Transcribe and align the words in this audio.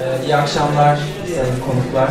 Ee, 0.00 0.24
iyi 0.24 0.36
akşamlar 0.36 0.98
sayın 1.36 1.60
konuklar. 1.60 2.10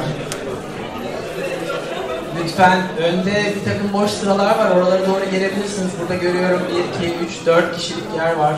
Lütfen 2.43 2.79
önde 2.97 3.53
bir 3.55 3.71
takım 3.71 3.93
boş 3.93 4.11
sıralar 4.11 4.57
var. 4.57 4.71
Oralara 4.71 5.07
doğru 5.07 5.31
gelebilirsiniz. 5.31 5.91
Burada 6.01 6.15
görüyorum 6.15 6.61
1, 7.01 7.07
2, 7.07 7.15
3, 7.15 7.45
4 7.45 7.77
kişilik 7.77 8.15
yer 8.15 8.35
var. 8.35 8.55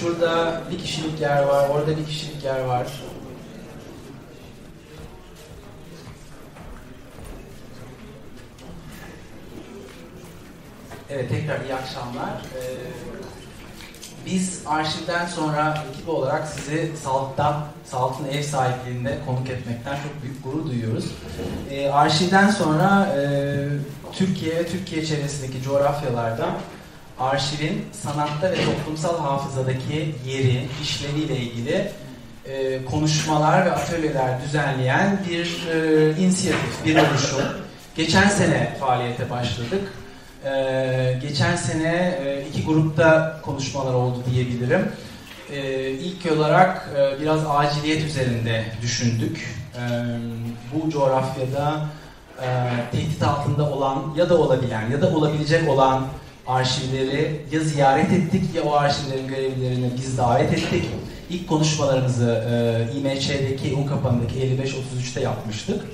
Şurada 0.00 0.60
bir 0.70 0.78
kişilik 0.78 1.20
yer 1.20 1.42
var. 1.42 1.68
Orada 1.68 1.96
bir 1.96 2.06
kişilik 2.06 2.44
yer 2.44 2.60
var. 2.60 2.86
Evet 11.10 11.28
tekrar 11.30 11.60
iyi 11.60 11.74
akşamlar. 11.74 12.42
Ee, 12.56 12.60
biz 14.26 14.62
arşivden 14.66 15.26
sonra 15.26 15.84
ekip 15.92 16.08
olarak 16.08 16.48
sizi 16.48 16.90
Salt'tan, 17.04 17.64
Salt'ın 17.84 18.24
ev 18.24 18.42
sahipliğinde 18.42 19.18
konuk 19.26 19.50
etmekten 19.50 19.96
çok 19.96 20.22
büyük 20.22 20.44
gurur 20.44 20.66
duyuyoruz. 20.66 21.04
Ee, 21.70 21.88
arşivden 21.88 22.50
sonra 22.50 23.16
e, 23.16 23.22
Türkiye 24.12 24.56
ve 24.56 24.66
Türkiye 24.66 25.06
çevresindeki 25.06 25.62
coğrafyalarda 25.62 26.46
arşivin 27.20 27.84
sanatta 27.92 28.52
ve 28.52 28.64
toplumsal 28.64 29.18
hafızadaki 29.18 30.14
yeri, 30.26 30.68
işleviyle 30.82 31.36
ilgili 31.36 31.90
e, 32.46 32.84
konuşmalar 32.84 33.66
ve 33.66 33.72
atölyeler 33.72 34.42
düzenleyen 34.42 35.18
bir 35.30 35.66
e, 35.72 36.10
inisiyatif, 36.20 36.84
bir 36.84 36.96
oluşum. 36.96 37.40
Geçen 37.96 38.28
sene 38.28 38.76
faaliyete 38.80 39.30
başladık. 39.30 39.92
Ee, 40.46 41.18
geçen 41.22 41.56
sene 41.56 42.18
e, 42.24 42.48
iki 42.48 42.64
grupta 42.64 43.40
konuşmalar 43.42 43.94
oldu 43.94 44.18
diyebilirim. 44.30 44.88
Ee, 45.52 45.90
ilk 45.90 46.32
olarak 46.32 46.88
e, 46.96 47.20
biraz 47.20 47.40
aciliyet 47.48 48.04
üzerinde 48.04 48.64
düşündük. 48.82 49.56
Ee, 49.74 49.80
bu 50.74 50.90
coğrafyada 50.90 51.86
e, 52.42 52.46
tehdit 52.92 53.22
altında 53.22 53.70
olan 53.70 54.14
ya 54.16 54.28
da 54.28 54.38
olabilen 54.38 54.90
ya 54.90 55.02
da 55.02 55.16
olabilecek 55.16 55.68
olan 55.68 56.06
arşivleri 56.46 57.40
ya 57.52 57.60
ziyaret 57.60 58.12
ettik 58.12 58.54
ya 58.54 58.62
o 58.62 58.74
arşivlerin 58.74 59.28
görevlilerini 59.28 59.90
biz 59.96 60.18
davet 60.18 60.52
ettik. 60.52 60.84
İlk 61.30 61.48
konuşmalarımızı 61.48 62.44
e, 62.50 62.98
İMÇ'deki, 62.98 63.74
Unkapan'daki 63.74 64.38
55-33'te 64.38 65.20
yapmıştık. 65.20 65.84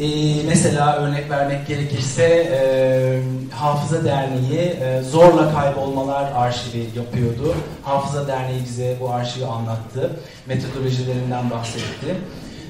Ee, 0.00 0.42
mesela 0.46 0.96
örnek 0.96 1.30
vermek 1.30 1.66
gerekirse 1.66 2.24
e, 2.24 3.22
Hafıza 3.54 4.04
Derneği 4.04 4.60
e, 4.60 5.02
zorla 5.02 5.54
kaybolmalar 5.54 6.32
arşivi 6.32 6.86
yapıyordu. 6.96 7.54
Hafıza 7.82 8.28
Derneği 8.28 8.64
bize 8.64 8.96
bu 9.00 9.10
arşivi 9.10 9.46
anlattı. 9.46 10.10
Metodolojilerinden 10.46 11.50
bahsetti. 11.50 12.16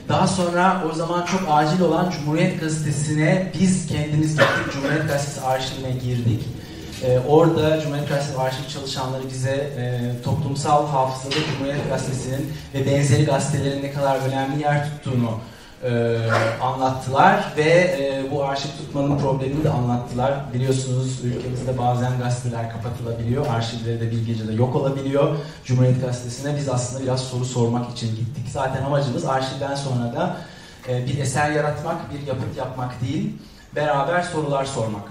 Daha 0.09 0.27
sonra 0.27 0.85
o 0.91 0.95
zaman 0.95 1.27
çok 1.27 1.41
acil 1.51 1.81
olan 1.81 2.11
Cumhuriyet 2.11 2.61
Gazetesi'ne 2.61 3.53
biz 3.61 3.87
kendimiz 3.87 4.31
gittik. 4.31 4.73
Cumhuriyet 4.73 5.09
Gazetesi 5.09 5.41
arşivine 5.41 5.91
girdik. 5.91 6.45
Ee, 7.05 7.19
orada 7.29 7.81
Cumhuriyet 7.81 8.09
Gazetesi 8.09 8.39
arşiv 8.39 8.69
çalışanları 8.69 9.23
bize 9.29 9.51
e, 9.51 10.13
toplumsal 10.25 10.87
hafızada 10.87 11.45
Cumhuriyet 11.47 11.89
Gazetesi'nin 11.91 12.53
ve 12.75 12.87
benzeri 12.87 13.25
gazetelerin 13.25 13.83
ne 13.83 13.93
kadar 13.93 14.19
önemli 14.29 14.63
yer 14.63 14.85
tuttuğunu 14.85 15.31
e, 15.85 16.19
anlattılar 16.63 17.53
ve 17.57 17.63
e, 17.63 18.31
bu 18.31 18.45
arşiv 18.45 18.69
tutmanın 18.69 19.19
problemini 19.19 19.65
de 19.65 19.71
anlattılar. 19.71 20.35
Biliyorsunuz 20.55 21.25
ülkemizde 21.25 21.79
bazen 21.79 22.19
gazeteler 22.19 22.71
kapatılabiliyor, 22.71 23.47
arşivleri 23.47 24.01
de 24.01 24.11
bir 24.11 24.27
gecede 24.27 24.53
yok 24.53 24.77
olabiliyor. 24.77 25.37
Cumhuriyet 25.65 26.01
Gazetesi'ne 26.01 26.57
biz 26.57 26.69
aslında 26.69 27.03
biraz 27.03 27.21
soru 27.21 27.45
sormak 27.45 27.93
için 27.93 28.09
gittik. 28.09 28.45
Zaten 28.53 28.85
amacımız 28.85 29.25
arşivden 29.25 29.75
sonra 29.75 30.13
da 30.17 30.37
e, 30.89 31.07
bir 31.07 31.19
eser 31.19 31.51
yaratmak, 31.51 31.97
bir 32.13 32.27
yapıt 32.27 32.57
yapmak 32.57 33.01
değil, 33.01 33.33
beraber 33.77 34.23
sorular 34.23 34.65
sormak. 34.65 35.05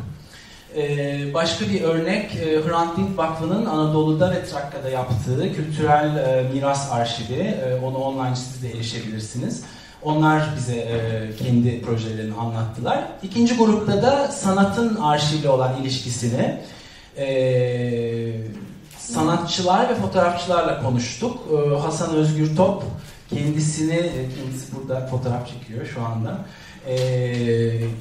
Ee, 0.76 1.34
başka 1.34 1.66
bir 1.66 1.82
örnek 1.82 2.36
e, 2.36 2.62
Hrant 2.64 2.98
Dink 2.98 3.18
Vakfı'nın 3.18 3.66
Anadolu'da 3.66 4.32
ve 4.32 4.46
Trakya'da 4.46 4.90
yaptığı 4.90 5.54
kültürel 5.54 6.16
e, 6.18 6.50
miras 6.54 6.92
arşivi. 6.92 7.40
E, 7.40 7.80
onu 7.86 7.98
online 7.98 8.36
siz 8.36 8.64
de 8.64 8.72
erişebilirsiniz. 8.72 9.64
Onlar 10.04 10.44
bize 10.58 10.76
e, 10.76 11.30
kendi 11.44 11.82
projelerini 11.82 12.34
anlattılar. 12.34 13.08
İkinci 13.24 13.58
grupta 13.58 14.02
da 14.02 14.28
sanatın 14.28 14.96
arşivle 14.96 15.50
olan 15.50 15.82
ilişkisini 15.82 16.62
e, 17.18 17.28
sanatçılar 18.98 19.90
ve 19.90 19.96
fotoğrafçılarla 19.96 20.82
konuştuk. 20.82 21.40
E, 21.54 21.78
Hasan 21.80 22.16
Özgür 22.16 22.56
Top 22.56 22.84
kendisini, 23.30 23.94
e, 23.94 24.30
kendisi 24.38 24.76
burada 24.76 25.08
fotoğraf 25.08 25.48
çekiyor 25.48 25.86
şu 25.86 26.02
anda. 26.02 26.46
E, 26.88 26.98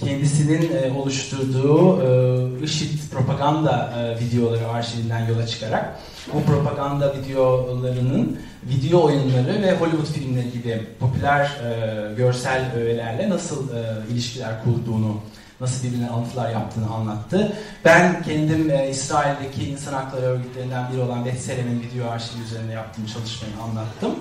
kendisinin 0.01 0.63
e, 0.63 0.93
oluşturduğu 0.99 2.03
e, 2.03 2.65
IŞİD 2.65 2.99
propaganda 3.13 3.93
e, 3.99 4.25
videoları 4.25 4.69
arşivinden 4.69 5.27
yola 5.29 5.47
çıkarak 5.47 5.99
bu 6.35 6.43
propaganda 6.43 7.15
videolarının 7.17 8.39
video 8.65 9.05
oyunları 9.05 9.63
ve 9.63 9.77
Hollywood 9.77 10.07
filmleri 10.07 10.53
gibi 10.53 10.83
popüler 11.01 11.45
e, 11.45 12.15
görsel 12.15 12.73
öğelerle 12.77 13.31
nasıl 13.31 13.69
e, 13.77 14.13
ilişkiler 14.13 14.65
kurduğunu, 14.65 15.21
nasıl 15.61 15.87
birbirine 15.87 16.09
alıntılar 16.09 16.51
yaptığını 16.51 16.91
anlattı. 16.91 17.53
Ben 17.85 18.23
kendim 18.23 18.71
e, 18.71 18.91
İsrail'deki 18.91 19.71
insan 19.71 19.93
hakları 19.93 20.27
örgütlerinden 20.27 20.93
biri 20.93 21.01
olan 21.01 21.25
Betselem'in 21.25 21.81
video 21.81 22.11
arşivi 22.11 22.43
üzerine 22.43 22.73
yaptığım 22.73 23.07
çalışmayı 23.07 23.55
anlattım. 23.63 24.15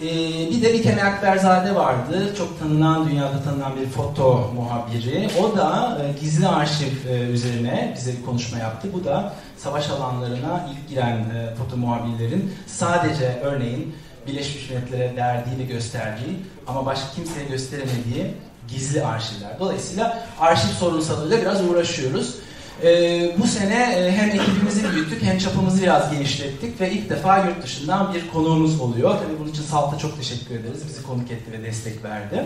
Ee, 0.00 0.50
bir 0.50 0.62
de 0.62 0.72
Bikem 0.72 0.98
Akberzade 1.06 1.74
vardı. 1.74 2.34
Çok 2.38 2.58
tanınan, 2.58 3.08
dünyada 3.08 3.42
tanınan 3.44 3.76
bir 3.76 3.86
foto 3.86 4.50
muhabiri. 4.54 5.28
O 5.42 5.56
da 5.56 5.98
e, 6.02 6.20
gizli 6.20 6.48
arşiv 6.48 7.08
e, 7.08 7.18
üzerine 7.18 7.94
bize 7.96 8.12
bir 8.12 8.24
konuşma 8.24 8.58
yaptı. 8.58 8.88
Bu 8.92 9.04
da 9.04 9.32
savaş 9.56 9.90
alanlarına 9.90 10.68
ilk 10.72 10.88
giren 10.88 11.16
e, 11.16 11.54
foto 11.54 11.76
muhabirlerin 11.76 12.52
sadece 12.66 13.40
örneğin 13.44 13.94
Birleşmiş 14.26 14.70
Milletler'e 14.70 15.16
verdiği 15.16 15.58
ve 15.58 15.62
gösterdiği 15.62 16.36
ama 16.66 16.86
başka 16.86 17.14
kimseye 17.14 17.46
gösteremediği 17.46 18.34
gizli 18.68 19.04
arşivler. 19.04 19.58
Dolayısıyla 19.60 20.26
arşiv 20.40 20.68
sorunsalıyla 20.68 21.40
biraz 21.40 21.64
uğraşıyoruz. 21.64 22.34
Ee, 22.82 23.30
bu 23.38 23.46
sene 23.46 23.94
e, 23.94 24.12
hem 24.12 24.28
ekibimizi 24.28 24.92
büyüttük 24.92 25.22
hem 25.22 25.38
çapımızı 25.38 25.82
biraz 25.82 26.12
genişlettik 26.12 26.80
ve 26.80 26.92
ilk 26.92 27.10
defa 27.10 27.38
yurt 27.38 27.62
dışından 27.62 28.14
bir 28.14 28.28
konuğumuz 28.28 28.80
oluyor. 28.80 29.10
Tabii 29.10 29.38
bunun 29.40 29.50
için 29.50 29.62
Salt'a 29.62 29.98
çok 29.98 30.16
teşekkür 30.16 30.54
ederiz. 30.54 30.82
Bizi 30.88 31.02
konuk 31.02 31.30
etti 31.30 31.52
ve 31.52 31.64
destek 31.64 32.04
verdi. 32.04 32.44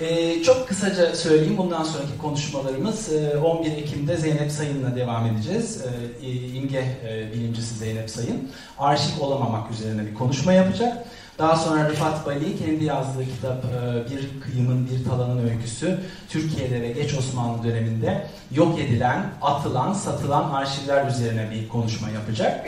Ee, 0.00 0.42
çok 0.42 0.68
kısaca 0.68 1.14
söyleyeyim 1.14 1.56
bundan 1.58 1.84
sonraki 1.84 2.18
konuşmalarımız 2.18 3.12
e, 3.12 3.36
11 3.36 3.72
Ekim'de 3.72 4.16
Zeynep 4.16 4.50
Sayın'la 4.50 4.96
devam 4.96 5.26
edeceğiz. 5.26 5.84
E, 6.22 6.26
İmge 6.30 6.84
e, 7.08 7.32
bilimcisi 7.32 7.74
Zeynep 7.74 8.10
Sayın. 8.10 8.50
Arşiv 8.78 9.20
olamamak 9.20 9.70
üzerine 9.70 10.06
bir 10.06 10.14
konuşma 10.14 10.52
yapacak. 10.52 11.04
Daha 11.38 11.56
sonra 11.56 11.88
Rıfat 11.88 12.26
Bali 12.26 12.58
kendi 12.58 12.84
yazdığı 12.84 13.24
kitap 13.24 13.64
e, 13.64 14.10
Bir 14.10 14.40
Kıyımın 14.40 14.88
Bir 14.88 15.04
Talanın 15.04 15.48
Öyküsü 15.48 16.00
Türkiye'de 16.28 16.82
ve 16.82 16.92
geç 16.92 17.14
Osmanlı 17.14 17.64
döneminde 17.64 18.26
yok 18.52 18.78
edilen, 18.78 19.30
atılan, 19.42 19.92
satılan 19.92 20.50
arşivler 20.50 21.06
üzerine 21.06 21.50
bir 21.50 21.68
konuşma 21.68 22.10
yapacak. 22.10 22.66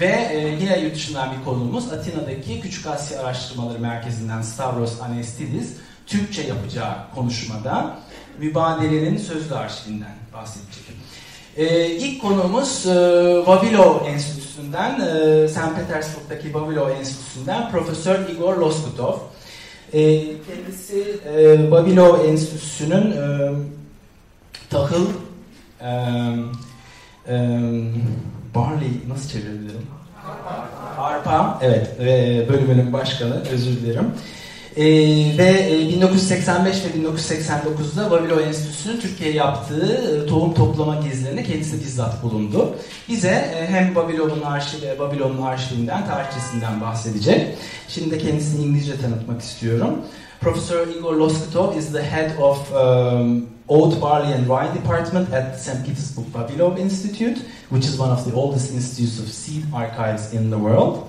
Ve 0.00 0.28
e, 0.32 0.56
yine 0.60 0.78
yurt 0.78 0.94
dışından 0.94 1.28
bir 1.38 1.44
konuğumuz 1.44 1.92
Atina'daki 1.92 2.60
Küçük 2.60 2.86
Asya 2.86 3.20
Araştırmaları 3.20 3.78
Merkezi'nden 3.78 4.42
Stavros 4.42 5.00
Anestidis 5.00 5.72
Türkçe 6.06 6.42
yapacağı 6.42 6.94
konuşmada 7.14 7.98
mübadelenin 8.38 9.18
sözlü 9.18 9.54
arşivinden 9.54 10.14
bahsedecek. 10.32 10.84
Ee, 11.56 11.86
ilk 11.86 12.22
konuğumuz 12.22 12.86
e, 12.86 12.92
Vavilov 13.46 14.06
Enstitüsü'nden, 14.54 15.00
e, 15.00 15.48
St. 15.48 15.76
Petersburg'daki 15.76 16.54
Vavilov 16.54 16.90
Enstitüsü'nden 16.90 17.70
Profesör 17.70 18.28
Igor 18.28 18.56
Loskutov. 18.56 19.18
E, 19.92 20.20
kendisi 20.20 21.20
e, 21.28 21.70
Vavilov 21.70 22.24
Enstitüsü'nün 22.24 23.10
e, 23.10 23.50
tahıl, 24.70 25.06
e, 25.80 25.88
barley 28.54 29.00
nasıl 29.08 29.28
çevirebilirim? 29.28 29.86
Arpa, 30.98 31.58
evet, 31.62 32.00
e, 32.00 32.46
bölümünün 32.48 32.92
başkanı, 32.92 33.42
özür 33.52 33.72
dilerim. 33.72 34.12
Ee, 34.76 34.84
ve 35.38 35.68
e, 35.70 35.88
1985 35.88 36.76
ve 36.84 36.88
1989'da 36.88 38.10
Vavilov 38.10 38.38
Enstitüsü'nün 38.38 39.00
Türkiye'ye 39.00 39.36
yaptığı 39.36 40.22
e, 40.24 40.26
tohum 40.26 40.54
toplama 40.54 40.96
gezilerinde 40.96 41.44
kendisi 41.44 41.80
bizzat 41.80 42.22
bulundu. 42.22 42.74
Bize 43.08 43.28
e, 43.28 43.66
hem 43.66 43.96
Vavilov'un 43.96 44.42
arşivi, 44.42 44.98
Vavilon'un 44.98 45.42
arşivinden, 45.42 46.06
tarihçesinden 46.06 46.80
bahsedecek. 46.80 47.46
Şimdi 47.88 48.10
de 48.10 48.18
kendisini 48.18 48.64
İngilizce 48.64 49.00
tanıtmak 49.00 49.42
istiyorum. 49.42 49.94
Professor 50.40 50.88
Igor 50.88 51.14
Loskutov 51.14 51.76
is 51.76 51.92
the 51.92 52.02
head 52.02 52.38
of 52.38 52.72
um, 52.72 53.46
Oat, 53.68 54.02
Barley 54.02 54.34
and 54.34 54.46
Rye 54.46 54.74
Department 54.74 55.34
at 55.34 55.60
St. 55.60 55.86
Petersburg 55.86 56.26
Vavilov 56.34 56.78
Institute, 56.78 57.38
which 57.70 57.86
is 57.86 58.00
one 58.00 58.12
of 58.12 58.24
the 58.24 58.36
oldest 58.36 58.74
institutes 58.74 59.20
of 59.20 59.28
seed 59.28 59.64
archives 59.74 60.34
in 60.34 60.50
the 60.50 60.58
world. 60.58 61.08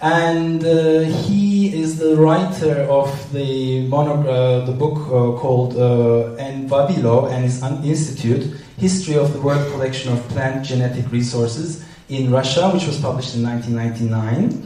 And 0.00 0.64
uh, 0.64 1.00
he 1.00 1.74
is 1.74 1.98
the 1.98 2.14
writer 2.16 2.82
of 2.82 3.32
the, 3.32 3.90
uh, 3.92 4.64
the 4.64 4.72
book 4.72 4.98
uh, 5.08 5.36
called 5.40 5.76
uh, 5.76 6.34
N. 6.34 6.68
Vavilov 6.68 7.32
and 7.32 7.44
his 7.44 7.60
institute, 7.62 8.44
History 8.76 9.16
of 9.16 9.32
the 9.32 9.40
World 9.40 9.72
Collection 9.72 10.12
of 10.12 10.20
Plant 10.28 10.64
Genetic 10.64 11.10
Resources 11.10 11.84
in 12.08 12.30
Russia, 12.30 12.70
which 12.70 12.86
was 12.86 13.00
published 13.00 13.34
in 13.34 13.42
1999. 13.42 14.64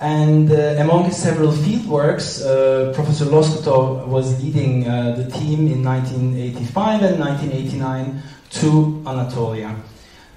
And 0.00 0.52
uh, 0.52 0.80
among 0.80 1.06
his 1.06 1.16
several 1.16 1.50
fieldworks, 1.50 2.46
uh, 2.46 2.92
Professor 2.94 3.24
Loskutov 3.24 4.06
was 4.06 4.40
leading 4.44 4.84
the 4.84 5.28
team 5.34 5.66
in 5.66 5.82
1985 5.82 7.02
and 7.02 7.18
1989 7.18 8.22
to 8.50 9.02
Anatolia 9.08 9.74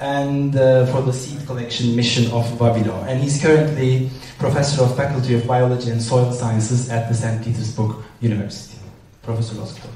and 0.01 0.55
uh, 0.55 0.85
for 0.87 1.01
the 1.03 1.13
seed 1.13 1.45
collection 1.45 1.95
mission 1.95 2.25
of 2.31 2.45
Vavilov. 2.57 3.07
And 3.07 3.21
he's 3.21 3.41
currently 3.41 4.09
professor 4.39 4.83
of 4.83 4.97
Faculty 4.97 5.35
of 5.35 5.45
Biology 5.45 5.91
and 5.91 6.01
Soil 6.01 6.31
Sciences 6.33 6.89
at 6.89 7.07
the 7.07 7.13
St. 7.13 7.43
Petersburg 7.43 7.95
University. 8.19 8.79
Professor 9.21 9.55
Loskutov. 9.55 9.91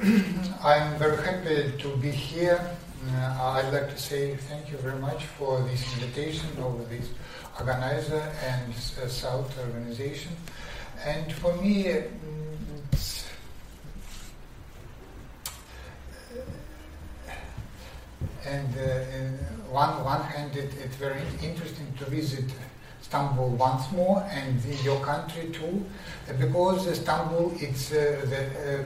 I'm 0.64 0.98
very 0.98 1.22
happy 1.22 1.72
to 1.78 1.96
be 1.98 2.10
here. 2.10 2.58
Uh, 3.06 3.60
I'd 3.60 3.70
like 3.70 3.90
to 3.90 3.98
say 3.98 4.34
thank 4.34 4.70
you 4.72 4.78
very 4.78 4.98
much 4.98 5.26
for 5.26 5.60
this 5.60 5.84
invitation 5.94 6.48
of 6.62 6.88
this 6.88 7.10
organizer 7.60 8.22
and 8.44 8.72
uh, 8.72 9.08
South 9.08 9.58
organization. 9.58 10.32
And 11.04 11.32
for 11.32 11.54
me, 11.56 11.92
uh, 11.92 12.02
and 18.44 18.76
uh, 18.76 18.88
one 19.70 20.04
one 20.04 20.22
hand, 20.22 20.56
it, 20.56 20.72
it's 20.82 20.96
very 20.96 21.22
interesting 21.42 21.92
to 21.98 22.04
visit 22.06 22.44
Istanbul 23.00 23.50
once 23.50 23.90
more 23.92 24.26
and 24.30 24.64
your 24.84 25.00
country 25.00 25.50
too, 25.52 25.84
because 26.38 26.86
Istanbul 26.86 27.52
it's 27.60 27.92
uh, 27.92 28.24
the 28.32 28.84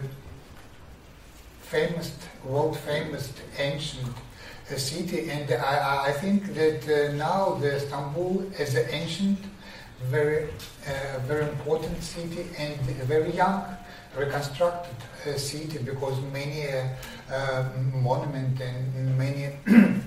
famous, 1.60 2.12
world 2.44 2.76
famous 2.78 3.32
ancient 3.58 4.06
uh, 4.06 4.23
city, 4.76 5.30
and 5.30 5.50
I, 5.52 6.06
I 6.06 6.12
think 6.12 6.54
that 6.54 6.82
uh, 6.88 7.12
now 7.14 7.54
the 7.60 7.76
Istanbul 7.76 8.50
is 8.58 8.74
an 8.74 8.86
ancient, 8.90 9.38
very, 10.04 10.48
uh, 10.86 11.18
very 11.20 11.44
important 11.48 12.02
city 12.02 12.46
and 12.58 12.78
a 13.00 13.04
very 13.04 13.30
young, 13.32 13.64
reconstructed 14.16 14.96
uh, 15.26 15.36
city 15.36 15.78
because 15.78 16.20
many 16.32 16.68
uh, 16.68 16.86
uh, 17.32 17.68
monuments 17.92 18.60
and 18.60 19.18
many 19.18 19.50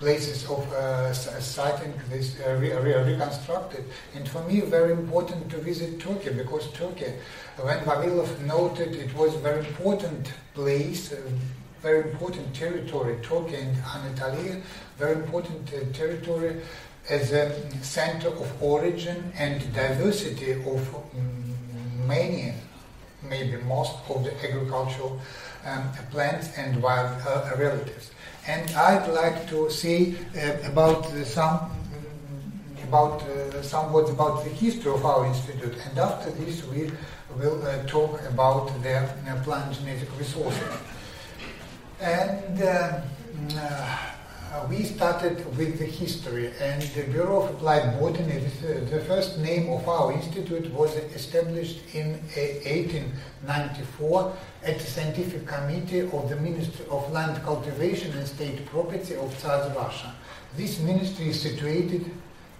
places 0.00 0.48
of 0.48 0.72
uh, 0.72 1.12
sighting 1.12 1.92
this 2.08 2.36
uh, 2.40 2.56
re- 2.58 2.72
re- 2.72 3.12
reconstructed. 3.12 3.84
And 4.14 4.26
for 4.26 4.42
me, 4.44 4.60
very 4.60 4.92
important 4.92 5.50
to 5.50 5.58
visit 5.58 6.00
Turkey 6.00 6.30
because 6.30 6.72
Turkey, 6.72 7.12
when 7.60 7.78
Vavilov 7.80 8.40
noted, 8.46 8.96
it 8.96 9.14
was 9.14 9.34
very 9.36 9.66
important 9.66 10.32
place, 10.54 11.14
very 11.82 12.10
important 12.10 12.54
territory, 12.54 13.16
Turkey 13.22 13.56
and 13.56 13.76
Anatolia, 13.94 14.60
very 14.98 15.16
important 15.16 15.72
uh, 15.72 15.92
territory 15.92 16.60
as 17.08 17.32
a 17.32 17.50
center 17.82 18.28
of 18.28 18.62
origin 18.62 19.32
and 19.36 19.60
diversity 19.72 20.52
of 20.52 21.04
many, 22.06 22.52
maybe 23.22 23.56
most 23.64 23.96
of 24.08 24.24
the 24.24 24.32
agricultural 24.46 25.20
um, 25.66 25.90
plants 26.10 26.56
and 26.56 26.82
wild 26.82 27.20
uh, 27.26 27.50
relatives 27.58 28.10
and 28.46 28.70
I'd 28.72 29.08
like 29.08 29.48
to 29.50 29.70
say 29.70 30.14
uh, 30.36 30.70
about 30.70 31.04
some 31.24 31.70
about 32.82 33.22
uh, 33.22 33.62
some 33.62 33.92
words 33.92 34.10
about 34.10 34.42
the 34.42 34.50
history 34.50 34.90
of 34.90 35.04
our 35.04 35.26
institute, 35.26 35.74
and 35.86 35.98
after 35.98 36.30
this 36.30 36.64
we 36.66 36.90
will 37.36 37.62
uh, 37.62 37.82
talk 37.86 38.20
about 38.28 38.66
the 38.82 38.96
uh, 38.96 39.42
plant 39.44 39.72
genetic 39.74 40.08
resources. 40.18 40.72
And 42.00 42.62
uh, 42.62 43.02
uh, 43.58 44.66
we 44.70 44.84
started 44.84 45.44
with 45.58 45.78
the 45.78 45.84
history, 45.84 46.50
and 46.58 46.80
the 46.80 47.02
Bureau 47.02 47.42
of 47.42 47.50
Applied 47.50 48.00
Botany, 48.00 48.38
the 48.38 49.00
first 49.06 49.38
name 49.38 49.70
of 49.70 49.86
our 49.86 50.10
institute 50.10 50.72
was 50.72 50.96
established 51.14 51.80
in 51.94 52.12
1894 52.34 54.32
at 54.64 54.78
the 54.78 54.86
Scientific 54.86 55.46
Committee 55.46 56.00
of 56.00 56.28
the 56.30 56.36
Ministry 56.36 56.86
of 56.90 57.12
Land 57.12 57.42
Cultivation 57.42 58.16
and 58.16 58.26
State 58.26 58.64
Property 58.64 59.16
of 59.16 59.36
Tsar 59.38 59.68
Russia. 59.76 60.14
This 60.56 60.80
ministry 60.80 61.28
is 61.28 61.42
situated 61.42 62.10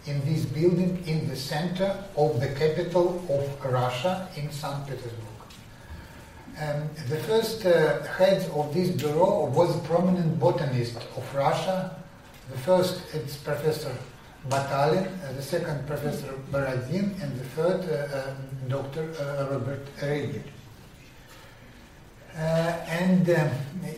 in 0.06 0.20
this 0.26 0.44
building 0.44 1.02
in 1.06 1.28
the 1.28 1.36
center 1.36 2.04
of 2.14 2.40
the 2.40 2.48
capital 2.48 3.24
of 3.30 3.64
Russia 3.64 4.28
in 4.36 4.50
St. 4.52 4.86
Petersburg. 4.86 5.29
Um, 6.60 6.90
the 7.08 7.16
first 7.16 7.64
uh, 7.64 8.02
head 8.02 8.42
of 8.54 8.74
this 8.74 8.90
bureau 8.90 9.46
was 9.46 9.74
a 9.74 9.78
prominent 9.78 10.38
botanist 10.38 10.96
of 11.16 11.34
Russia. 11.34 11.96
The 12.50 12.58
first 12.58 13.00
is 13.14 13.38
Professor 13.38 13.96
Batalin, 14.46 15.06
uh, 15.24 15.32
the 15.32 15.40
second 15.42 15.86
Professor 15.86 16.34
Borodin, 16.52 17.14
and 17.22 17.40
the 17.40 17.44
third 17.56 17.80
uh, 17.88 18.30
um, 18.30 18.36
Dr. 18.68 19.08
Uh, 19.18 19.52
Robert 19.52 19.86
Regel. 20.02 20.42
Uh, 22.36 22.38
and 22.38 23.30
um, 23.30 23.50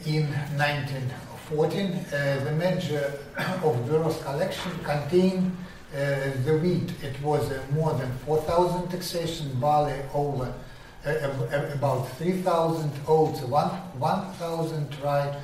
in 0.06 0.28
1914, 0.56 1.82
uh, 1.82 2.44
the 2.44 2.52
major 2.52 3.12
of 3.64 3.84
Bureau's 3.88 4.22
collection 4.22 4.70
contained 4.84 5.56
the 5.92 6.58
wheat. 6.62 6.92
It 7.02 7.20
was 7.22 7.50
more 7.72 7.92
than 7.94 8.10
4,000 8.24 8.88
taxation, 8.88 9.50
barley 9.58 9.98
over 10.14 10.54
about 11.04 12.08
3,000, 12.18 12.92
oats 13.08 13.40
1,000, 13.40 14.96
rye 15.02 15.36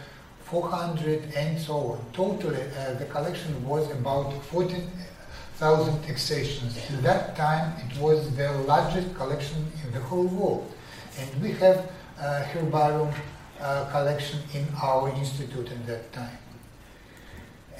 400, 0.44 1.34
and 1.34 1.60
so 1.60 1.74
on. 1.74 2.00
Totally, 2.12 2.62
the 2.98 3.06
collection 3.10 3.66
was 3.66 3.90
about 3.90 4.32
14,000 4.44 6.02
taxations. 6.04 6.78
At 6.90 7.02
that 7.02 7.36
time, 7.36 7.74
it 7.86 7.98
was 7.98 8.34
the 8.36 8.52
largest 8.52 9.14
collection 9.14 9.70
in 9.84 9.92
the 9.92 10.00
whole 10.00 10.26
world. 10.26 10.72
And 11.18 11.42
we 11.42 11.52
have 11.52 11.90
uh, 12.20 12.42
herbarium 12.44 13.12
uh, 13.60 13.90
collection 13.90 14.40
in 14.54 14.66
our 14.82 15.08
institute 15.10 15.70
at 15.70 15.86
that 15.86 16.12
time. 16.12 16.38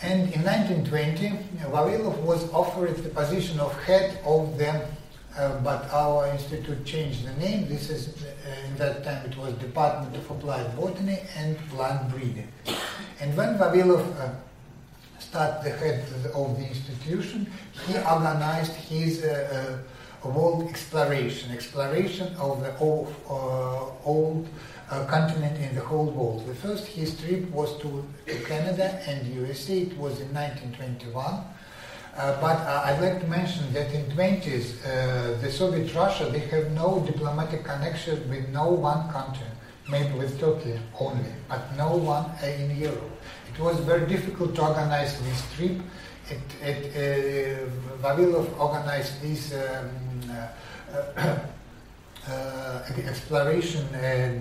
And 0.00 0.32
in 0.32 0.44
1920, 0.44 1.28
Vavilov 1.70 2.18
was 2.18 2.49
offered 2.52 2.97
the 2.97 3.08
position 3.08 3.58
of 3.58 3.73
head 3.82 4.20
of 4.25 4.56
the, 4.56 4.87
uh, 5.37 5.58
but 5.61 5.90
our 5.92 6.26
institute 6.28 6.85
changed 6.85 7.26
the 7.26 7.35
name. 7.35 7.68
This 7.68 7.90
is, 7.90 8.08
uh, 8.08 8.66
in 8.66 8.76
that 8.76 9.04
time 9.04 9.25
it 9.26 9.37
was 9.37 9.54
Department 9.54 10.16
of 10.16 10.30
Applied 10.30 10.76
Botany 10.76 11.18
and 11.37 11.58
Plant 11.70 12.11
Breeding. 12.11 12.49
And 13.20 13.37
when 13.37 13.58
Vavilov 13.58 14.04
uh, 14.20 14.30
started 15.18 15.64
the 15.64 15.76
head 15.76 16.04
of 16.35 16.56
the 16.58 16.66
institution, 16.66 17.50
he 17.87 17.94
organized 17.99 18.75
his 18.75 19.23
uh, 19.25 19.78
world 20.25 20.68
exploration, 20.68 21.52
exploration 21.52 22.35
of 22.37 22.61
the 22.61 22.76
old, 22.78 23.14
uh, 23.28 23.87
old 24.04 24.49
uh, 24.90 25.04
continent 25.06 25.56
in 25.58 25.75
the 25.75 25.80
whole 25.80 26.06
world. 26.06 26.47
The 26.47 26.54
first 26.54 26.87
his 26.87 27.18
trip 27.20 27.50
was 27.50 27.78
to, 27.82 28.04
to 28.26 28.38
Canada 28.44 29.00
and 29.06 29.26
USA. 29.35 29.78
It 29.78 29.97
was 29.99 30.20
in 30.20 30.32
1921. 30.35 31.44
Uh, 32.18 32.40
but 32.40 32.58
uh, 32.66 32.82
I'd 32.84 33.00
like 33.00 33.20
to 33.20 33.28
mention 33.28 33.72
that 33.72 33.94
in 33.94 34.04
20s, 34.06 34.84
uh, 34.84 35.40
the 35.40 35.52
Soviet 35.52 35.94
Russia, 35.94 36.25
they 36.25 36.40
have 36.50 36.72
no 36.72 36.98
diplomatic 37.06 37.62
connection 37.62 38.28
with 38.28 38.48
no 38.48 38.70
one 38.70 39.08
country, 39.12 39.46
maybe 39.88 40.18
with 40.18 40.40
Turkey 40.40 40.80
only, 40.98 41.30
but 41.48 41.76
no 41.76 41.94
one 41.94 42.25
uh, 42.42 42.46
in 42.46 42.76
Europe. 42.76 43.12
It 43.54 43.60
was 43.60 43.78
very 43.78 44.04
difficult 44.08 44.56
to 44.56 44.62
organize 44.62 45.16
this 45.22 45.54
trip. 45.54 45.80
It, 46.28 46.40
it, 46.60 47.70
Vavilov 48.02 48.58
organized 48.58 49.22
this 49.22 49.54
um, 49.54 49.88
uh, 51.16 51.38
uh, 52.28 52.82
exploration 53.06 53.87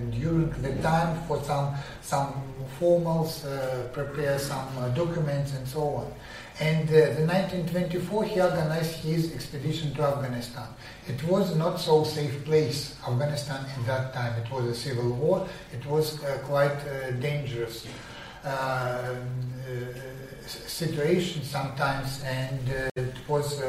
during 0.10 0.50
the 0.64 0.82
time 0.82 1.16
for 1.28 1.44
some 1.44 1.76
some 2.02 2.42
formals, 2.80 3.46
uh, 3.46 3.88
prepare 3.90 4.40
some 4.40 4.68
documents 4.96 5.54
and 5.54 5.68
so 5.68 5.82
on. 5.82 6.14
And 6.60 6.90
uh, 6.90 7.20
in 7.20 7.28
1924, 7.28 8.24
he 8.24 8.42
organized 8.42 8.96
his 8.96 9.34
expedition 9.34 9.94
to 9.96 10.02
Afghanistan. 10.04 10.68
It 11.08 11.24
was 11.24 11.56
not 11.56 11.80
so 11.80 12.04
safe 12.04 12.44
place, 12.46 12.96
Afghanistan 13.08 13.64
at 13.78 13.86
that 13.86 14.14
time. 14.14 14.42
It 14.42 14.52
was 14.52 14.66
a 14.66 14.76
civil 14.76 15.12
war. 15.12 15.48
It 15.72 15.86
was 15.86 16.24
uh, 16.24 16.40
quite 16.46 16.78
uh, 16.88 17.12
dangerous 17.12 17.86
situation 20.48 21.44
sometimes, 21.44 22.24
and 22.24 22.92
it 22.96 23.16
was 23.28 23.60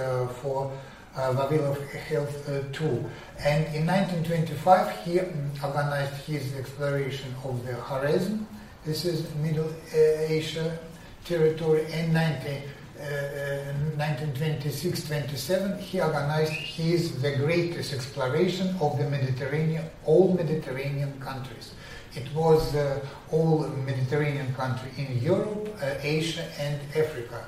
for 0.40 0.72
uh, 1.18 1.32
Vavilov 1.32 1.84
Health 1.90 2.48
uh, 2.48 2.62
too. 2.72 3.04
And 3.40 3.66
in 3.74 3.86
1925, 3.86 5.04
he 5.04 5.18
um, 5.18 5.50
organized 5.64 6.14
his 6.26 6.54
exploration 6.54 7.34
of 7.44 7.66
the 7.66 7.72
Khwarezm. 7.72 8.44
This 8.84 9.04
is 9.04 9.26
Middle 9.34 9.72
Asia 9.92 10.78
territory. 11.24 11.90
In 11.92 12.12
19, 12.12 12.62
1926-27, 12.98 15.72
uh, 15.72 15.76
he 15.76 16.00
organized 16.00 16.52
his 16.52 17.22
the 17.22 17.36
greatest 17.36 17.92
exploration 17.92 18.74
of 18.80 18.98
the 18.98 19.08
Mediterranean, 19.08 19.84
all 20.04 20.34
Mediterranean 20.34 21.20
countries. 21.20 21.74
It 22.14 22.26
was 22.34 22.74
uh, 22.74 23.04
all 23.30 23.68
Mediterranean 23.68 24.52
country 24.54 24.90
in 24.96 25.22
Europe, 25.22 25.68
uh, 25.80 25.94
Asia, 26.02 26.44
and 26.58 26.80
Africa. 26.96 27.44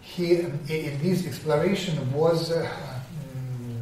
He, 0.00 0.36
in 0.36 0.98
this 1.02 1.26
exploration 1.26 2.10
was 2.12 2.50
uh, 2.50 2.66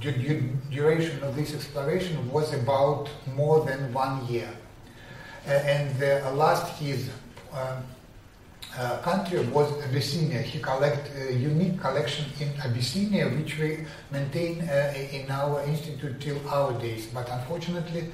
mm, 0.00 0.70
duration 0.70 1.22
of 1.22 1.36
this 1.36 1.54
exploration 1.54 2.28
was 2.30 2.52
about 2.52 3.08
more 3.36 3.64
than 3.64 3.92
one 3.92 4.26
year, 4.26 4.50
uh, 5.46 5.50
and 5.50 5.96
the 6.00 6.28
last 6.32 6.76
his 6.78 7.08
uh, 8.78 8.98
country 8.98 9.40
was 9.46 9.72
Abyssinia. 9.84 10.40
He 10.42 10.58
collect 10.60 11.10
a 11.16 11.32
unique 11.32 11.80
collection 11.80 12.26
in 12.40 12.48
Abyssinia, 12.60 13.28
which 13.28 13.58
we 13.58 13.86
maintain 14.10 14.60
uh, 14.68 14.94
in 15.12 15.30
our 15.30 15.62
institute 15.64 16.20
till 16.20 16.38
our 16.48 16.72
days. 16.78 17.06
But 17.06 17.28
unfortunately, 17.30 18.12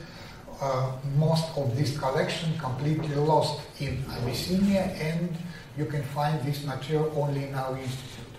uh, 0.60 0.92
most 1.16 1.44
of 1.56 1.76
this 1.76 1.98
collection 1.98 2.56
completely 2.58 3.16
lost 3.16 3.60
in 3.80 4.04
Abyssinia, 4.08 4.82
and 5.00 5.36
you 5.76 5.86
can 5.86 6.02
find 6.04 6.40
this 6.42 6.64
material 6.64 7.12
only 7.16 7.44
in 7.48 7.54
our 7.54 7.76
institute. 7.76 8.36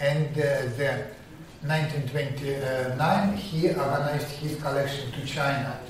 And 0.00 0.28
uh, 0.38 0.62
the 0.76 1.06
1929, 1.62 3.36
he 3.36 3.68
organized 3.70 4.28
his 4.28 4.60
collection 4.62 5.10
to 5.10 5.26
China. 5.26 5.80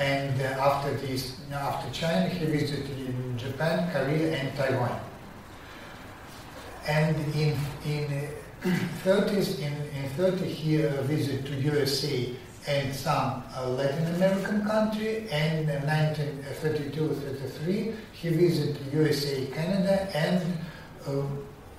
And 0.00 0.40
uh, 0.40 0.44
after 0.58 0.94
this, 0.94 1.36
after 1.52 1.88
China, 1.92 2.28
he 2.28 2.44
visited 2.46 3.36
Japan, 3.36 3.88
Korea, 3.92 4.36
and 4.36 4.56
Taiwan. 4.56 5.11
And 6.86 7.16
in 7.34 7.56
in 7.84 8.28
30s, 9.04 9.58
in, 9.58 9.72
in 9.96 10.08
30 10.10 10.44
he 10.44 10.84
uh, 10.84 11.02
visited 11.02 11.46
to 11.46 11.54
USA 11.54 12.32
and 12.68 12.94
some 12.94 13.42
uh, 13.56 13.68
Latin 13.70 14.14
American 14.14 14.64
country, 14.64 15.28
and 15.30 15.68
in 15.68 15.82
1932-33 15.82 17.96
he 18.12 18.28
visited 18.28 18.78
USA, 18.92 19.46
Canada, 19.46 20.08
and 20.14 20.40
uh, 21.08 21.24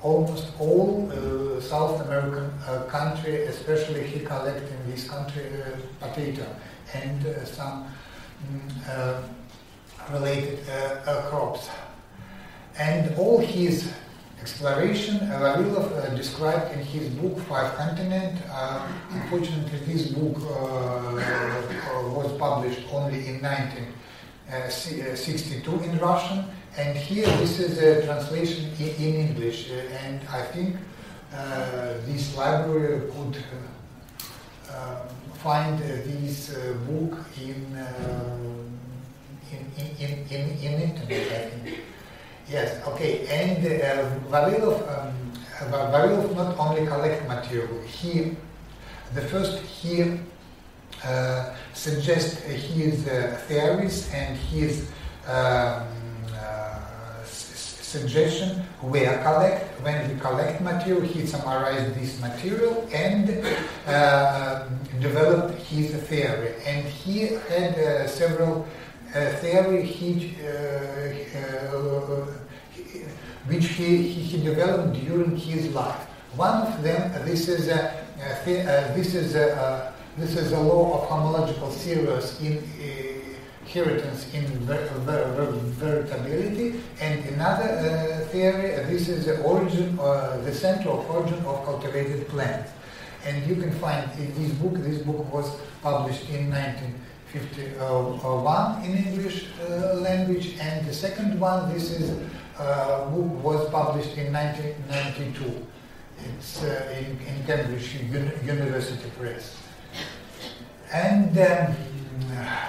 almost 0.02 0.52
all 0.60 1.10
uh, 1.10 1.62
South 1.62 2.02
American 2.06 2.52
uh, 2.68 2.84
country, 2.90 3.44
especially 3.44 4.06
he 4.06 4.20
collected 4.20 4.70
in 4.70 4.92
this 4.92 5.08
country 5.08 5.46
uh, 5.46 5.78
potato 6.06 6.46
and 6.94 7.26
uh, 7.26 7.46
some 7.46 7.88
mm, 8.52 9.24
related 10.12 10.60
crops. 11.30 11.70
And 12.78 13.16
all 13.16 13.40
his 13.40 13.90
exploration. 14.44 15.16
Uh, 15.32 15.40
Vavilov 15.40 15.88
uh, 15.92 15.96
described 16.16 16.74
in 16.76 16.82
his 16.84 17.08
book 17.20 17.40
Five 17.48 17.76
Continent. 17.78 18.36
Uh, 18.52 18.86
unfortunately, 19.12 19.80
this 19.88 20.08
book 20.08 20.38
uh, 20.42 20.46
uh, 20.46 20.52
was 22.18 22.30
published 22.38 22.82
only 22.92 23.26
in 23.30 23.42
1962 23.42 25.72
in 25.88 25.98
Russian, 25.98 26.44
and 26.78 26.98
here 26.98 27.26
this 27.42 27.60
is 27.60 27.78
a 27.78 28.06
translation 28.06 28.70
in, 28.80 28.90
in 29.06 29.14
English. 29.28 29.70
and 30.04 30.20
I 30.28 30.42
think 30.54 30.76
this 32.06 32.36
library 32.36 33.00
could 33.14 33.36
find 35.46 35.80
this 35.80 36.38
book 36.90 37.14
in, 37.40 37.62
in, 39.52 39.62
in, 40.04 40.12
in, 40.36 40.44
in 40.68 40.74
internet. 40.90 41.26
I 41.32 41.34
think. 41.50 41.66
Yes, 42.50 42.86
okay. 42.88 43.26
And 43.28 43.66
uh, 43.66 44.10
Vavilov, 44.30 44.84
um, 44.92 45.32
Vavilov 45.72 46.36
not 46.36 46.58
only 46.60 46.86
collect 46.86 47.28
material, 47.28 47.82
he, 47.84 48.36
the 49.14 49.22
first 49.22 49.60
he 49.60 50.20
uh, 51.04 51.54
suggests 51.74 52.42
his 52.44 53.08
uh, 53.08 53.40
theories 53.48 54.12
and 54.14 54.38
his 54.38 54.90
um, 55.28 55.88
uh, 56.36 56.80
suggestion 57.24 58.60
where 58.82 59.22
collect, 59.24 59.82
when 59.82 60.10
he 60.10 60.20
collect 60.20 60.60
material, 60.62 61.02
he 61.02 61.26
summarized 61.26 61.96
this 61.96 62.20
material 62.20 62.88
and 62.94 63.46
uh, 63.88 64.68
developed 65.00 65.58
his 65.62 65.94
theory. 66.08 66.54
And 66.66 66.86
he 66.86 67.38
had 67.50 67.78
uh, 67.78 68.08
several 68.08 68.66
theory 69.14 69.84
he, 69.86 70.36
uh, 70.44 71.38
uh, 71.38 72.26
which 73.48 73.68
he, 73.68 73.98
he, 73.98 74.44
developed 74.44 74.94
during 75.06 75.36
his 75.38 75.72
life. 75.74 76.06
One 76.36 76.68
of 76.68 76.82
them, 76.82 77.12
this 77.26 77.48
is 77.48 77.68
a, 77.68 77.94
this 78.96 79.14
is 79.14 79.36
a, 79.36 79.94
this 80.18 80.36
is 80.36 80.52
a 80.52 80.60
law 80.60 81.02
of 81.02 81.10
homological 81.10 81.72
series 81.72 82.42
in 82.42 82.64
inheritance 83.76 84.32
in 84.34 84.46
ver 84.66 84.88
ver 85.06 85.26
ver- 85.36 86.04
veritability, 86.04 86.80
and 87.00 87.26
another 87.26 87.70
uh, 87.70 88.26
theory, 88.28 88.76
uh, 88.76 88.88
this 88.88 89.08
is 89.08 89.26
the 89.26 89.42
origin, 89.42 89.98
uh, 90.00 90.38
the 90.44 90.54
center 90.54 90.90
of 90.90 91.10
origin 91.10 91.40
of 91.46 91.66
cultivated 91.66 92.28
plants. 92.28 92.72
And 93.26 93.48
you 93.48 93.56
can 93.56 93.72
find 93.80 94.12
in 94.20 94.34
this 94.36 94.52
book, 94.54 94.76
this 94.76 95.02
book 95.02 95.34
was 95.34 95.50
published 95.82 96.30
in 96.30 96.50
19 96.50 96.94
51 97.34 98.84
in 98.84 98.96
English 98.96 99.48
uh, 99.60 99.96
language, 99.96 100.56
and 100.62 100.86
the 100.86 100.94
second 100.94 101.40
one, 101.40 101.74
this 101.74 101.90
is 101.90 102.16
uh, 102.60 103.10
book 103.10 103.44
was 103.44 103.70
published 103.72 104.16
in 104.18 104.32
1992. 104.32 105.66
It's 106.20 106.62
uh, 106.62 106.96
in, 106.96 107.18
in, 107.26 107.44
Cambridge 107.48 107.96
University 108.46 109.10
Press. 109.18 109.58
And 110.94 111.36
um, 111.40 111.76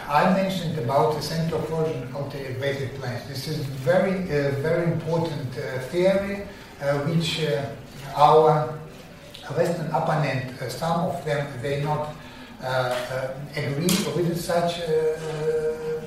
I 0.08 0.32
mentioned 0.32 0.78
about 0.78 1.14
the 1.14 1.20
center 1.20 1.56
of 1.56 1.70
origin 1.70 2.10
cultivated 2.10 2.94
plants. 2.94 3.28
This 3.28 3.46
is 3.46 3.58
very, 3.58 4.22
uh, 4.22 4.52
very 4.62 4.90
important 4.90 5.58
uh, 5.58 5.80
theory, 5.92 6.48
uh, 6.80 7.00
which 7.00 7.46
our 8.16 8.78
Western 9.54 9.90
opponent, 9.90 10.58
some 10.70 11.00
of 11.10 11.22
them, 11.26 11.46
they 11.60 11.82
not 11.82 12.14
uh, 12.64 12.66
uh, 12.66 13.34
agree 13.56 13.94
with 14.16 14.40
such 14.40 14.80
uh, 14.80 16.00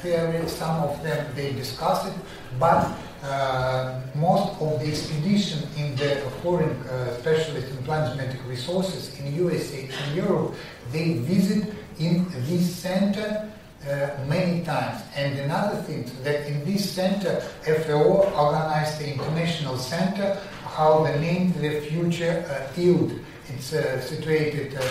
theory. 0.00 0.48
Some 0.48 0.82
of 0.82 1.02
them 1.02 1.26
they 1.34 1.52
discuss 1.52 2.06
it, 2.06 2.14
but 2.58 2.92
uh, 3.22 4.00
most 4.14 4.60
of 4.60 4.80
the 4.80 4.86
expedition 4.86 5.68
in 5.76 5.94
the 5.96 6.16
foreign 6.42 6.70
uh, 6.70 7.16
specialists 7.18 7.70
in 7.70 7.76
plant 7.84 8.16
genetic 8.16 8.40
resources 8.46 9.18
in 9.18 9.34
USA 9.34 9.88
and 9.88 10.16
Europe, 10.16 10.54
they 10.92 11.14
visit 11.14 11.74
in 11.98 12.26
this 12.46 12.74
center 12.74 13.50
uh, 13.88 14.10
many 14.26 14.64
times. 14.64 15.02
And 15.16 15.38
another 15.38 15.76
thing 15.82 16.10
that 16.22 16.46
in 16.46 16.64
this 16.64 16.88
center, 16.90 17.40
FAO 17.62 18.30
organized 18.36 19.00
the 19.00 19.12
international 19.12 19.78
center, 19.78 20.40
how 20.64 21.02
the 21.04 21.18
name 21.18 21.52
the 21.60 21.80
future 21.80 22.44
yield. 22.76 23.12
It's 23.48 23.66
situated 23.66 24.74
uh, 24.74 24.82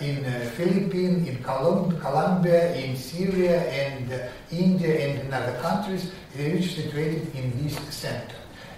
in 0.00 0.24
uh, 0.24 0.50
Philippines, 0.56 1.28
in 1.28 1.42
Colum 1.42 1.98
Colombia, 2.00 2.74
in 2.76 2.96
Syria, 2.96 3.62
and 3.70 4.12
uh, 4.12 4.18
India, 4.50 5.08
and 5.08 5.20
in 5.20 5.32
other 5.32 5.56
countries, 5.60 6.12
which 6.36 6.74
situated 6.74 7.34
in 7.34 7.50
this 7.62 7.76
center. 7.94 8.36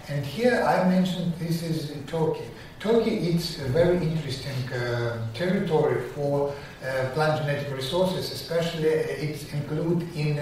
And 0.09 0.25
here 0.25 0.63
I 0.63 0.87
mentioned 0.87 1.33
this 1.37 1.61
is 1.63 1.91
Turkey. 2.07 2.45
Turkey 2.79 3.17
is 3.29 3.59
a 3.59 3.67
very 3.69 3.97
interesting 3.97 4.71
uh, 4.71 5.27
territory 5.33 6.01
for 6.15 6.53
uh, 6.53 7.09
plant 7.13 7.41
genetic 7.41 7.73
resources, 7.73 8.31
especially 8.31 8.87
uh, 8.87 9.25
it's 9.25 9.51
included 9.51 10.07
in 10.15 10.39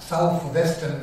southwestern 0.00 1.02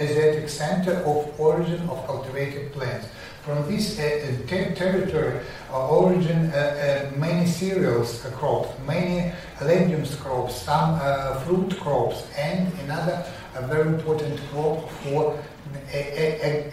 Asiatic 0.00 0.48
center 0.48 0.94
of 1.04 1.38
origin 1.40 1.88
of 1.88 2.06
cultivated 2.06 2.72
plants. 2.72 3.08
From 3.44 3.66
this 3.70 3.98
uh, 3.98 4.02
uh 4.02 4.46
ter 4.48 4.74
territory 4.74 5.40
uh, 5.72 5.88
origin 5.88 6.50
uh, 6.52 7.10
many 7.16 7.46
cereals 7.46 8.20
crops, 8.36 8.68
many 8.86 9.32
legumes 9.62 10.14
crops, 10.16 10.60
some 10.62 11.00
fruit 11.44 11.80
crops, 11.80 12.26
and 12.36 12.70
another 12.84 13.24
very 13.68 13.88
important 13.88 14.38
crop 14.50 14.90
for 15.02 15.38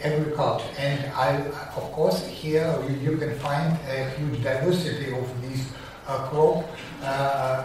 agriculture. 0.03 0.67
And 0.77 1.05
I, 1.13 1.37
of 1.75 1.91
course, 1.93 2.25
here 2.25 2.67
you, 2.87 3.11
you, 3.11 3.17
can 3.17 3.33
find 3.39 3.77
a 3.87 4.09
huge 4.17 4.43
diversity 4.43 5.13
of 5.13 5.41
these 5.41 5.71
uh, 6.07 6.27
crop 6.29 6.65
uh, 7.03 7.63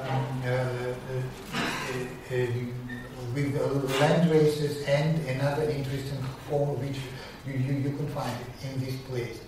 with 3.35 4.00
land 4.00 4.30
races 4.30 4.85
and 4.87 5.18
another 5.28 5.62
interesting 5.64 6.23
form 6.49 6.78
which 6.80 6.99
you, 7.46 7.54
you, 7.54 7.75
you 7.75 7.96
can 7.96 8.08
find 8.08 8.32
it 8.40 8.72
in 8.72 8.84
this 8.84 8.96
place. 9.08 9.40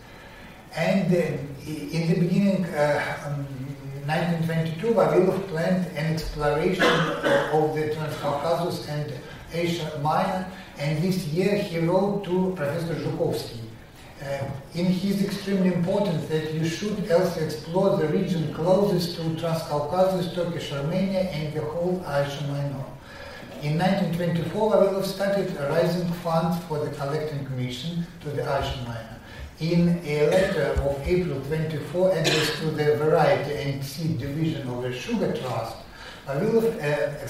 And 0.76 1.12
uh, 1.12 1.18
in 1.66 2.08
the 2.08 2.20
beginning, 2.20 2.64
uh, 2.66 3.26
um, 3.26 3.46
1922, 4.06 4.88
Vavilov 4.88 5.48
planned 5.48 5.86
an 5.96 6.12
exploration 6.12 6.84
of 7.52 7.74
the 7.74 7.94
Transcaucasus 7.94 8.88
and 8.88 9.12
Asia 9.52 9.98
Minor, 10.02 10.46
and 10.78 11.02
this 11.02 11.26
year 11.28 11.56
he 11.56 11.78
wrote 11.78 12.24
to 12.24 12.52
Professor 12.56 12.94
Zhukovsky. 12.94 13.60
Uh, 14.22 14.44
in 14.74 14.86
his 14.86 15.22
extremely 15.22 15.72
important 15.72 16.28
that 16.28 16.52
you 16.54 16.66
should 16.66 17.10
also 17.10 17.40
explore 17.44 17.96
the 17.96 18.08
region 18.08 18.52
closest 18.54 19.16
to 19.16 19.22
Transcaucasus, 19.40 20.34
Turkish 20.34 20.72
Armenia, 20.72 21.20
and 21.20 21.52
the 21.54 21.60
whole 21.60 22.02
Asia 22.06 22.44
Minor. 22.48 22.84
In 23.62 23.78
1924, 23.78 24.72
Vavilov 24.72 25.04
started 25.04 25.56
a 25.56 25.72
raising 25.72 26.10
funds 26.24 26.62
for 26.64 26.78
the 26.84 26.90
collecting 26.96 27.48
mission 27.56 28.06
to 28.20 28.28
the 28.30 28.42
Minor 28.86 29.14
in 29.60 30.00
a 30.04 30.26
letter 30.26 30.80
of 30.82 31.00
April 31.06 31.40
24 31.42 32.10
addressed 32.10 32.56
to 32.58 32.66
the 32.72 32.96
Variety 32.96 33.54
and 33.54 33.84
Seed 33.84 34.18
Division 34.18 34.68
of 34.68 34.82
the 34.82 34.92
Sugar 34.92 35.32
Trust, 35.36 35.76
Vavilov 36.26 36.64
uh, 36.82 37.22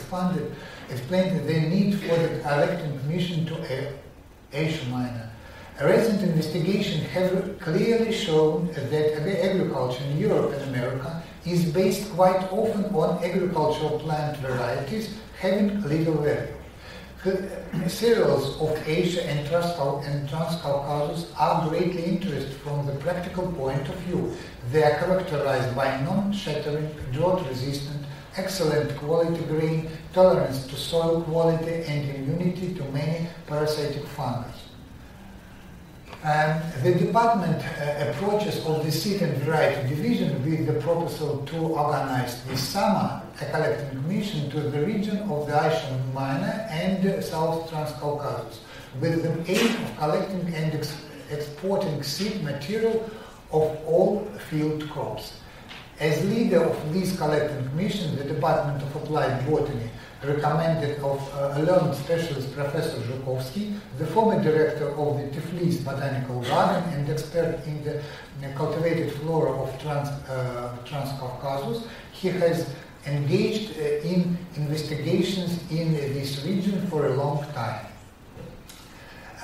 explained 0.91 1.47
the 1.47 1.61
need 1.61 2.01
for 2.01 2.17
the 2.17 2.41
collecting 2.41 2.99
commission 3.01 3.45
to 3.47 3.55
Minor. 4.89 5.31
A 5.81 5.89
recent 5.89 6.23
investigation 6.23 7.01
has 7.07 7.31
clearly 7.61 8.13
shown 8.13 8.69
that 8.69 8.91
agriculture 9.45 10.05
in 10.05 10.19
Europe 10.19 10.53
and 10.53 10.75
America 10.75 11.23
is 11.45 11.65
based 11.67 12.11
quite 12.15 12.51
often 12.53 12.85
on 12.95 13.23
agricultural 13.23 13.99
plant 13.99 14.39
varieties 14.39 15.15
having 15.45 15.83
little 15.83 16.15
value 16.15 16.55
cereals 17.89 18.59
of 18.61 18.89
Asia 18.89 19.23
and, 19.25 19.47
Transcaucasus 19.47 21.27
are 21.39 21.69
greatly 21.69 22.05
interesting 22.05 22.59
from 22.65 22.87
the 22.87 22.93
practical 22.95 23.53
point 23.53 23.87
of 23.89 23.95
view. 24.07 24.33
They 24.73 24.83
are 24.83 24.99
characterized 24.99 25.75
by 25.77 26.01
non-shattering, 26.03 26.89
drought-resistant, 27.13 28.05
excellent 28.37 28.97
quality 28.99 29.43
grain, 29.45 29.91
tolerance 30.15 30.67
to 30.67 30.77
soil 30.77 31.23
quality, 31.23 31.85
and 31.85 32.15
immunity 32.17 32.75
to 32.75 32.85
many 32.85 33.27
parasitic 33.47 34.05
fungus. 34.17 34.74
Um, 36.25 36.63
the 36.83 36.95
department 36.95 37.63
uh, 37.63 38.09
approaches 38.09 38.65
of 38.65 38.83
the 38.83 38.91
seed 38.91 39.21
and 39.21 39.37
variety 39.43 39.87
division 39.91 40.43
with 40.43 40.67
the 40.67 40.73
proposal 40.81 41.45
to 41.45 41.57
organize 41.57 42.43
this 42.45 42.67
summer 42.67 43.21
a 43.43 43.45
collecting 43.51 44.09
mission 44.09 44.49
to 44.53 44.61
the 44.61 44.87
region 44.87 45.19
of 45.31 45.47
the 45.47 45.55
Asia 45.55 46.01
Minor 46.15 46.67
and 46.71 47.23
South 47.23 47.71
Transcaucasus 47.71 48.61
with 49.01 49.23
the 49.23 49.53
aim 49.53 49.85
of 49.85 49.99
collecting 49.99 50.55
and 50.55 50.73
ex 50.73 50.97
exporting 51.31 52.03
seed 52.03 52.43
material 52.43 53.05
of 53.53 53.77
all 53.87 54.25
field 54.49 54.89
crops. 54.89 55.35
As 56.01 56.25
leader 56.25 56.65
of 56.65 56.95
this 56.95 57.19
collecting 57.19 57.77
mission, 57.77 58.17
the 58.17 58.25
Department 58.25 58.83
of 58.83 58.97
Applied 58.97 59.47
Botany 59.47 59.91
recommended 60.27 60.99
of 61.01 61.21
uh, 61.35 61.55
a 61.57 61.63
learned 61.63 61.95
specialist 61.95 62.55
Professor 62.55 62.99
Zhukovsky, 63.01 63.79
the 63.99 64.07
former 64.07 64.43
director 64.43 64.89
of 64.91 65.19
the 65.19 65.25
Tiflis 65.29 65.85
Botanical 65.85 66.41
Garden 66.43 66.83
and 66.93 67.09
expert 67.11 67.61
in 67.67 67.85
the, 67.85 68.03
cultivated 68.57 69.13
flora 69.13 69.53
of 69.53 69.81
Trans, 69.81 70.09
uh, 70.09 70.77
Transcaucasus. 70.85 71.87
He 72.13 72.29
has 72.29 72.69
engaged 73.07 73.79
uh, 73.79 74.09
in 74.09 74.37
investigations 74.57 75.61
in 75.71 75.95
this 75.95 76.45
region 76.45 76.87
for 76.89 77.07
a 77.07 77.17
long 77.17 77.45
time. 77.53 77.87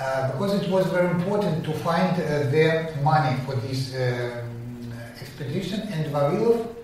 Uh, 0.01 0.33
because 0.33 0.55
it 0.63 0.71
was 0.71 0.87
very 0.87 1.11
important 1.11 1.63
to 1.65 1.73
find 1.73 2.13
uh, 2.23 2.51
the 2.51 2.91
money 3.03 3.39
for 3.45 3.55
this 3.57 3.95
um, 3.95 4.93
expedition, 5.21 5.81
and 5.93 6.07
Vavilov 6.07 6.80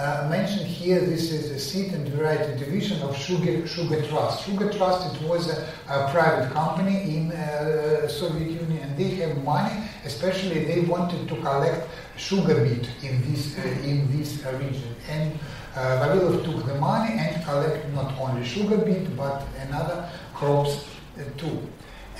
uh, 0.00 0.26
mentioned 0.30 0.66
here 0.66 1.00
this 1.00 1.30
is 1.30 1.50
a 1.50 1.58
seed 1.58 1.92
and 1.92 2.08
variety 2.08 2.58
division 2.58 3.02
of 3.02 3.14
Sugar, 3.16 3.66
Sugar 3.66 4.00
Trust. 4.08 4.46
Sugar 4.46 4.72
Trust, 4.72 5.14
it 5.14 5.28
was 5.28 5.50
a, 5.50 5.68
a 5.88 6.10
private 6.10 6.50
company 6.52 7.16
in 7.16 7.32
uh, 7.32 8.08
Soviet 8.08 8.50
Union 8.50 8.78
and 8.78 8.96
they 8.96 9.10
have 9.20 9.36
money, 9.44 9.82
especially 10.04 10.64
they 10.64 10.80
wanted 10.80 11.28
to 11.28 11.36
collect 11.36 11.86
sugar 12.16 12.64
beet 12.64 12.88
in 13.02 13.30
this, 13.30 13.58
uh, 13.58 13.62
in 13.84 14.10
this 14.16 14.42
region. 14.58 14.94
And 15.10 15.38
uh, 15.76 16.42
took 16.44 16.66
the 16.66 16.74
money 16.76 17.18
and 17.18 17.44
collected 17.44 17.92
not 17.94 18.18
only 18.18 18.44
sugar 18.44 18.78
beet 18.78 19.14
but 19.16 19.46
another 19.68 20.08
crops 20.34 20.84
uh, 21.18 21.24
too. 21.36 21.60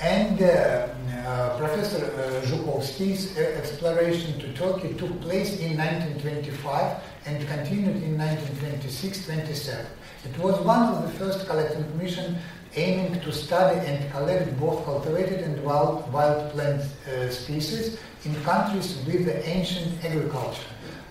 And 0.01 0.41
uh, 0.41 0.87
uh, 1.27 1.57
Professor 1.59 2.03
uh, 2.03 2.41
Zhukovsky's 2.47 3.37
exploration 3.37 4.39
to 4.39 4.51
Turkey 4.53 4.95
took 4.95 5.21
place 5.21 5.59
in 5.59 5.77
1925 5.77 7.03
and 7.27 7.47
continued 7.47 8.01
in 8.01 8.17
1926-27. 8.17 9.85
It 10.25 10.37
was 10.39 10.59
one 10.61 10.81
of 10.91 11.03
the 11.03 11.19
first 11.19 11.45
collecting 11.45 11.85
missions 11.99 12.35
aiming 12.75 13.19
to 13.21 13.31
study 13.31 13.77
and 13.85 14.11
collect 14.11 14.59
both 14.59 14.83
cultivated 14.85 15.41
and 15.41 15.63
wild, 15.63 16.11
wild 16.11 16.51
plant 16.51 16.81
uh, 16.81 17.29
species 17.29 17.99
in 18.25 18.33
countries 18.43 18.97
with 19.05 19.27
ancient 19.45 20.03
agriculture. 20.03 20.63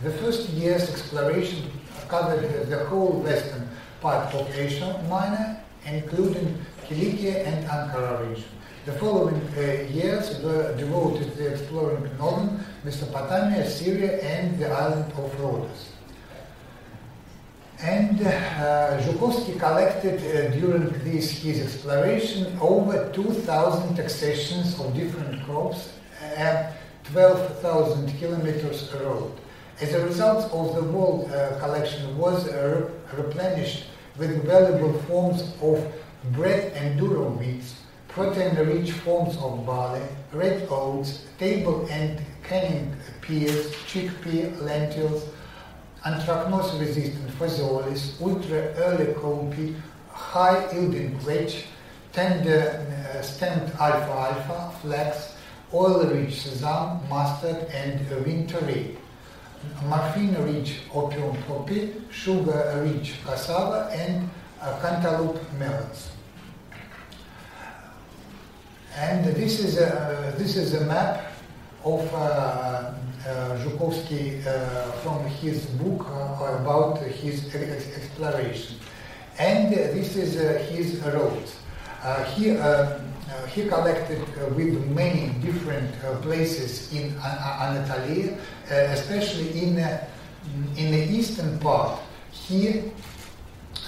The 0.02 0.10
first 0.10 0.48
year's 0.48 0.90
exploration 0.90 1.70
covered 2.08 2.68
the 2.68 2.84
whole 2.86 3.20
western 3.20 3.68
part 4.00 4.34
of 4.34 4.52
Asia 4.52 5.00
Minor, 5.08 5.62
including 5.86 6.58
Kilikia 6.88 7.46
and 7.46 7.66
Ankara 7.68 8.28
region. 8.28 8.59
The 8.90 8.98
following 8.98 9.40
uh, 9.56 9.86
years 9.92 10.42
were 10.42 10.76
devoted 10.76 11.36
to 11.36 11.46
exploring 11.46 12.10
northern 12.18 12.64
Mesopotamia, 12.82 13.70
Syria, 13.70 14.20
and 14.20 14.58
the 14.58 14.68
island 14.68 15.12
of 15.12 15.40
Rhodes. 15.40 15.92
And 17.80 18.20
uh, 18.20 19.00
Zhukovsky 19.00 19.60
collected 19.60 20.18
uh, 20.18 20.50
during 20.56 20.90
this 21.04 21.30
his 21.30 21.60
exploration 21.60 22.58
over 22.60 23.12
2,000 23.12 24.00
accessions 24.00 24.80
of 24.80 24.92
different 24.92 25.44
crops 25.44 25.92
and 26.34 26.74
12,000 27.12 28.18
kilometers 28.18 28.92
road. 28.94 29.32
As 29.80 29.94
a 29.94 30.04
result 30.04 30.52
of 30.52 30.74
the 30.74 30.82
world 30.82 31.30
uh, 31.30 31.60
collection 31.60 32.18
was 32.18 32.48
uh, 32.48 32.90
replenished 33.16 33.84
with 34.18 34.44
valuable 34.44 34.92
forms 35.02 35.54
of 35.62 35.80
bread 36.32 36.72
and 36.74 36.98
durum 36.98 37.38
wheats, 37.38 37.79
protein-rich 38.12 38.92
forms 38.92 39.36
of 39.36 39.64
barley, 39.64 40.02
red 40.32 40.66
oats, 40.70 41.26
table 41.38 41.86
and 41.90 42.20
canning 42.42 42.94
peas, 43.20 43.72
chickpea, 43.86 44.60
lentils, 44.62 45.28
anthracnose-resistant 46.04 47.30
phaseolus, 47.38 48.20
ultra-early 48.20 49.12
cowpea, 49.14 49.74
high-yielding 50.08 51.18
vetch, 51.20 51.64
tender-stemmed 52.12 53.72
uh, 53.78 53.84
alfalfa, 53.84 54.72
flax, 54.82 55.36
oil-rich 55.72 56.42
sesame, 56.42 57.00
mustard, 57.08 57.64
and 57.72 58.10
winter 58.24 58.58
rape. 58.66 58.98
Morphine-rich 59.86 60.80
opium 60.92 61.36
poppy, 61.46 61.94
sugar-rich 62.10 63.14
cassava, 63.24 63.90
and 63.92 64.28
uh, 64.60 64.80
cantaloupe 64.80 65.40
melons. 65.58 66.10
And 69.00 69.24
this 69.24 69.60
is 69.60 69.78
a, 69.78 70.34
this 70.36 70.56
is 70.56 70.74
a 70.74 70.84
map 70.84 71.32
of 71.84 72.06
uh, 72.12 72.18
uh, 72.18 72.92
Zhukovsky 73.64 74.46
uh, 74.46 74.92
from 75.00 75.24
his 75.24 75.64
book 75.80 76.06
uh, 76.06 76.58
about 76.60 76.98
his 76.98 77.46
exploration. 77.54 78.76
And 79.38 79.72
this 79.72 80.16
is 80.16 80.34
his 80.68 81.00
route. 81.00 81.50
he, 82.34 82.50
he 83.48 83.68
collected 83.68 84.20
with 84.54 84.86
many 84.88 85.30
different 85.40 85.94
places 86.20 86.92
in 86.92 87.16
Anatolia, 87.24 88.36
especially 88.68 89.62
in, 89.62 89.78
in 90.76 90.90
the 90.92 91.08
eastern 91.08 91.58
part. 91.58 92.00
He 92.32 92.92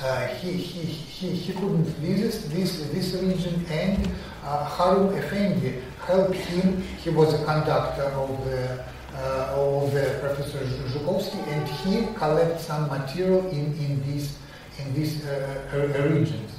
uh, 0.02 0.26
he, 0.26 0.52
he, 0.52 0.80
he, 0.82 1.30
he 1.30 1.52
couldn't 1.52 1.84
visit 2.02 2.50
this, 2.50 2.80
this 2.90 3.14
region 3.22 3.64
and 3.70 4.10
uh, 4.44 4.64
Harun 4.64 5.14
Effendi 5.16 5.82
helped 6.06 6.34
him. 6.34 6.82
He 7.02 7.10
was 7.10 7.34
a 7.34 7.44
conductor 7.44 8.04
of 8.04 8.44
the 8.44 8.84
uh, 9.14 9.54
of 9.54 9.92
the 9.92 10.18
Professor 10.20 10.58
Zhukovsky, 10.88 11.46
and 11.48 11.68
he 11.68 12.12
collected 12.14 12.60
some 12.60 12.88
material 12.88 13.46
in 13.50 13.76
in 13.78 14.02
these 14.06 14.38
in 14.78 14.94
this 14.94 15.24
uh, 15.24 15.62
uh, 15.72 15.76
uh 15.76 16.08
regions. 16.08 16.52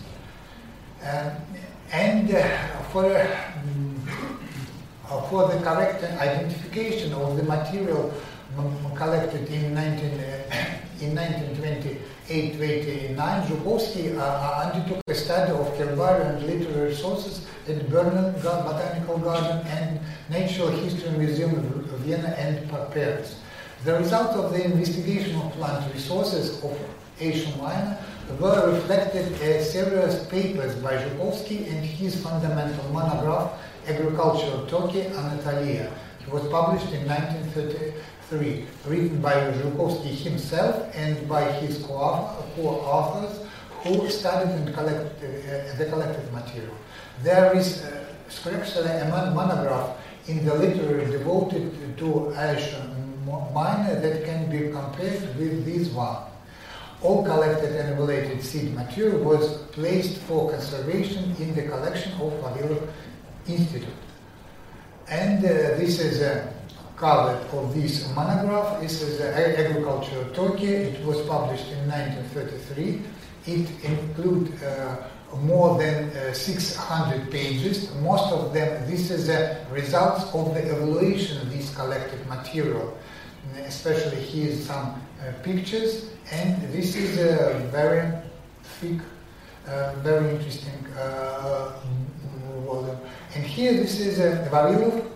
Uh, 1.03 1.31
and 1.91 2.29
for 2.91 3.03
mm, 3.03 3.97
for 5.29 5.47
the 5.49 5.59
correct 5.61 6.03
identification 6.03 7.13
of 7.13 7.37
the 7.37 7.43
material 7.43 8.13
mm, 8.55 8.95
collected 8.95 9.47
in 9.49 9.73
19 9.73 10.09
in 11.01 11.15
1920. 11.15 11.97
829, 12.29 13.47
Zhukovsky 13.47 14.17
uh, 14.17 14.21
uh, 14.21 14.71
undertook 14.71 15.01
a 15.07 15.13
study 15.15 15.51
of 15.51 15.67
Kelvarian 15.75 16.45
literary 16.45 16.95
sources 16.95 17.45
at 17.67 17.89
Berlin 17.89 18.33
Botanical 18.41 19.17
Garden 19.17 19.65
and 19.67 19.99
Natural 20.29 20.69
History 20.69 21.11
Museum 21.17 21.51
of 21.55 21.99
Vienna 21.99 22.29
and 22.37 22.69
Paris. 22.91 23.39
The 23.83 23.99
results 23.99 24.35
of 24.37 24.53
the 24.53 24.63
investigation 24.63 25.35
of 25.35 25.51
plant 25.53 25.93
resources 25.93 26.63
of 26.63 26.77
Asia 27.19 27.51
Minor 27.57 27.97
were 28.39 28.71
reflected 28.73 29.31
in 29.41 29.63
several 29.63 30.07
papers 30.27 30.75
by 30.75 30.93
Zhukovsky 30.93 31.67
and 31.69 31.85
his 31.85 32.21
fundamental 32.23 32.89
monograph, 32.93 33.51
Agriculture 33.85 34.47
of 34.47 34.69
Turkey, 34.69 35.07
Anatolia. 35.07 35.91
It 36.21 36.31
was 36.31 36.47
published 36.47 36.93
in 36.93 37.05
1930, 37.05 37.93
1933, 38.33 38.65
written 38.89 39.21
by 39.21 39.33
Zhukovsky 39.33 40.15
himself 40.15 40.89
and 40.95 41.27
by 41.27 41.51
his 41.51 41.83
co-authors 41.83 43.39
who 43.83 44.09
studied 44.09 44.51
and 44.51 44.73
collected 44.73 45.43
uh, 45.45 45.77
the 45.77 45.85
collected 45.85 46.31
material. 46.31 46.75
There 47.21 47.55
is 47.55 47.83
especially 48.27 48.89
a 48.89 49.05
monograph 49.35 49.97
in 50.27 50.45
the 50.45 50.53
literature 50.53 51.05
devoted 51.11 51.97
to 51.97 52.33
Asia 52.37 52.89
Minor 53.53 53.99
that 53.99 54.25
can 54.25 54.49
be 54.49 54.71
compared 54.71 55.37
with 55.37 55.65
this 55.65 55.89
one. 55.89 56.23
All 57.01 57.23
collected 57.23 57.75
and 57.75 57.93
evaluated 57.93 58.41
seed 58.43 58.73
material 58.73 59.19
was 59.23 59.57
placed 59.73 60.17
for 60.21 60.51
conservation 60.51 61.35
in 61.39 61.53
the 61.55 61.63
collection 61.63 62.13
of 62.13 62.33
Vavilov 62.41 62.87
Institute. 63.47 63.89
And 65.09 65.43
uh, 65.43 65.77
this 65.77 65.99
is 65.99 66.21
a 66.21 66.52
cover 66.95 67.37
of 67.57 67.73
this 67.73 68.09
monograph. 68.15 68.81
This 68.81 69.01
is 69.01 69.21
Agriculture 69.21 70.21
of 70.21 70.33
Turkey. 70.33 70.67
It 70.67 71.05
was 71.05 71.21
published 71.27 71.67
in 71.71 71.89
1933. 71.89 73.01
It 73.45 73.69
includes 73.83 74.61
uh, 74.63 75.09
more 75.41 75.77
than 75.77 76.09
uh, 76.15 76.33
600 76.33 77.31
pages. 77.31 77.93
Most 77.95 78.31
of 78.31 78.53
them, 78.53 78.89
this 78.89 79.09
is 79.09 79.27
the 79.27 79.57
results 79.71 80.23
of 80.33 80.53
the 80.53 80.61
evaluation 80.61 81.41
of 81.41 81.51
this 81.51 81.73
collected 81.75 82.25
material. 82.27 82.97
Especially 83.65 84.21
here 84.21 84.55
some 84.55 85.01
uh, 85.19 85.31
pictures 85.41 86.11
and 86.31 86.61
this 86.71 86.95
is 86.95 87.17
a 87.17 87.67
very 87.71 88.09
thick, 88.79 88.99
uh, 89.67 89.93
very 89.97 90.29
interesting 90.29 90.85
uh, 90.97 91.73
volume. 92.65 92.97
And 93.35 93.43
here 93.43 93.73
this 93.73 93.99
is 93.99 94.19
a 94.19 94.47
Vavilov 94.49 95.09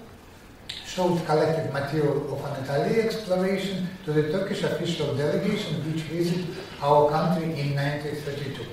showed 0.98 1.24
collected 1.28 1.72
material 1.72 2.34
of 2.34 2.44
Anatolia 2.44 3.04
exploration 3.04 3.88
to 4.04 4.12
the 4.12 4.32
Turkish 4.32 4.64
official 4.64 5.14
delegation 5.14 5.76
which 5.86 6.02
visited 6.10 6.48
our 6.82 7.12
country 7.12 7.44
in 7.44 7.76
1932. 7.76 8.66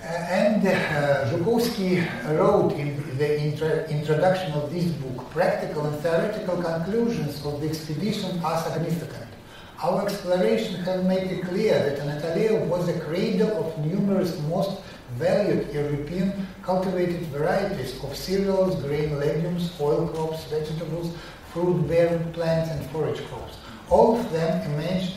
Uh, 0.00 0.06
and 0.06 0.64
uh, 0.64 1.28
Zhukovsky 1.28 2.06
wrote 2.38 2.70
in 2.74 3.18
the 3.18 3.40
intro 3.46 3.84
introduction 3.86 4.52
of 4.52 4.72
this 4.72 4.84
book, 5.02 5.28
practical 5.30 5.86
and 5.86 5.98
theoretical 6.02 6.62
conclusions 6.62 7.44
of 7.44 7.60
the 7.60 7.68
expedition 7.68 8.38
are 8.44 8.62
significant. 8.62 9.30
Our 9.82 10.04
exploration 10.06 10.76
has 10.84 11.02
made 11.04 11.32
it 11.32 11.46
clear 11.46 11.74
that 11.82 11.98
Anatolia 11.98 12.64
was 12.64 12.88
a 12.88 13.00
cradle 13.00 13.64
of 13.64 13.84
numerous 13.84 14.38
most 14.42 14.82
valued 15.18 15.72
European 15.72 16.46
cultivated 16.62 17.22
varieties 17.26 18.02
of 18.02 18.16
cereals, 18.16 18.80
grain, 18.82 19.18
legumes, 19.18 19.72
oil 19.80 20.08
crops, 20.08 20.44
vegetables, 20.44 21.14
fruit-bearing 21.52 22.32
plants 22.32 22.70
and 22.70 22.84
forage 22.90 23.20
crops. 23.28 23.58
All 23.90 24.18
of 24.18 24.30
them 24.32 24.70
emerged 24.72 25.16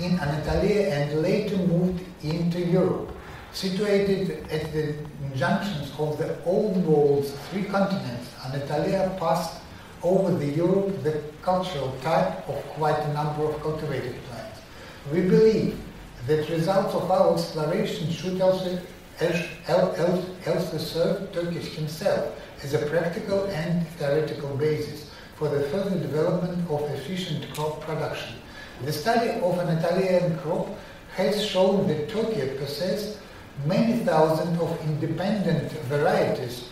in 0.00 0.18
Anatolia 0.18 0.88
and 0.88 1.22
later 1.22 1.56
moved 1.56 2.02
into 2.22 2.60
Europe. 2.60 3.10
Situated 3.52 4.46
at 4.50 4.72
the 4.72 4.94
junctions 5.36 5.92
of 5.98 6.16
the 6.18 6.42
old 6.44 6.76
world's 6.86 7.32
three 7.50 7.64
continents, 7.64 8.30
Anatolia 8.46 9.14
passed 9.18 9.60
over 10.02 10.32
the 10.36 10.46
Europe 10.46 11.02
the 11.02 11.22
cultural 11.42 11.94
type 12.02 12.48
of 12.48 12.56
quite 12.74 12.98
a 12.98 13.12
number 13.12 13.44
of 13.44 13.60
cultivated 13.62 14.16
plants. 14.24 14.60
We 15.12 15.20
believe 15.22 15.78
that 16.26 16.48
results 16.48 16.94
of 16.94 17.10
our 17.10 17.34
exploration 17.34 18.10
should 18.10 18.40
also, 18.40 18.78
also 20.46 20.78
serve 20.78 21.32
Turkish 21.32 21.74
himself 21.74 22.34
as 22.62 22.74
a 22.74 22.86
practical 22.86 23.44
and 23.44 23.86
theoretical 23.98 24.56
basis 24.56 25.10
for 25.36 25.48
the 25.48 25.62
further 25.70 25.98
development 25.98 26.70
of 26.70 26.82
efficient 26.90 27.52
crop 27.54 27.80
production. 27.80 28.36
The 28.84 28.92
study 28.92 29.40
of 29.40 29.58
Anatolian 29.58 30.38
crop 30.38 30.68
has 31.16 31.44
shown 31.44 31.86
that 31.88 32.08
Turkey 32.08 32.56
possesses 32.58 33.18
many 33.66 34.04
thousands 34.04 34.60
of 34.60 34.80
independent 34.84 35.70
varieties 35.88 36.68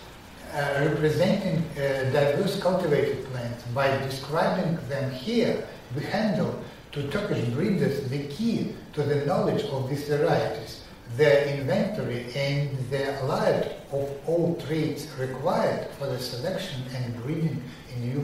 uh, 0.53 0.89
representing 0.89 1.59
uh, 1.77 2.11
diverse 2.11 2.61
cultivated 2.61 3.25
plants. 3.27 3.63
By 3.75 3.89
describing 3.99 4.79
them 4.89 5.11
here, 5.13 5.67
we 5.95 6.03
handle 6.03 6.59
to 6.93 7.09
Turkish 7.09 7.45
breeders 7.51 8.09
the 8.09 8.27
key 8.29 8.75
to 8.95 9.03
the 9.03 9.25
knowledge 9.27 9.63
of 9.65 9.89
these 9.89 10.09
varieties, 10.09 10.80
their 11.17 11.47
inventory 11.47 12.27
and 12.35 12.77
the 12.91 13.15
allied 13.21 13.77
of 13.93 14.09
all 14.27 14.57
traits 14.67 15.09
required 15.19 15.89
for 15.99 16.07
the 16.07 16.19
selection 16.19 16.83
and 16.95 17.23
breeding 17.23 17.63
in 17.95 18.09
new, 18.09 18.23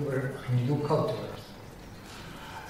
new 0.66 0.76
cultivars. 0.86 1.36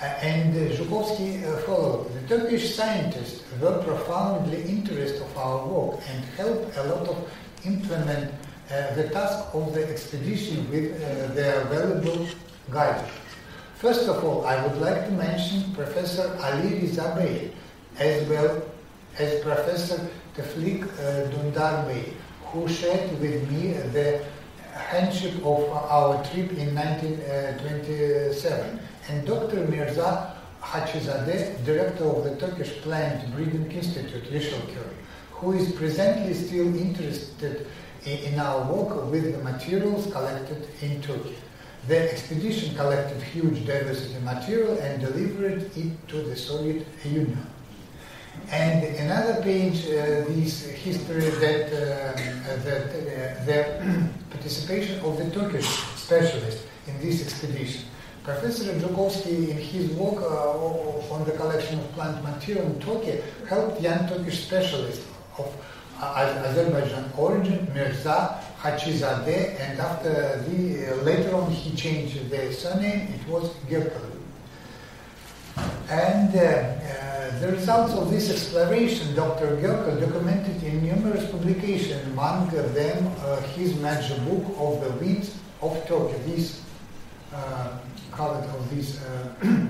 Uh, 0.01 0.05
and 0.21 0.55
uh, 0.55 0.75
Zhukovsky 0.75 1.43
uh, 1.43 1.57
followed. 1.63 2.13
The 2.13 2.39
Turkish 2.39 2.75
scientists 2.75 3.43
were 3.61 3.83
profoundly 3.83 4.63
interested 4.63 5.23
of 5.23 5.37
our 5.39 5.67
work 5.67 6.01
and 6.11 6.25
helped 6.37 6.77
a 6.77 6.83
lot 6.85 7.09
of 7.09 7.31
implement 7.65 8.31
uh, 8.71 8.95
the 8.95 9.09
task 9.09 9.55
of 9.55 9.73
the 9.73 9.89
expedition 9.89 10.69
with 10.71 11.01
their 11.35 11.65
valuable 11.65 12.27
guidance. 12.71 13.11
First 13.77 14.09
of 14.09 14.23
all, 14.23 14.45
I 14.45 14.63
would 14.67 14.79
like 14.81 15.07
to 15.07 15.13
mention 15.13 15.73
Professor 15.75 16.37
Ali 16.43 16.81
Rizabey, 16.81 17.53
as 17.99 18.29
well 18.29 18.63
as 19.19 19.43
Professor 19.43 20.09
Tevfik 20.37 20.85
uh, 20.85 21.31
Dundar 21.31 21.87
Bey, 21.87 22.13
who 22.47 22.69
shared 22.69 23.11
with 23.21 23.51
me 23.51 23.73
the 23.93 24.25
handship 24.73 25.35
of 25.45 25.69
our 25.71 26.23
trip 26.25 26.53
in 26.53 26.75
1927, 26.75 28.81
and 29.09 29.27
Dr. 29.27 29.67
Mirza 29.69 30.37
Hachizadeh, 30.61 31.65
director 31.65 32.05
of 32.05 32.25
the 32.25 32.37
Turkish 32.37 32.81
Plant 32.83 33.35
Breeding 33.35 33.71
Institute, 33.71 34.25
Yeşilköy, 34.31 34.93
who 35.31 35.53
is 35.53 35.73
presently 35.73 36.35
still 36.35 36.77
interested 36.77 37.67
in 38.05 38.39
our 38.39 38.71
work 38.71 39.11
with 39.11 39.35
the 39.35 39.43
materials 39.43 40.13
collected 40.13 40.69
in 40.83 41.01
Turkey. 41.01 41.37
The 41.89 42.13
expedition 42.13 42.75
collected 42.75 43.23
huge 43.23 43.65
diversity 43.65 44.19
material 44.25 44.77
and 44.79 45.01
delivered 45.01 45.71
it 45.77 46.09
to 46.09 46.23
the 46.23 46.37
Soviet 46.37 46.87
Union. 47.05 47.47
And 48.51 48.85
another 48.97 49.43
page, 49.43 49.87
uh, 49.87 50.25
this 50.29 50.67
history 50.67 51.29
that, 51.43 51.67
uh, 51.67 52.57
that 52.65 52.87
uh, 52.91 53.45
the 53.45 54.09
participation 54.31 55.01
of 55.01 55.19
the 55.19 55.29
Turkish 55.31 55.67
specialist 55.97 56.65
in 56.87 57.01
this 57.01 57.23
expedition. 57.23 57.83
Professor 58.23 58.73
Zhukovsky, 58.75 59.51
in 59.51 59.57
his 59.57 59.91
work 59.93 60.23
uh, 60.23 61.15
on 61.15 61.25
the 61.25 61.33
collection 61.33 61.79
of 61.79 61.93
plant 61.93 62.23
material 62.23 62.67
in 62.67 62.81
Turkey, 62.81 63.21
helped 63.49 63.81
young 63.81 64.09
Turkish 64.09 64.45
specialists 64.45 65.07
of 65.39 65.53
Azerbaijan 66.01 67.11
origin, 67.17 67.69
Mirza 67.73 68.43
Hachizadeh, 68.61 69.59
and 69.61 69.81
after 69.81 70.43
the, 70.49 70.93
uh, 70.93 71.03
later 71.03 71.35
on 71.35 71.51
he 71.51 71.75
changed 71.75 72.31
the 72.31 72.53
surname, 72.53 73.15
it 73.15 73.29
was 73.29 73.49
Gökgöl. 73.69 74.16
And 75.57 76.35
uh, 76.35 76.41
uh, 76.41 77.39
the 77.41 77.53
results 77.53 77.95
of 77.95 78.11
this 78.11 78.31
exploration, 78.31 79.15
Dr. 79.15 79.57
Gökgöl 79.57 80.01
documented 80.01 80.63
in 80.63 80.85
numerous 80.85 81.31
publications, 81.31 82.07
among 82.09 82.51
them 82.51 83.13
uh, 83.21 83.41
his 83.55 83.75
major 83.77 84.19
book 84.29 84.45
of 84.59 84.81
the 84.83 84.91
wheat 84.99 85.31
of 85.63 85.87
Turkey, 85.87 86.19
this 86.27 86.63
uh, 87.33 87.79
of 88.19 88.71
this 88.75 89.01
uh, 89.03 89.29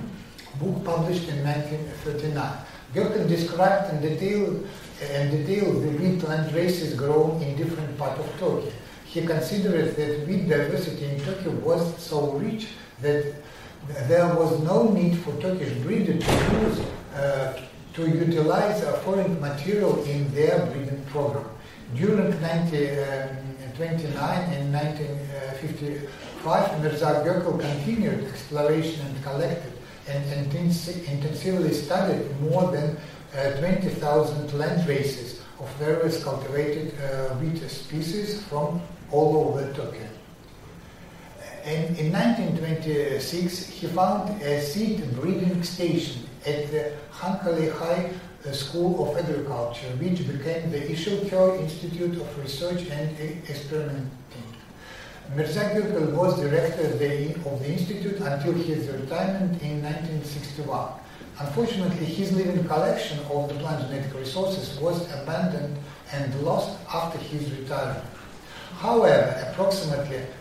book 0.60 0.84
published 0.84 1.28
in 1.28 1.44
1939. 1.44 2.58
Gökgöl 2.94 3.28
described 3.28 3.92
in 3.92 4.00
detail 4.00 4.64
and 5.12 5.30
detail 5.30 5.72
the 5.72 5.88
wheat 5.98 6.20
plant 6.20 6.52
races 6.54 6.94
grown 6.94 7.42
in 7.42 7.56
different 7.56 7.96
parts 7.98 8.20
of 8.20 8.38
Turkey. 8.38 8.72
He 9.04 9.26
considered 9.26 9.94
that 9.96 10.26
wheat 10.26 10.48
diversity 10.48 11.04
in 11.04 11.20
Turkey 11.20 11.48
was 11.48 11.96
so 11.98 12.32
rich 12.32 12.68
that 13.02 13.34
there 14.08 14.34
was 14.34 14.58
no 14.62 14.90
need 14.90 15.18
for 15.18 15.32
Turkish 15.40 15.72
breeders 15.82 16.24
to 16.24 16.32
use 16.60 16.80
uh, 17.14 17.52
to 17.94 18.08
utilize 18.08 18.82
foreign 19.04 19.40
material 19.40 20.02
in 20.04 20.32
their 20.34 20.66
breeding 20.66 21.04
program. 21.06 21.44
During 21.94 22.30
1929 22.42 24.18
um, 24.18 24.52
and 24.52 24.72
1955, 24.72 26.82
Mirza 26.82 27.22
Gökgöl 27.24 27.60
continued 27.60 28.24
exploration 28.24 29.06
and 29.06 29.22
collected 29.22 29.72
and 30.08 30.24
intensively 30.52 31.72
studied 31.72 32.40
more 32.40 32.70
than 32.70 32.96
uh, 33.36 33.50
20,000 33.58 34.52
land 34.58 34.88
races 34.88 35.40
of 35.58 35.68
various 35.76 36.22
cultivated 36.22 36.94
uh, 37.00 37.34
wheat 37.36 37.58
species 37.70 38.42
from 38.42 38.80
all 39.10 39.48
over 39.48 39.72
Turkey. 39.72 40.15
In 41.66 42.12
1926, 42.12 43.66
he 43.66 43.88
found 43.88 44.40
a 44.40 44.62
seed 44.62 45.02
breeding 45.20 45.64
station 45.64 46.22
at 46.46 46.70
the 46.70 46.92
Halkalı 47.10 47.72
High 47.72 48.08
School 48.52 49.02
of 49.02 49.16
Agriculture, 49.18 49.88
which 49.98 50.24
became 50.28 50.70
the 50.70 50.78
Yeşilköy 50.78 51.60
Institute 51.62 52.20
of 52.20 52.38
Research 52.38 52.86
and 52.88 53.10
Experimenting. 53.48 54.46
Mirza 55.34 55.74
Gökgöl 55.74 56.14
was 56.14 56.38
director 56.38 56.86
of 56.86 57.00
the, 57.00 57.72
institute 57.72 58.20
until 58.20 58.52
his 58.52 58.86
retirement 58.86 59.60
in 59.60 59.82
1961. 59.82 60.88
Unfortunately, 61.40 62.06
his 62.06 62.30
living 62.30 62.64
collection 62.68 63.18
of 63.28 63.48
the 63.48 63.54
plant 63.56 63.80
genetic 63.88 64.14
resources 64.14 64.78
was 64.78 65.02
abandoned 65.12 65.76
and 66.12 66.42
lost 66.44 66.78
after 66.94 67.18
his 67.18 67.50
retirement. 67.50 68.06
However, 68.78 69.50
approximately 69.50 70.18
uh, 70.18 70.35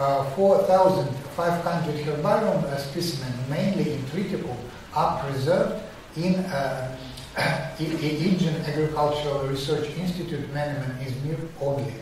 4,500 0.00 1.94
herbarium 2.06 2.64
specimens, 2.78 3.48
mainly 3.50 3.92
in 3.92 4.02
Triticum, 4.04 4.56
are 4.94 5.22
preserved 5.22 5.82
in 6.16 6.36
uh, 6.36 6.96
Aegean 7.78 8.56
Agricultural 8.64 9.46
Research 9.46 9.90
Institute, 9.98 10.48
Menemen, 10.54 10.96
Izmir, 11.04 11.38
only, 11.60 11.92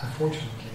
unfortunately. 0.00 0.70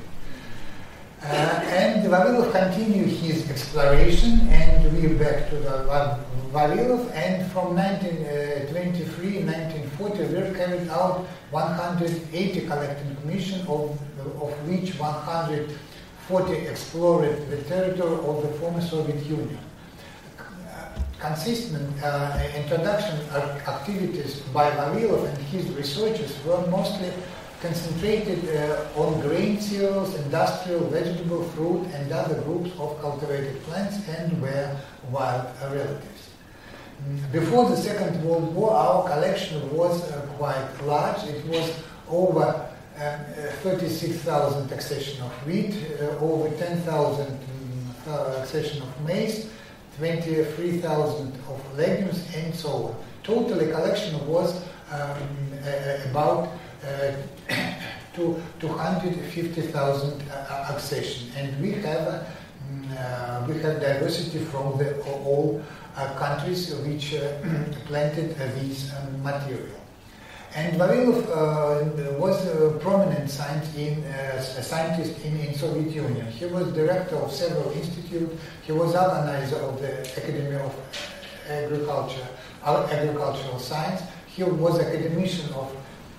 Uh, 1.24 1.28
and 1.28 2.06
Vavilov 2.12 2.52
continued 2.52 3.08
his 3.08 3.50
exploration, 3.50 4.50
and 4.50 4.84
we're 4.94 5.18
back 5.18 5.50
to 5.50 5.56
the 5.56 6.20
Vavilov, 6.52 7.10
and 7.14 7.50
from 7.54 7.74
1923 7.76 9.44
1940 9.44 10.24
we 10.26 10.36
have 10.36 10.56
carried 10.58 10.90
out 10.90 11.26
180 11.52 12.62
collecting 12.68 13.16
missions, 13.26 13.62
of, 13.70 13.98
of 14.42 14.68
which 14.68 14.92
140 16.30 16.68
explored 16.68 17.50
the 17.50 17.58
territory 17.64 18.14
of 18.14 18.44
the 18.44 18.50
former 18.60 18.82
Soviet 18.82 19.26
Union 19.26 19.60
consistent 21.20 22.02
uh, 22.02 22.40
introduction 22.56 23.20
activities 23.68 24.40
by 24.54 24.70
Vavilov 24.72 25.28
and 25.28 25.38
his 25.50 25.66
researchers 25.72 26.34
were 26.46 26.66
mostly 26.68 27.12
concentrated 27.62 28.40
uh, 28.56 28.86
on 28.96 29.20
grain 29.20 29.60
cereals, 29.60 30.16
industrial, 30.16 30.80
vegetable, 30.88 31.44
fruit, 31.50 31.86
and 31.94 32.12
other 32.12 32.40
groups 32.42 32.72
of 32.80 33.00
cultivated 33.02 33.62
plants 33.64 33.98
and 34.08 34.42
were 34.42 34.78
wild 35.12 35.46
relatives. 35.64 36.30
Before 37.34 37.70
the 37.70 37.76
Second 37.76 38.24
World 38.24 38.56
War, 38.56 38.72
our 38.72 39.10
collection 39.10 39.76
was 39.76 40.10
uh, 40.12 40.22
quite 40.38 40.86
large. 40.86 41.24
It 41.28 41.46
was 41.48 41.74
over 42.08 42.69
uh, 43.00 43.04
uh 43.04 43.52
36,000 43.64 44.72
accession 44.72 45.22
of 45.24 45.32
wheat, 45.48 45.74
uh, 46.02 46.18
over 46.20 46.50
10,000 46.58 47.28
um, 47.28 48.42
accession 48.42 48.82
of 48.82 49.06
maize, 49.06 49.50
23,000 49.98 51.34
of 51.50 51.78
legumes 51.78 52.28
and 52.36 52.54
so 52.54 52.70
on. 52.70 52.96
Totally 53.24 53.72
collection 53.72 54.26
was 54.28 54.66
um, 54.92 55.50
about 56.10 56.50
uh, 56.84 57.12
to 58.16 58.42
250,000 58.60 60.24
uh, 60.32 60.74
accession 60.74 61.30
and 61.36 61.62
we 61.62 61.72
have 61.72 62.08
uh, 62.08 62.24
mm, 62.72 63.48
we 63.48 63.60
have 63.62 63.80
diversity 63.82 64.40
from 64.40 64.78
the 64.78 65.02
all 65.04 65.62
countries 66.18 66.74
which 66.76 67.16
planted 67.86 68.36
these 68.56 68.92
um, 68.96 69.22
material. 69.24 69.79
And 70.56 70.80
Vavilov 70.80 71.30
uh, 71.30 72.18
was 72.18 72.46
a 72.48 72.72
prominent 72.80 73.30
science 73.30 73.76
in, 73.76 74.04
uh, 74.06 74.42
scientist 74.42 75.24
in, 75.24 75.40
in 75.42 75.54
Soviet 75.54 75.94
Union. 75.94 76.26
He 76.32 76.46
was 76.46 76.74
director 76.74 77.18
of 77.18 77.32
several 77.32 77.72
institutes. 77.72 78.36
He 78.64 78.72
was 78.72 78.96
organizer 78.96 79.58
of 79.58 79.80
the 79.80 80.02
Academy 80.18 80.56
of 80.56 80.76
Agriculture, 81.48 82.28
Agricultural 82.66 83.60
Science. 83.60 84.02
He 84.28 84.44
was 84.44 84.80
academician 84.80 85.54
of 85.54 85.76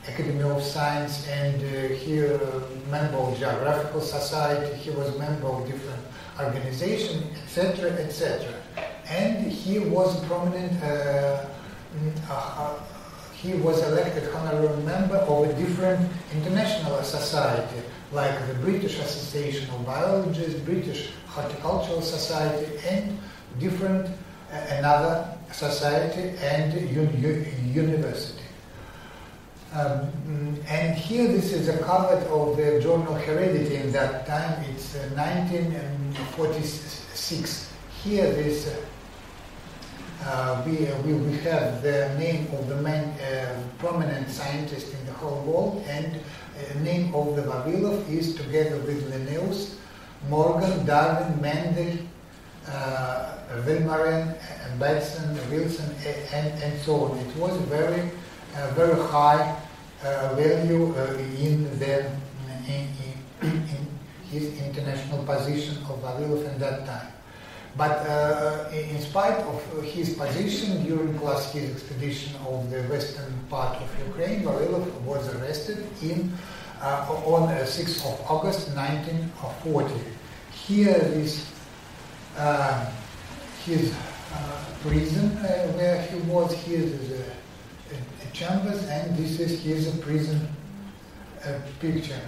Academy 0.07 0.43
of 0.43 0.63
Science 0.63 1.27
and 1.29 1.57
uh, 1.63 1.95
he 1.95 2.25
uh, 2.25 2.39
member 2.89 3.19
of 3.19 3.37
Geographical 3.37 4.01
Society. 4.01 4.77
He 4.77 4.91
was 4.91 5.19
member 5.19 5.49
of 5.49 5.67
different 5.67 6.01
organizations, 6.39 7.25
etc., 7.43 7.91
etc. 7.99 8.55
And 9.09 9.51
he 9.51 9.81
was 9.81 10.25
prominent 10.27 10.81
uh, 10.83 11.47
uh, 12.31 12.79
he 13.43 13.55
was 13.55 13.83
elected 13.89 14.29
honorary 14.35 14.77
member 14.83 15.17
of 15.17 15.49
a 15.49 15.53
different 15.55 16.07
international 16.35 17.03
society, 17.03 17.81
like 18.13 18.47
the 18.49 18.55
British 18.55 18.99
Association 18.99 19.71
of 19.71 19.87
Biologists, 19.87 20.61
British 20.61 21.11
Horticultural 21.27 22.03
Society, 22.03 22.71
and 22.87 23.19
different 23.59 24.07
uh, 24.53 24.57
another 24.71 25.39
society 25.53 26.37
and 26.43 26.75
un 26.75 27.19
university. 27.73 28.43
Um, 29.73 30.11
and 30.69 30.99
here 30.99 31.29
this 31.29 31.53
is 31.53 31.69
a 31.69 31.79
cover 31.79 32.17
of 32.29 32.57
the 32.57 32.81
journal 32.83 33.15
Heredity 33.15 33.77
in 33.77 33.93
that 33.93 34.27
time, 34.27 34.65
it's 34.75 34.97
uh, 34.97 35.09
1946. 35.15 37.71
Here 38.03 38.33
this 38.33 38.67
uh, 38.67 38.75
we, 40.67 40.87
uh, 40.87 41.01
we, 41.03 41.15
we 41.15 41.33
have 41.39 41.83
the 41.83 42.15
name 42.19 42.47
of 42.53 42.69
the 42.69 42.77
main 42.77 43.05
uh, 43.21 43.63
prominent 43.79 44.29
scientist 44.29 44.93
in 44.93 45.07
the 45.07 45.13
whole 45.13 45.41
world 45.43 45.85
and 45.89 46.17
uh, 46.17 46.79
name 46.81 47.15
of 47.15 47.37
the 47.37 47.43
Vavilov 47.43 48.09
is 48.09 48.35
together 48.37 48.77
with 48.79 49.09
Linnaeus, 49.11 49.79
Morgan, 50.29 50.85
Darwin, 50.85 51.41
Mendel, 51.41 51.99
uh, 52.69 53.39
Vilmorin, 53.65 54.37
Bateson, 54.79 55.35
Wilson, 55.51 55.95
and, 56.33 56.63
and 56.63 56.81
so 56.83 57.07
on. 57.07 57.19
It 57.19 57.37
was 57.37 57.57
very, 57.63 58.11
uh, 58.57 58.71
very 58.75 59.01
high 59.09 59.57
uh, 60.05 60.35
value 60.35 60.95
in 61.39 61.79
the 61.79 62.07
in, 62.69 62.87
in, 63.43 63.51
in 63.51 63.99
his 64.31 64.57
international 64.61 65.25
position 65.25 65.79
of 65.79 65.99
Vavilov 66.03 66.47
at 66.47 66.59
that 66.61 66.87
time. 66.87 67.13
But 67.77 68.05
uh, 68.07 68.69
in 68.73 69.01
spite 69.01 69.39
of 69.39 69.63
his 69.85 70.15
position 70.15 70.85
during 70.85 71.15
Pulaski's 71.19 71.71
expedition 71.71 72.35
of 72.47 72.69
the 72.71 72.83
western 72.85 73.33
part 73.49 73.81
of 73.81 73.89
Ukraine, 74.07 74.43
Vavilov 74.43 74.91
was 75.03 75.29
arrested 75.37 75.87
in, 76.03 76.33
uh, 76.83 77.07
on 77.25 77.49
6th 77.49 78.05
uh, 78.05 78.09
of 78.09 78.21
August 78.29 78.69
1940. 78.75 79.95
Here 80.53 80.97
is 81.15 81.47
uh, 82.37 82.91
his 83.65 83.93
uh, 83.93 84.65
prison 84.83 85.37
uh, 85.39 85.73
where 85.79 86.03
he 86.03 86.17
was. 86.23 86.53
Here 86.65 86.81
is 86.81 87.11
a 87.13 87.25
chambers 88.33 88.87
and 88.89 89.17
this 89.17 89.41
is 89.41 89.61
his 89.63 89.89
prison 89.99 90.49
picture. 91.81 92.21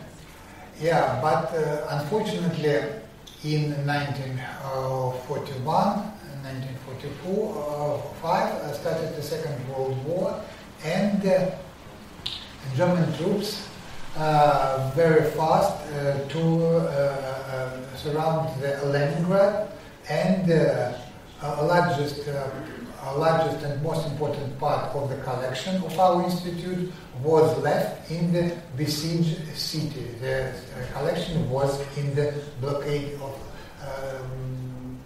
Yeah, 0.81 1.21
but 1.23 1.55
unfortunately 1.91 3.02
in 3.45 3.71
1941, 3.87 6.13
1944, 6.43 8.03
5, 8.23 8.31
uh, 8.31 8.73
started 8.73 9.15
the 9.17 9.23
Second 9.23 9.69
World 9.69 9.97
War, 10.07 10.41
and 10.85 11.27
uh, 11.27 11.51
German 12.77 13.13
troops 13.17 13.69
uh, 14.17 14.93
very 14.95 15.29
fast 15.31 15.75
uh, 15.89 16.19
to 16.29 16.39
uh, 16.39 16.71
uh, 16.71 17.97
surround 17.97 18.49
the 18.61 18.79
Leningrad, 18.87 19.73
and 20.09 20.49
largest 21.43 22.29
largest 23.17 23.65
and 23.65 23.83
most 23.83 24.07
important 24.07 24.57
part 24.61 24.95
of 24.95 25.11
the 25.11 25.17
collection 25.23 25.75
of 25.83 25.99
our 25.99 26.23
institute 26.23 26.93
was 27.23 27.57
left 27.63 28.11
in 28.11 28.33
the 28.33 28.57
besieged 28.77 29.47
city. 29.57 30.07
The 30.21 30.51
uh, 30.51 30.53
collection 30.93 31.49
was 31.51 31.81
in 31.97 32.15
the 32.15 32.35
blockade 32.61 33.15
of 33.15 33.39
um, 33.83 34.99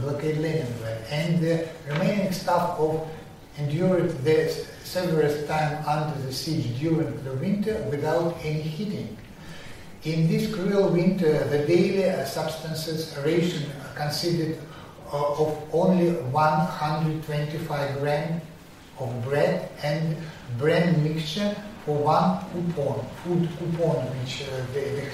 blockade 0.00 0.38
Leningrad, 0.38 1.04
and 1.10 1.40
the 1.40 1.68
remaining 1.88 2.32
stuff 2.32 2.78
of 2.78 3.08
endured 3.58 4.10
the 4.24 4.50
severest 4.82 5.46
time 5.46 5.82
under 5.86 6.20
the 6.22 6.32
siege 6.32 6.78
during 6.78 7.22
the 7.24 7.32
winter 7.34 7.86
without 7.90 8.36
any 8.42 8.62
heating. 8.62 9.16
In 10.02 10.28
this 10.28 10.52
cruel 10.52 10.88
winter, 10.90 11.44
the 11.48 11.64
daily 11.66 12.10
uh, 12.10 12.24
substances 12.26 13.16
ration 13.24 13.70
considered 13.94 14.58
uh, 15.12 15.34
of 15.38 15.56
only 15.72 16.10
125 16.10 18.00
grams 18.00 18.42
of 18.98 19.24
bread 19.24 19.70
and 19.82 20.16
bread 20.58 21.02
mixture 21.02 21.54
for 21.84 21.96
one 21.96 22.38
coupon, 22.52 23.04
food 23.22 23.48
coupon, 23.58 23.96
which 24.18 24.42
uh, 24.42 24.46
they, 24.72 24.94
they 24.94 25.06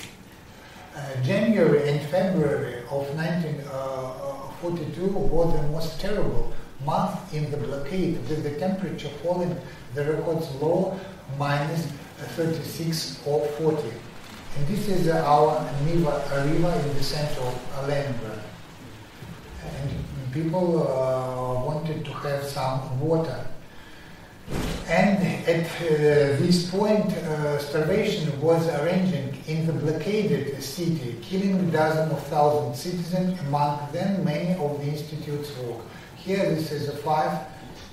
January 1.23 1.89
and 1.89 2.01
February 2.09 2.81
of 2.89 3.07
1942 3.15 5.07
were 5.07 5.51
the 5.51 5.61
most 5.69 5.99
terrible 6.01 6.51
month 6.85 7.33
in 7.33 7.49
the 7.51 7.57
blockade, 7.57 8.17
with 8.29 8.43
the 8.43 8.59
temperature 8.59 9.09
falling 9.23 9.55
the 9.93 10.03
records 10.05 10.49
low 10.61 10.99
minus 11.37 11.87
36 12.35 13.21
or 13.25 13.45
40. 13.45 13.89
And 14.57 14.67
this 14.67 14.87
is 14.87 15.07
our 15.09 15.63
Neva 15.85 16.23
river 16.45 16.73
in 16.87 16.97
the 16.97 17.03
center 17.03 17.41
of 17.41 17.87
Leningrad. 17.87 18.41
And 19.63 20.33
people 20.33 20.87
uh, 20.87 21.65
wanted 21.65 22.05
to 22.05 22.11
have 22.11 22.43
some 22.43 22.99
water. 22.99 23.45
And 24.87 25.47
at 25.47 25.65
uh, 25.65 26.39
this 26.39 26.69
point, 26.71 27.11
uh, 27.11 27.59
starvation 27.59 28.39
was 28.39 28.67
arranging 28.69 29.37
in 29.47 29.67
the 29.67 29.73
blockaded 29.73 30.63
city, 30.63 31.17
killing 31.21 31.69
dozens 31.69 32.13
of 32.13 32.23
thousand 32.27 32.73
citizens, 32.73 33.37
among 33.41 33.91
them 33.91 34.23
many 34.23 34.53
of 34.53 34.79
the 34.79 34.87
institute's 34.87 35.55
work. 35.57 35.81
Here, 36.27 36.43
this 36.53 36.73
is 36.73 36.93
five 37.03 37.39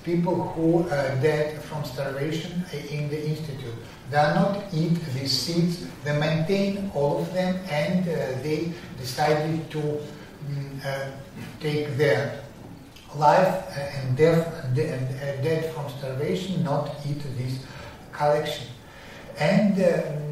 people 0.03 0.35
who 0.35 0.83
uh, 0.89 1.15
died 1.21 1.53
from 1.61 1.85
starvation 1.85 2.65
in 2.91 3.07
the 3.07 3.29
institute. 3.29 3.73
They 4.11 4.17
are 4.17 4.35
not 4.35 4.65
eat 4.73 4.99
these 5.13 5.31
seeds, 5.31 5.87
they 6.03 6.19
maintain 6.19 6.91
all 6.93 7.21
of 7.21 7.33
them, 7.33 7.55
and 7.69 8.05
uh, 8.05 8.43
they 8.43 8.73
decided 8.97 9.71
to 9.71 10.01
um, 10.01 11.13
take 11.61 11.95
their 11.95 12.43
life 13.15 13.63
and 13.77 14.17
death 14.17 14.65
and 14.65 15.41
death 15.41 15.73
from 15.73 15.89
starvation, 15.97 16.61
not 16.61 16.93
eat 17.07 17.23
this 17.37 17.65
collection. 18.11 18.67
And 19.39 19.79
um, 19.79 20.25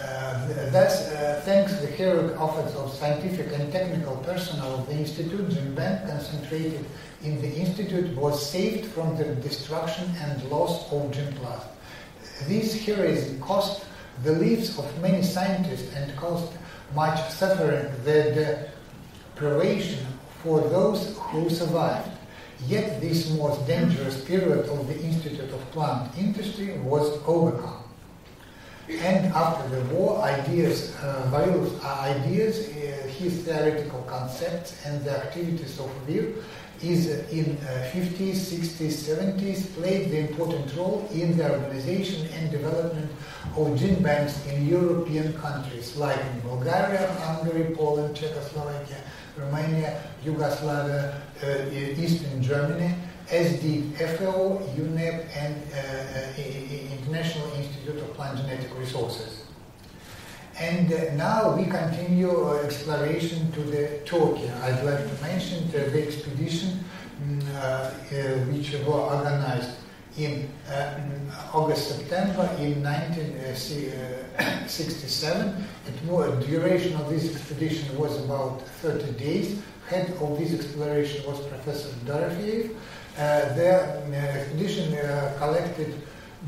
uh, 0.00 0.70
thus, 0.70 1.10
uh, 1.10 1.42
thanks 1.44 1.74
to 1.74 1.80
the 1.82 1.92
heroic 1.92 2.32
efforts 2.40 2.74
of 2.76 2.94
scientific 2.94 3.52
and 3.52 3.70
technical 3.70 4.16
personnel 4.18 4.80
of 4.80 4.86
the 4.86 4.94
Institute, 4.94 5.50
germplasm 5.50 6.08
concentrated 6.08 6.86
in 7.22 7.40
the 7.40 7.52
Institute 7.54 8.16
was 8.16 8.50
saved 8.50 8.86
from 8.92 9.16
the 9.16 9.34
destruction 9.36 10.08
and 10.22 10.42
loss 10.50 10.90
of 10.92 11.10
germplasm. 11.10 11.68
This 12.46 12.74
heroism 12.84 13.40
cost 13.40 13.84
the 14.22 14.32
lives 14.32 14.78
of 14.78 15.00
many 15.00 15.22
scientists 15.22 15.94
and 15.94 16.14
caused 16.16 16.52
much 16.94 17.30
suffering, 17.30 17.90
the 18.04 18.68
deprivation 19.34 20.06
for 20.42 20.60
those 20.60 21.16
who 21.18 21.50
survived. 21.50 22.10
Yet 22.66 23.00
this 23.00 23.30
most 23.30 23.66
dangerous 23.66 24.24
period 24.24 24.66
of 24.68 24.86
the 24.88 24.98
Institute 24.98 25.50
of 25.50 25.70
Plant 25.72 26.16
Industry 26.16 26.78
was 26.78 27.20
overcome. 27.26 27.82
And 28.88 29.26
after 29.34 29.68
the 29.68 29.94
war, 29.94 30.22
ideas, 30.22 30.94
uh, 31.02 31.26
various 31.30 31.82
ideas, 31.84 32.68
uh, 32.68 33.08
his 33.08 33.42
theoretical 33.44 34.02
concepts 34.02 34.80
and 34.86 35.04
the 35.04 35.10
activities 35.10 35.78
of 35.80 35.90
Vir 36.06 36.32
is 36.82 37.06
in 37.32 37.56
uh, 37.56 37.90
50s, 37.92 38.36
60s, 38.52 38.94
70s 39.08 39.74
played 39.74 40.10
the 40.10 40.18
important 40.28 40.74
role 40.76 41.08
in 41.12 41.36
the 41.36 41.50
organization 41.50 42.26
and 42.34 42.50
development 42.50 43.10
of 43.56 43.78
gene 43.78 44.02
banks 44.02 44.44
in 44.46 44.66
European 44.66 45.32
countries 45.34 45.96
like 45.96 46.18
in 46.18 46.40
Bulgaria, 46.40 47.06
Hungary, 47.20 47.74
Poland, 47.74 48.14
Czechoslovakia, 48.14 48.98
Romania, 49.36 50.02
Yugoslavia, 50.24 51.22
uh, 51.42 52.02
Eastern 52.02 52.42
Germany, 52.42 52.94
as 53.30 53.60
did 53.60 53.94
FAO, 53.96 54.60
UNEP, 54.76 55.26
and 55.36 55.54
uh, 55.72 55.76
uh 55.76 56.96
International 56.96 57.52
Institute 57.56 57.98
of 57.98 58.14
Plant 58.14 58.38
Genetic 58.38 58.70
Resources. 58.78 59.45
And 60.58 60.90
uh, 60.90 61.12
now 61.14 61.54
we 61.54 61.66
continue 61.66 62.30
our 62.30 62.64
exploration 62.64 63.52
to 63.52 63.60
the 63.60 64.00
Turkey. 64.06 64.48
I'd 64.62 64.82
like 64.84 65.06
to 65.06 65.22
mention 65.22 65.70
the, 65.70 65.80
the 65.90 66.06
expedition 66.06 66.82
um, 67.22 67.40
uh, 67.56 67.90
which 68.50 68.72
were 68.86 68.94
organized 68.94 69.76
in 70.16 70.48
uh, 70.70 70.98
August, 71.52 71.88
September 71.88 72.48
in 72.58 72.82
1967. 72.82 75.66
The 75.86 75.92
duration 76.46 76.96
of 76.96 77.10
this 77.10 77.34
expedition 77.34 77.98
was 77.98 78.16
about 78.24 78.62
30 78.82 79.12
days. 79.12 79.60
Head 79.88 80.10
of 80.20 80.38
this 80.38 80.54
exploration 80.54 81.26
was 81.26 81.40
Professor 81.46 81.90
Dorofeev. 82.06 82.74
Uh, 83.18 83.54
the 83.54 83.74
uh, 83.74 84.14
expedition 84.14 84.94
uh, 84.94 85.34
collected 85.38 85.94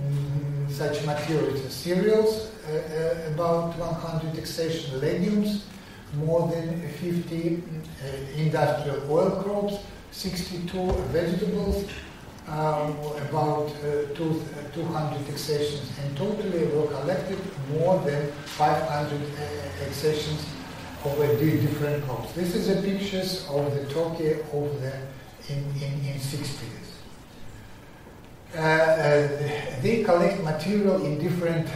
um, 0.00 0.57
such 0.70 1.04
materials 1.04 1.72
cereals, 1.72 2.50
uh, 2.66 3.26
uh, 3.28 3.32
about 3.32 3.76
100 3.78 4.38
excision 4.38 5.00
legumes, 5.00 5.64
more 6.14 6.48
than 6.48 6.88
50 6.88 7.62
uh, 7.62 8.40
industrial 8.40 9.10
oil 9.10 9.30
crops, 9.42 9.76
62 10.10 10.92
vegetables, 11.12 11.84
um, 12.48 12.96
about 13.28 13.68
uh, 13.84 14.14
two, 14.14 14.42
uh, 14.56 14.74
200 14.74 15.28
accessions, 15.28 15.92
and 16.02 16.16
totally 16.16 16.66
were 16.66 16.86
collected 16.86 17.38
more 17.70 17.98
than 18.04 18.32
500 18.32 19.12
uh, 19.12 19.84
accessions 19.84 20.46
of 21.04 21.20
uh, 21.20 21.26
different 21.36 22.04
crops. 22.04 22.32
This 22.32 22.54
is 22.54 22.68
a 22.70 22.80
pictures 22.82 23.46
of 23.50 23.74
the 23.74 23.84
Turkey 23.92 24.32
of 24.32 24.80
the 24.80 24.92
in, 25.48 25.64
in, 25.76 25.92
in 26.06 26.18
60s. 26.18 26.87
They 28.52 30.02
collect 30.04 30.42
material 30.42 31.04
in 31.04 31.18
different 31.18 31.68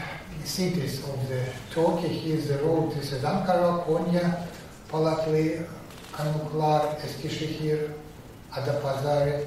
cities 0.44 1.04
of 1.04 1.28
the 1.28 1.44
Turkey. 1.70 2.08
Here's 2.08 2.48
the 2.48 2.58
road. 2.58 2.92
This 2.92 3.12
is 3.12 3.22
Ankara, 3.22 3.84
Konya, 3.84 4.48
Palatli, 4.88 5.66
Kanuklar, 6.12 6.96
Eskişehir, 7.04 7.78
Adapazarı, 8.52 9.44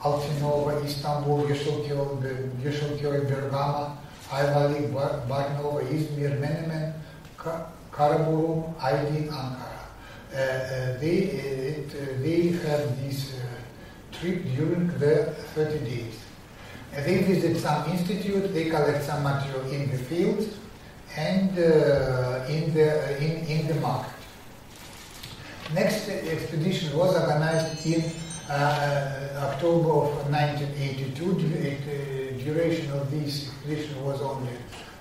Altinova, 0.00 0.80
Istanbul, 0.80 1.48
Yeşilköy, 2.64 3.30
Bergama, 3.30 3.96
Ayvalık, 4.32 4.94
Bornova, 4.94 5.82
İzmir, 5.82 6.38
Menemen, 6.38 6.94
Karaburun, 7.92 8.64
Aydin, 8.80 9.28
Ankara. 9.28 9.80
Uh, 10.32 10.36
uh, 10.36 11.00
they, 11.00 11.10
it, 11.10 11.92
uh, 11.92 12.22
they 12.22 12.52
have 12.52 13.02
this 13.02 13.34
trip 14.12 14.44
during 14.56 14.86
the 15.00 15.34
30 15.56 15.84
days. 15.84 16.29
They 16.94 17.22
visit 17.22 17.56
some 17.58 17.88
institute, 17.90 18.52
they 18.52 18.68
collect 18.68 19.04
some 19.04 19.22
material 19.22 19.70
in 19.70 19.90
the 19.90 19.98
field 19.98 20.48
and 21.16 21.50
uh, 21.58 22.44
in, 22.48 22.74
the, 22.74 23.16
in, 23.22 23.46
in 23.46 23.66
the 23.68 23.74
market. 23.74 24.12
Next 25.72 26.08
expedition 26.08 26.96
was 26.98 27.14
organized 27.14 27.86
in 27.86 28.02
uh, 28.48 28.52
uh 28.52 29.46
October 29.52 29.90
of 29.90 30.30
1982. 30.30 31.34
The 31.34 31.70
uh, 31.70 32.44
duration 32.44 32.90
of 32.90 33.08
this 33.10 33.48
expedition 33.48 34.04
was 34.04 34.20
only 34.20 34.52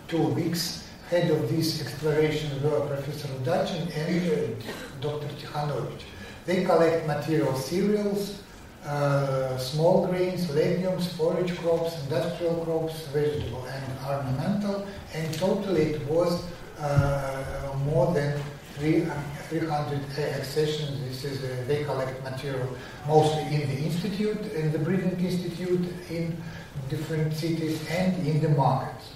two 0.08 0.22
weeks. 0.22 0.88
Head 1.10 1.32
of 1.32 1.50
this 1.50 1.82
exploration 1.82 2.62
were 2.62 2.82
Professor 2.82 3.30
Dachin 3.44 3.90
and 3.98 4.32
uh, 4.32 4.64
Dr. 5.02 5.28
Tikhanovich. 5.40 6.04
They 6.46 6.64
collect 6.64 7.08
material 7.08 7.56
cereals, 7.56 8.44
uh, 8.90 9.56
small 9.58 10.08
grains, 10.08 10.50
legumes, 10.50 11.14
forage 11.14 11.56
crops, 11.60 12.02
industrial 12.04 12.56
crops, 12.66 13.06
vegetable 13.08 13.64
and 13.68 13.84
ornamental, 14.08 14.88
and 15.14 15.32
totally 15.36 15.94
it 15.94 16.08
was 16.08 16.44
uh, 16.80 17.76
more 17.86 18.12
than 18.14 18.42
three, 18.74 19.06
300 19.50 20.00
accessions. 20.18 21.00
This 21.08 21.24
is 21.24 21.44
uh, 21.44 21.64
they 21.68 21.84
collect 21.84 22.24
material 22.24 22.68
mostly 23.08 23.44
in 23.54 23.70
the 23.70 23.78
institute, 23.78 24.42
in 24.54 24.72
the 24.72 24.80
breeding 24.80 25.20
institute, 25.20 25.86
in 26.10 26.42
different 26.90 27.34
cities, 27.34 27.88
and 27.90 28.26
in 28.26 28.42
the 28.42 28.50
markets. 28.50 29.14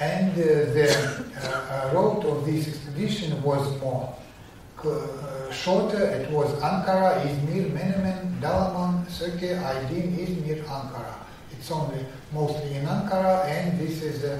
And 0.00 0.32
uh, 0.32 0.72
the 0.72 1.26
uh, 1.42 1.90
route 1.92 2.24
of 2.24 2.46
this 2.46 2.68
expedition 2.68 3.42
was 3.42 3.78
more 3.80 4.14
uh, 4.14 4.27
shorter. 5.52 6.04
It 6.04 6.30
was 6.30 6.52
Ankara, 6.60 7.20
Izmir, 7.22 7.70
Menemen, 7.72 8.40
Dalaman, 8.40 9.06
Söke, 9.06 9.58
Aydin, 9.60 10.16
Izmir, 10.16 10.64
Ankara. 10.64 11.14
It's 11.52 11.70
only 11.70 12.04
mostly 12.32 12.74
in 12.74 12.84
Ankara, 12.86 13.44
and 13.46 13.78
this 13.78 14.02
is 14.02 14.22
the 14.22 14.38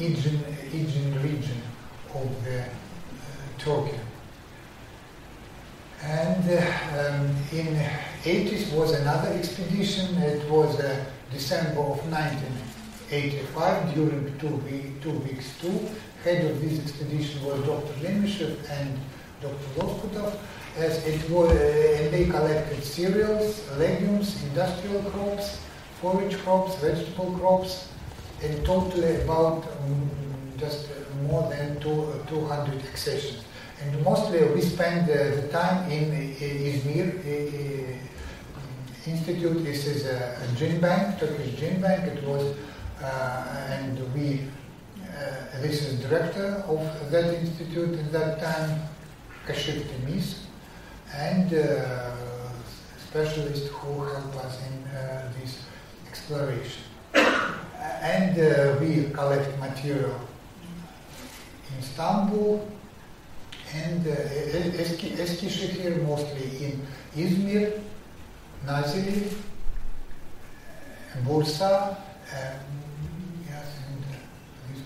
Aegean, 0.00 1.22
region 1.22 1.62
of 2.14 2.44
the 2.44 2.60
uh, 2.60 2.64
Turkey. 3.58 3.98
And 6.02 6.50
uh, 6.50 6.56
um, 6.98 7.36
in 7.52 7.78
80s 8.24 8.72
was 8.72 8.92
another 8.92 9.32
expedition. 9.32 10.16
It 10.18 10.50
was 10.50 10.80
uh, 10.80 11.04
December 11.30 11.80
of 11.80 12.10
1985 12.10 13.94
during 13.94 14.38
two, 14.38 14.60
two 15.00 15.18
weeks 15.20 15.58
too. 15.60 15.88
Head 16.24 16.44
of 16.44 16.60
this 16.60 16.78
expedition 16.78 17.44
was 17.44 17.60
Dr. 17.66 17.92
Lemeshev 18.00 18.56
and 18.70 18.98
Dr. 19.40 19.56
Loskutov, 19.76 20.36
as 20.76 21.04
it 21.04 21.28
was, 21.28 21.50
and 21.50 22.14
they 22.14 22.26
collected 22.26 22.82
cereals, 22.84 23.68
legumes, 23.76 24.42
industrial 24.44 25.02
crops, 25.10 25.58
forage 26.00 26.38
crops, 26.38 26.76
vegetable 26.76 27.32
crops, 27.38 27.88
and 28.42 28.64
totally 28.64 29.20
about 29.22 29.64
um, 29.82 30.10
just 30.58 30.88
more 31.22 31.48
than 31.50 31.80
two, 31.80 32.12
200 32.28 32.84
accessions. 32.84 33.44
And 33.80 34.02
mostly 34.04 34.44
we 34.44 34.60
spend 34.60 35.08
the 35.08 35.48
time 35.50 35.90
in 35.90 36.36
Izmir 36.38 37.18
uh, 37.18 39.10
Institute. 39.10 39.64
This 39.64 39.86
is 39.86 40.06
a, 40.06 40.38
a 40.40 40.56
gene 40.56 40.80
bank, 40.80 41.18
Turkish 41.18 41.58
gene 41.58 41.80
bank. 41.80 42.04
It 42.06 42.22
was, 42.24 42.54
uh, 43.02 43.66
and 43.70 43.98
we, 44.14 44.46
uh, 45.22 45.60
this 45.60 45.94
director 46.00 46.64
of 46.68 47.10
that 47.10 47.34
institute 47.34 47.98
at 47.98 48.12
that 48.12 48.40
time, 48.40 48.82
Kashif 49.46 49.84
Temiz, 49.90 50.36
and 51.14 51.54
uh, 51.54 52.14
specialist 52.98 53.68
who 53.68 54.04
helped 54.04 54.36
us 54.36 54.58
in 54.68 54.84
uh, 54.90 55.30
this 55.40 55.62
exploration. 56.08 56.82
and 57.14 58.36
we 58.80 59.10
collect 59.10 59.58
material 59.58 60.20
in 61.70 61.78
Istanbul, 61.78 62.68
and 63.74 64.06
uh, 64.06 64.80
Eski, 64.82 65.14
Eskişehir 65.22 66.02
mostly 66.02 66.64
in 66.64 66.82
Izmir, 67.16 67.72
Nazilli, 68.66 69.28
Bursa, 71.26 71.96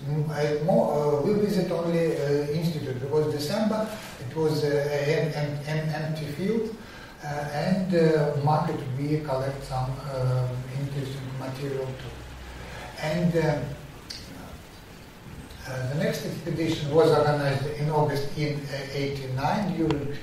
I 0.07 0.63
more, 0.63 1.19
uh, 1.19 1.21
we 1.21 1.33
visit 1.33 1.69
only 1.69 2.15
uh, 2.15 2.47
institute 2.47 2.99
because 3.01 3.33
December 3.33 3.89
it 4.21 4.35
was 4.35 4.63
uh, 4.63 4.67
an, 4.67 5.33
an, 5.67 5.89
empty 5.89 6.25
field 6.27 6.75
uh, 7.23 7.27
and 7.27 7.93
uh, 7.93 8.37
market 8.41 8.79
we 8.97 9.19
collect 9.19 9.61
some 9.65 9.91
uh, 10.13 10.47
interesting 10.79 11.27
material 11.39 11.85
too. 11.85 13.01
And 13.01 13.35
um, 13.35 13.63
uh, 15.67 15.89
the 15.89 15.95
next 15.95 16.25
expedition 16.25 16.95
was 16.95 17.11
organized 17.11 17.65
in 17.65 17.89
August 17.89 18.29
in 18.37 18.61
89 18.93 19.75
during 19.75 20.17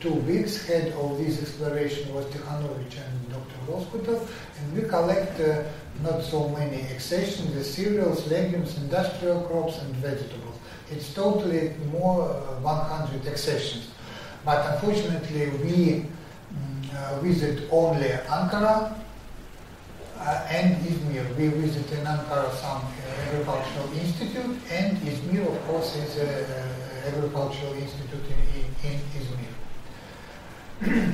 two 0.00 0.14
weeks. 0.14 0.66
Head 0.66 0.92
of 0.94 1.18
this 1.18 1.42
exploration 1.42 2.12
was 2.14 2.24
Tikhanovich 2.26 2.96
and 2.96 3.28
Dr. 3.30 3.58
Loskutov, 3.68 4.26
and 4.58 4.74
we 4.74 4.88
collect 4.88 5.38
not 6.02 6.22
so 6.22 6.48
many 6.48 6.82
accessions, 6.82 7.54
the 7.54 7.64
cereals, 7.64 8.26
legumes, 8.30 8.76
industrial 8.78 9.42
crops, 9.42 9.78
and 9.78 9.94
vegetables. 9.96 10.58
It's 10.90 11.12
totally 11.14 11.72
more 11.90 12.22
uh, 12.22 12.60
100 12.60 13.26
accessions. 13.26 13.90
But 14.44 14.74
unfortunately, 14.74 15.50
we 15.64 16.04
mm, 16.04 16.94
uh, 16.94 17.20
visit 17.20 17.68
only 17.70 18.08
Ankara, 18.08 19.02
uh, 20.18 20.46
and 20.50 20.76
Izmir. 20.86 21.36
We 21.36 21.48
visit 21.48 21.90
in 21.92 22.04
Ankara 22.04 22.50
some 22.54 22.82
agricultural 23.26 23.92
institute, 23.98 24.56
and 24.70 24.98
Izmir, 24.98 25.46
of 25.46 25.66
course, 25.66 25.96
is 25.96 26.16
an 26.18 26.44
agricultural 27.06 27.74
institute 27.74 28.24
in, 28.30 28.90
in, 28.90 28.92
in 28.92 29.00
Izmir. 29.18 29.52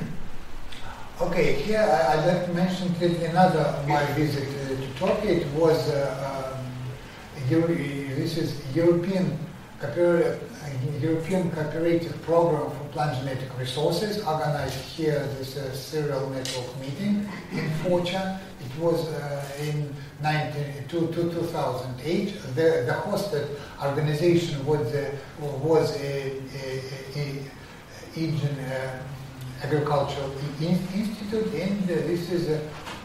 okay, 1.21 1.55
here 1.55 1.81
I, 1.81 2.16
would 2.16 2.27
like 2.27 2.47
to 2.47 2.53
mention 2.53 2.95
another 3.25 3.83
my 3.87 4.05
visit 4.12 4.49
uh, 4.49 4.69
to 4.69 4.89
Turkey. 4.99 5.29
It 5.43 5.53
was 5.55 5.89
uh, 5.89 6.55
um, 6.55 6.64
this 7.51 8.37
is 8.37 8.55
European 8.75 9.39
European 11.01 11.51
cooperative 11.51 12.21
program 12.23 12.71
for 12.71 12.85
plant 12.93 13.19
genetic 13.19 13.57
resources 13.59 14.19
organized 14.25 14.79
here 14.97 15.21
this 15.39 15.57
uh, 15.57 15.73
cereal 15.73 16.29
network 16.31 16.81
meeting 16.81 17.29
in 17.53 17.71
Foça 17.83 18.39
it 18.61 18.79
was 18.81 19.07
uh, 19.09 19.45
in 19.61 19.95
19, 20.23 20.89
2008. 20.89 22.43
The, 22.55 22.85
the 22.87 22.93
hosted 23.07 23.49
organization 23.83 24.64
was, 24.66 24.93
uh, 24.95 25.14
was 25.41 25.97
a, 26.01 26.33
a, 26.57 26.83
a, 27.16 27.43
a 28.16 29.01
Agricultural 29.62 30.30
Institute, 30.61 31.52
and 31.54 31.82
uh, 31.84 31.94
this 32.06 32.30
is 32.30 32.48
a, 32.48 32.61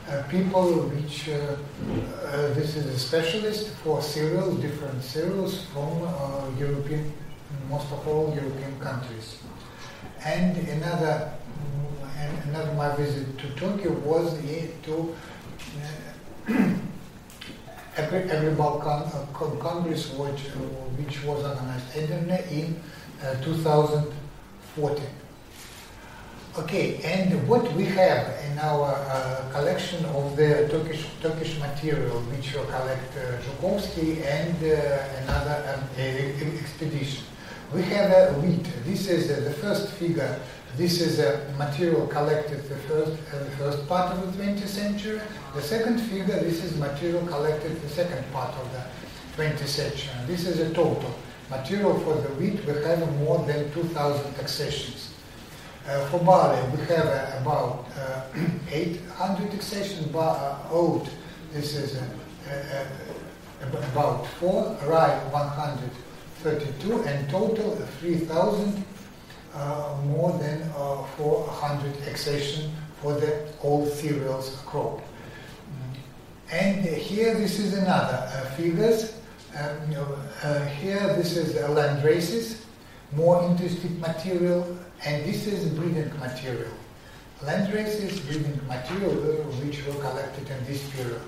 a 0.10 0.24
people 0.30 0.84
which 0.90 1.30
uh, 1.30 1.56
uh, 2.26 2.54
this 2.54 2.76
is 2.76 2.86
a 2.86 3.00
specialist 3.00 3.70
for 3.84 4.02
cereals, 4.02 4.60
different 4.62 5.04
cereals 5.04 5.66
from 5.74 6.04
uh, 6.04 6.50
European, 6.60 7.12
most 7.70 7.92
of 7.92 8.08
all 8.08 8.34
European 8.36 8.80
countries. 8.80 9.40
And 10.24 10.56
another, 10.70 11.32
mm, 12.18 12.50
another 12.50 12.74
my 12.74 12.96
visit 12.96 13.38
to 13.40 13.50
Turkey 13.56 13.90
was 13.90 14.38
to 14.84 15.16
every, 17.98 18.30
every 18.30 18.54
Balkan 18.54 19.04
uh, 19.12 19.26
Congress 19.60 20.12
which, 20.14 20.48
uh, 20.48 20.60
which 20.98 21.24
was 21.24 21.44
organized 21.44 21.96
in 21.96 22.82
uh, 23.24 23.42
2014. 23.42 25.06
Okay, 26.56 27.02
and 27.04 27.48
what 27.48 27.74
we 27.74 27.86
have 27.86 28.28
in 28.46 28.60
our 28.60 28.94
uh, 28.94 29.50
collection 29.52 30.06
of 30.06 30.36
the 30.36 30.70
Turkish 30.70 31.04
Turkish 31.20 31.58
material, 31.60 32.20
which 32.30 32.54
will 32.54 32.66
collect 32.66 33.10
uh, 33.18 33.42
Zhukovsky 33.42 34.22
and 34.24 34.56
uh, 34.62 35.24
another 35.24 35.58
um, 35.74 35.84
expedition. 36.62 37.26
We 37.74 37.82
have 37.84 38.12
a 38.12 38.40
wheat. 38.40 38.68
This 38.86 39.08
is 39.08 39.32
uh, 39.32 39.50
the 39.50 39.54
first 39.56 39.94
figure 39.94 40.40
this 40.76 41.02
is 41.02 41.20
a 41.20 41.54
material 41.58 42.08
collected 42.08 42.68
the 42.68 42.76
first, 42.76 43.12
uh, 43.32 43.44
the 43.44 43.52
first 43.58 43.88
part 43.88 44.12
of 44.12 44.38
the 44.38 44.44
20th 44.44 44.68
century. 44.68 45.22
The 45.54 45.62
second 45.62 46.00
figure, 46.00 46.40
this 46.40 46.64
is 46.64 46.78
material 46.78 47.26
collected 47.28 47.80
the 47.80 47.90
second 47.90 48.26
part 48.34 48.56
of 48.56 48.72
the 48.74 48.84
20th 49.38 49.68
century. 49.68 50.10
This 50.26 50.48
is 50.48 50.60
a 50.60 50.74
total. 50.74 51.14
Material 51.52 52.00
for 52.00 52.16
the 52.16 52.30
wheat, 52.36 52.66
we 52.66 52.74
have 52.84 53.20
more 53.20 53.46
than 53.46 53.72
2,000 53.74 54.36
accessions. 54.40 55.13
Uh, 55.86 56.06
for 56.06 56.20
barley, 56.20 56.62
we 56.72 56.78
have 56.86 57.08
uh, 57.08 57.42
about 57.42 57.86
uh, 58.00 58.22
800 58.72 59.54
accessions. 59.54 60.08
Bar, 60.08 60.38
uh, 60.38 60.74
oat, 60.74 61.10
this 61.52 61.76
is 61.76 62.02
about 63.62 64.26
4. 64.40 64.78
right 64.86 65.22
132. 65.34 67.04
And 67.04 67.30
total, 67.30 67.76
3,000 68.00 68.86
uh, 69.54 69.98
more 70.06 70.32
than 70.40 70.62
uh, 70.78 71.04
400 71.18 72.08
accession 72.08 72.74
for 73.02 73.14
the 73.16 73.46
old 73.62 73.90
cereals 73.90 74.62
crop. 74.66 75.02
And 76.50 76.86
here 76.86 77.34
this 77.34 77.60
is 77.60 77.74
another 77.74 78.30
uh, 78.32 78.46
figures. 78.56 79.20
Um, 79.60 79.92
here 80.80 81.14
this 81.18 81.36
is 81.36 81.56
land 81.70 82.06
races, 82.06 82.66
more 83.12 83.44
interesting 83.44 84.00
material, 84.00 84.78
and 85.06 85.26
this 85.26 85.48
is 85.48 85.68
breeding 85.74 86.12
material. 86.20 86.72
Land 87.42 87.74
races, 87.74 88.20
breeding 88.22 88.60
material, 88.68 89.44
which 89.62 89.86
were 89.86 89.94
collected 90.02 90.50
in 90.50 90.66
this 90.66 90.90
period. 90.92 91.22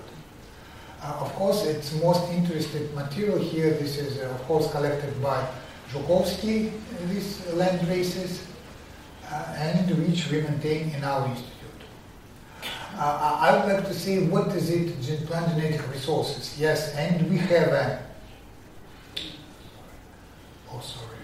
Uh, 1.02 1.18
of 1.20 1.32
course, 1.34 1.64
it's 1.66 1.92
most 2.02 2.30
interesting 2.32 2.94
material 2.94 3.38
here. 3.38 3.70
This 3.70 3.98
is, 3.98 4.18
of 4.22 4.42
course, 4.44 4.70
collected 4.70 5.22
by 5.22 5.46
Zhukovsky, 5.92 6.72
these 7.08 7.46
land 7.52 7.86
races, 7.88 8.46
uh, 9.30 9.54
and 9.58 9.90
which 10.06 10.30
we 10.30 10.40
maintain 10.40 10.90
in 10.90 11.04
our 11.04 11.28
institute. 11.28 11.52
Uh, 12.98 13.38
I 13.42 13.56
would 13.56 13.74
like 13.74 13.86
to 13.86 13.94
say 13.94 14.26
what 14.26 14.48
is 14.56 14.70
it, 14.70 15.26
plant 15.26 15.54
genetic 15.54 15.86
resources. 15.92 16.58
Yes, 16.58 16.94
and 16.94 17.28
we 17.28 17.36
have 17.36 17.68
a, 17.68 18.02
oh 20.72 20.80
sorry, 20.80 21.18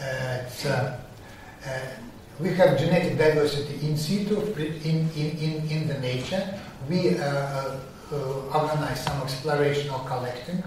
uh, 0.00 0.42
it's, 0.44 0.66
uh, 0.66 0.68
uh, 0.68 1.05
we 2.38 2.52
have 2.54 2.78
genetic 2.78 3.16
diversity 3.16 3.86
in 3.86 3.96
situ, 3.96 4.40
in, 4.84 5.08
in, 5.16 5.30
in, 5.38 5.70
in 5.70 5.88
the 5.88 5.98
nature. 6.00 6.58
We 6.88 7.18
uh, 7.18 7.76
organize 8.52 9.02
some 9.02 9.22
exploration 9.22 9.90
or 9.90 10.00
collecting 10.00 10.62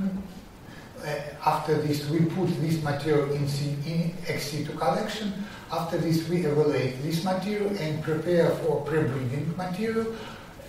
uh, 1.05 1.15
after 1.45 1.75
this, 1.81 2.07
we 2.09 2.19
put 2.25 2.47
this 2.61 2.81
material 2.83 3.31
in, 3.31 3.47
in 3.85 4.13
ex 4.27 4.51
situ 4.51 4.73
collection. 4.73 5.33
After 5.71 5.97
this, 5.97 6.27
we 6.27 6.45
evaluate 6.45 7.01
this 7.03 7.23
material 7.23 7.69
and 7.77 8.03
prepare 8.03 8.49
for 8.49 8.81
pre-breeding 8.81 9.55
material 9.55 10.13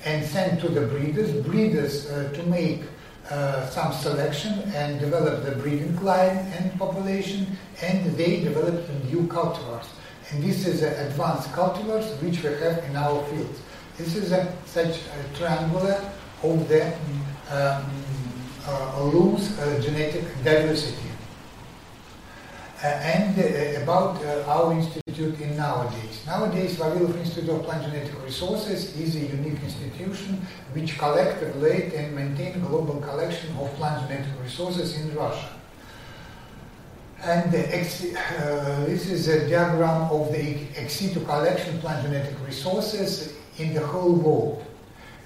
and 0.04 0.24
send 0.24 0.60
to 0.60 0.68
the 0.68 0.82
breeders. 0.82 1.32
Breeders 1.44 2.10
uh, 2.10 2.32
to 2.34 2.42
make 2.44 2.82
uh, 3.30 3.66
some 3.66 3.92
selection 3.92 4.52
and 4.74 5.00
develop 5.00 5.44
the 5.44 5.52
breeding 5.52 6.00
line 6.02 6.36
and 6.58 6.78
population, 6.78 7.46
and 7.82 8.16
they 8.16 8.40
develop 8.40 8.88
new 9.10 9.26
cultivars. 9.26 9.86
And 10.32 10.42
this 10.42 10.66
is 10.66 10.82
an 10.82 10.94
advanced 11.06 11.48
cultivars 11.50 12.06
which 12.22 12.42
we 12.42 12.50
have 12.50 12.84
in 12.84 12.96
our 12.96 13.24
fields. 13.26 13.60
This 13.98 14.14
is 14.16 14.32
a, 14.32 14.56
such 14.64 15.00
a 15.00 15.36
triangular 15.36 16.00
of 16.42 16.68
the 16.68 16.86
um, 17.50 17.84
uh, 18.66 19.02
lose 19.04 19.58
uh, 19.58 19.80
genetic 19.82 20.24
diversity. 20.44 21.10
Uh, 22.82 22.86
and 22.86 23.38
uh, 23.38 23.82
about 23.82 24.24
uh, 24.24 24.42
our 24.48 24.72
institute 24.72 25.38
in 25.38 25.54
nowadays. 25.54 26.24
Nowadays, 26.26 26.76
Vavilov 26.76 27.14
Institute 27.18 27.50
of 27.50 27.62
Plant 27.64 27.84
Genetic 27.84 28.24
Resources 28.24 28.96
is 28.96 29.16
a 29.16 29.20
unique 29.36 29.62
institution 29.62 30.40
which 30.72 30.96
collects, 30.96 31.42
regulate 31.42 31.92
and 31.92 32.14
maintain 32.14 32.58
global 32.60 32.98
collection 33.02 33.54
of 33.58 33.70
plant 33.74 34.08
genetic 34.08 34.32
resources 34.42 34.98
in 34.98 35.14
Russia. 35.14 35.59
And 37.22 37.48
uh, 37.48 38.86
this 38.86 39.10
is 39.10 39.28
a 39.28 39.48
diagram 39.48 40.10
of 40.10 40.32
the 40.32 40.56
ex 40.74 40.94
situ 40.94 41.20
collection 41.20 41.78
plant 41.80 42.06
genetic 42.06 42.34
resources 42.46 43.34
in 43.58 43.74
the 43.74 43.86
whole 43.86 44.14
world. 44.14 44.64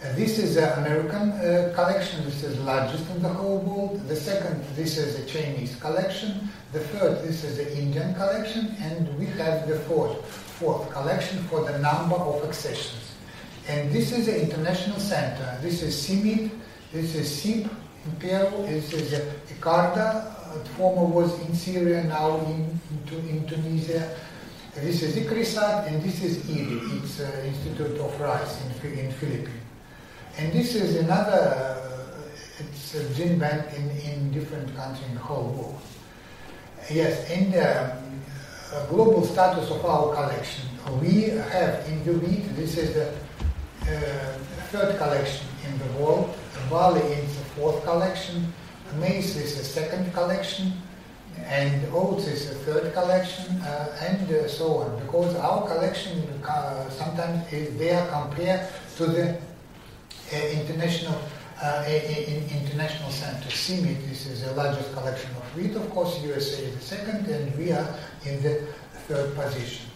Uh, 0.02 0.12
this 0.16 0.38
is 0.40 0.56
an 0.56 0.72
American 0.84 1.30
uh, 1.30 1.72
collection, 1.72 2.24
this 2.24 2.42
is 2.42 2.56
the 2.56 2.64
largest 2.64 3.08
in 3.10 3.22
the 3.22 3.28
whole 3.28 3.58
world. 3.58 4.08
The 4.08 4.16
second, 4.16 4.64
this 4.74 4.98
is 4.98 5.20
a 5.20 5.24
Chinese 5.24 5.76
collection. 5.76 6.48
The 6.72 6.80
third, 6.80 7.22
this 7.22 7.44
is 7.44 7.58
the 7.58 7.78
Indian 7.78 8.12
collection. 8.14 8.74
And 8.80 9.16
we 9.16 9.26
have 9.26 9.68
the 9.68 9.78
fourth, 9.80 10.26
fourth 10.26 10.90
collection 10.90 11.44
for 11.44 11.62
the 11.62 11.78
number 11.78 12.16
of 12.16 12.44
accessions. 12.44 13.12
And 13.68 13.92
this 13.92 14.10
is 14.10 14.26
the 14.26 14.42
international 14.42 14.98
center. 14.98 15.58
This 15.62 15.80
is 15.80 15.94
CIMMYT, 15.94 16.50
this 16.92 17.14
is 17.14 17.30
CIP 17.30 17.70
in 18.04 18.12
Peru, 18.18 18.66
this 18.66 18.92
is 18.92 19.12
ICARDA, 19.48 20.33
uh, 20.54 20.64
former 20.76 21.04
was 21.04 21.38
in 21.46 21.54
Syria, 21.54 22.04
now 22.04 22.38
in, 22.46 22.80
in, 23.10 23.28
in 23.28 23.46
Tunisia. 23.46 24.16
This 24.74 25.02
is 25.02 25.16
ICRISAT 25.16 25.86
and 25.86 26.02
this 26.02 26.22
is 26.22 26.38
IRRI, 26.46 27.02
it's 27.02 27.20
uh, 27.20 27.44
Institute 27.46 27.98
of 28.00 28.20
Rice 28.20 28.60
in, 28.62 28.98
in 28.98 29.12
Philippines. 29.12 29.60
And 30.36 30.52
this 30.52 30.74
is 30.74 30.96
another, 30.96 31.32
uh, 31.32 32.60
it's 32.60 32.94
a 32.94 33.14
gene 33.14 33.38
bank 33.38 33.66
in, 33.76 33.90
in 33.90 34.32
different 34.32 34.74
countries 34.76 35.06
in 35.08 35.14
the 35.14 35.20
whole 35.20 35.48
world. 35.52 35.80
Yes, 36.90 37.30
in 37.30 37.52
the 37.52 37.94
um, 37.94 38.20
global 38.88 39.24
status 39.24 39.70
of 39.70 39.84
our 39.84 40.14
collection, 40.14 40.64
we 41.00 41.22
have 41.30 41.86
in 41.88 42.04
the 42.04 42.14
wheat, 42.14 42.44
this 42.56 42.76
is 42.76 42.94
the 42.94 43.08
uh, 43.08 44.38
third 44.70 44.98
collection 44.98 45.46
in 45.66 45.78
the 45.78 46.02
world, 46.02 46.34
barley 46.68 47.00
is 47.00 47.36
the 47.36 47.44
fourth 47.56 47.84
collection, 47.84 48.52
maize 48.96 49.36
is 49.36 49.56
the 49.56 49.64
second 49.64 50.12
collection, 50.12 50.72
and 51.46 51.84
oats 51.92 52.26
is 52.26 52.48
the 52.48 52.54
third 52.54 52.92
collection, 52.92 53.56
uh, 53.62 53.96
and 54.00 54.30
uh, 54.30 54.48
so 54.48 54.78
on. 54.78 55.00
Because 55.00 55.34
our 55.36 55.66
collection 55.66 56.22
uh, 56.46 56.88
sometimes 56.90 57.52
is 57.52 57.76
there 57.78 58.06
compared 58.08 58.68
to 58.96 59.06
the 59.06 59.30
uh, 60.32 60.36
international 60.52 61.18
uh, 61.62 61.84
in 61.86 62.42
international 62.50 63.10
center. 63.10 63.48
CIMMYT, 63.48 64.08
this 64.08 64.26
is 64.26 64.42
the 64.42 64.52
largest 64.52 64.92
collection 64.92 65.30
of 65.36 65.56
wheat, 65.56 65.74
of 65.76 65.88
course, 65.90 66.20
USA 66.22 66.64
is 66.64 66.74
the 66.74 66.82
second, 66.82 67.26
and 67.26 67.56
we 67.56 67.72
are 67.72 67.88
in 68.26 68.42
the 68.42 68.66
third 69.06 69.34
position. 69.34 69.86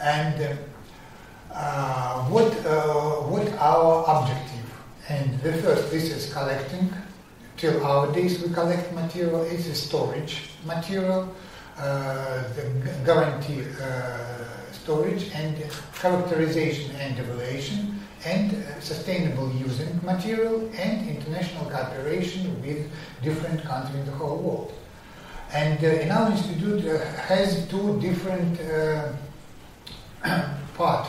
And 0.00 0.58
uh, 1.52 2.24
what, 2.24 2.52
what 3.28 3.52
our 3.58 4.04
objective? 4.20 4.66
And 5.08 5.38
the 5.40 5.52
first, 5.54 5.90
this 5.90 6.10
is 6.10 6.32
collecting. 6.32 6.92
Till 7.56 7.82
our 7.86 8.12
days 8.12 8.42
we 8.42 8.52
collect 8.52 8.92
material, 8.92 9.42
it's 9.42 9.66
a 9.66 9.74
storage 9.74 10.50
material, 10.66 11.34
uh, 11.78 12.42
the 12.54 12.64
guarantee 13.04 13.62
uh, 13.80 14.72
storage 14.72 15.30
and 15.34 15.56
characterization 15.94 16.94
and 16.96 17.18
evaluation 17.18 17.98
and 18.26 18.52
sustainable 18.80 19.50
using 19.52 19.88
material 20.02 20.68
and 20.76 21.08
international 21.08 21.64
cooperation 21.66 22.60
with 22.60 22.90
different 23.22 23.62
countries 23.64 24.00
in 24.00 24.06
the 24.06 24.12
whole 24.12 24.36
world. 24.36 24.72
And 25.52 25.82
uh, 25.82 25.88
in 25.88 26.10
our 26.10 26.30
institute 26.30 26.84
uh, 26.84 27.04
has 27.22 27.66
two 27.68 27.98
different 28.00 28.60
uh, 28.60 29.12
parts. 30.76 31.08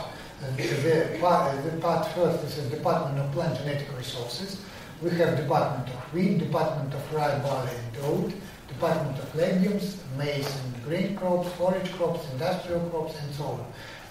The, 0.56 0.62
the, 0.62 1.18
part, 1.20 1.62
the 1.64 1.76
part 1.78 2.06
first 2.14 2.44
is 2.44 2.56
the 2.56 2.76
Department 2.76 3.18
of 3.18 3.32
Plant 3.32 3.58
Genetic 3.58 3.88
Resources. 3.98 4.60
We 5.00 5.10
have 5.10 5.36
Department 5.36 5.88
of 5.90 6.12
Wheat, 6.12 6.38
Department 6.38 6.92
of 6.92 7.14
Rye, 7.14 7.38
Barley 7.38 7.70
and 7.70 8.04
Oat, 8.04 8.32
Department 8.66 9.16
of 9.18 9.32
Legumes, 9.36 10.02
Maize 10.16 10.60
and 10.64 10.84
Grain 10.84 11.14
Crops, 11.14 11.48
Forage 11.52 11.92
Crops, 11.92 12.26
Industrial 12.32 12.80
Crops 12.90 13.14
and 13.22 13.32
so 13.32 13.44
on. 13.44 13.66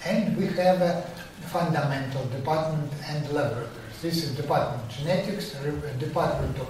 And 0.06 0.34
we 0.38 0.46
have 0.46 0.80
a 0.80 1.02
fundamental 1.48 2.24
department 2.28 2.90
and 3.06 3.28
laboratories. 3.30 4.00
This 4.00 4.24
is 4.24 4.34
Department 4.34 4.82
of 4.82 4.96
Genetics, 4.96 5.54
Department 5.98 6.58
of 6.58 6.68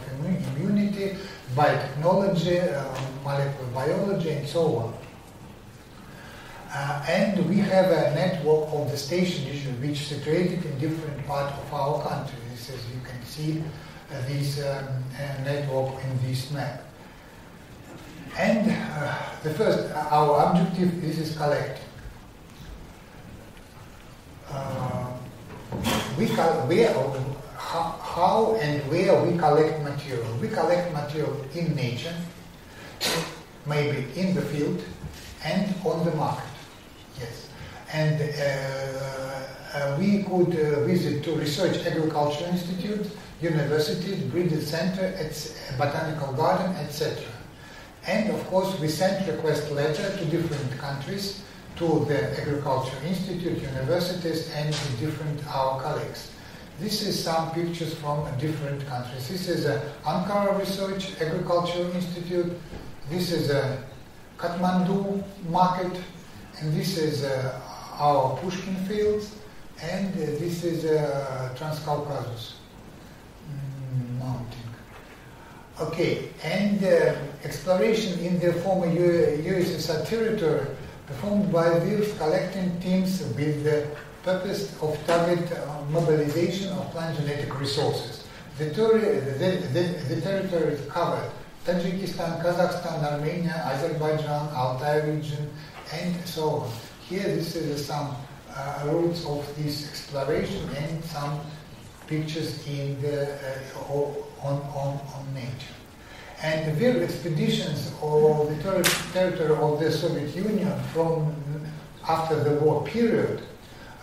Immunity, 0.56 1.16
Biotechnology, 1.54 2.74
uh, 2.74 3.00
Molecular 3.22 3.70
Biology, 3.72 4.30
and 4.30 4.48
so 4.48 4.76
on. 4.78 4.94
Uh, 6.72 7.04
and 7.08 7.48
we 7.48 7.58
have 7.58 7.86
a 7.86 8.14
network 8.16 8.68
of 8.72 8.90
the 8.90 8.96
stations 8.96 9.46
which 9.80 9.92
is 9.92 10.06
situated 10.06 10.64
in 10.64 10.78
different 10.80 11.24
parts 11.26 11.56
of 11.56 11.72
our 11.72 12.02
country. 12.02 12.36
This 12.50 12.70
is, 12.70 12.84
you 12.90 13.00
can 13.04 13.24
see 13.24 13.62
this 14.08 14.58
um, 14.64 14.86
uh, 15.14 15.44
network 15.44 16.02
in 16.04 16.28
this 16.28 16.50
map. 16.50 16.84
And 18.36 18.70
uh, 18.70 19.18
the 19.42 19.50
first, 19.54 19.92
our 19.94 20.50
objective 20.50 21.02
is, 21.04 21.18
is 21.18 21.36
collecting. 21.36 21.84
Uh, 24.50 25.10
we, 26.16 26.26
where, 26.26 26.94
how, 27.56 27.98
how 28.00 28.56
and 28.60 28.80
where 28.90 29.22
we 29.22 29.36
collect 29.36 29.82
material. 29.82 30.36
We 30.40 30.48
collect 30.48 30.92
material 30.92 31.44
in 31.54 31.74
nature, 31.74 32.14
maybe 33.66 34.06
in 34.18 34.34
the 34.34 34.42
field, 34.42 34.82
and 35.44 35.74
on 35.84 36.04
the 36.04 36.14
market. 36.14 36.48
Yes. 37.20 37.48
And 37.92 38.20
uh, 38.20 39.04
uh, 39.04 39.57
we 39.98 40.22
could 40.22 40.52
uh, 40.58 40.84
visit 40.84 41.22
to 41.24 41.34
research 41.34 41.84
agriculture 41.86 42.46
institute, 42.46 43.06
universities, 43.40 44.22
breeding 44.24 44.60
center, 44.60 45.12
botanical 45.76 46.32
garden, 46.32 46.74
etc. 46.76 47.22
And 48.06 48.30
of 48.30 48.44
course, 48.46 48.78
we 48.80 48.88
sent 48.88 49.28
request 49.28 49.70
letter 49.70 50.16
to 50.16 50.24
different 50.26 50.78
countries 50.78 51.42
to 51.76 52.04
the 52.08 52.40
Agriculture 52.40 52.96
Institute, 53.06 53.62
universities, 53.62 54.50
and 54.52 54.74
to 54.74 54.88
different 54.96 55.46
our 55.46 55.80
colleagues. 55.80 56.32
This 56.80 57.02
is 57.02 57.22
some 57.22 57.52
pictures 57.52 57.94
from 57.94 58.26
different 58.38 58.86
countries. 58.86 59.28
This 59.28 59.48
is 59.48 59.66
a 59.66 59.92
Ankara 60.04 60.58
Research 60.58 61.20
Agricultural 61.20 61.90
Institute. 61.92 62.52
This 63.08 63.30
is 63.30 63.50
a 63.50 63.84
Kathmandu 64.38 65.22
market, 65.48 66.00
and 66.60 66.72
this 66.72 66.98
is 66.98 67.24
uh, 67.24 67.60
our 67.98 68.36
Pushkin 68.38 68.76
fields, 68.86 69.34
and 69.82 70.12
uh, 70.14 70.26
this 70.38 70.64
is 70.64 70.84
uh, 70.84 71.54
Transcaucasus 71.56 72.54
mm, 73.46 74.18
mountain. 74.18 74.68
Okay, 75.80 76.30
and 76.42 76.82
uh, 76.82 77.14
exploration 77.44 78.18
in 78.18 78.40
the 78.40 78.52
former 78.64 78.86
USSR 78.88 80.08
territory 80.08 80.66
performed 81.06 81.52
by 81.52 81.78
these 81.78 82.12
collecting 82.18 82.80
teams 82.80 83.22
with 83.36 83.62
the 83.62 83.86
purpose 84.24 84.74
of 84.82 84.98
target 85.06 85.50
uh, 85.52 85.82
mobilization 85.90 86.72
of 86.72 86.90
plant 86.90 87.16
genetic 87.16 87.58
resources. 87.60 88.24
The, 88.58 88.64
the, 88.64 89.68
the, 89.72 90.14
the 90.14 90.20
territory 90.20 90.72
is 90.72 90.90
covered 90.90 91.30
Tajikistan, 91.64 92.42
Kazakhstan, 92.42 93.04
Armenia, 93.04 93.62
Azerbaijan, 93.66 94.48
Altai 94.54 95.04
region, 95.06 95.48
and 95.92 96.16
so 96.26 96.64
on. 96.64 96.72
Here, 97.08 97.22
this 97.22 97.54
is 97.56 97.86
some 97.86 98.16
uh, 98.56 98.88
of 98.88 99.56
this 99.56 99.88
exploration 99.88 100.68
and 100.76 101.04
some 101.04 101.40
pictures 102.06 102.66
in 102.66 103.00
the, 103.02 103.34
uh, 103.34 103.92
on, 103.92 104.60
on, 104.74 105.00
on 105.14 105.34
nature. 105.34 105.74
And 106.42 106.68
the 106.68 106.80
real 106.80 107.02
expeditions 107.02 107.92
of 108.00 108.48
the 108.48 108.62
ter 108.62 108.82
territory 109.12 109.56
of 109.58 109.80
the 109.80 109.90
Soviet 109.90 110.34
Union 110.34 110.72
from 110.94 111.34
after 112.08 112.42
the 112.42 112.52
war 112.60 112.84
period, 112.84 113.42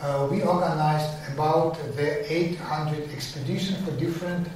uh, 0.01 0.27
we 0.29 0.43
organized 0.43 1.09
about 1.33 1.77
the 1.95 2.31
800 2.31 3.09
expeditions 3.11 3.83
for 3.85 3.91
different 3.91 4.47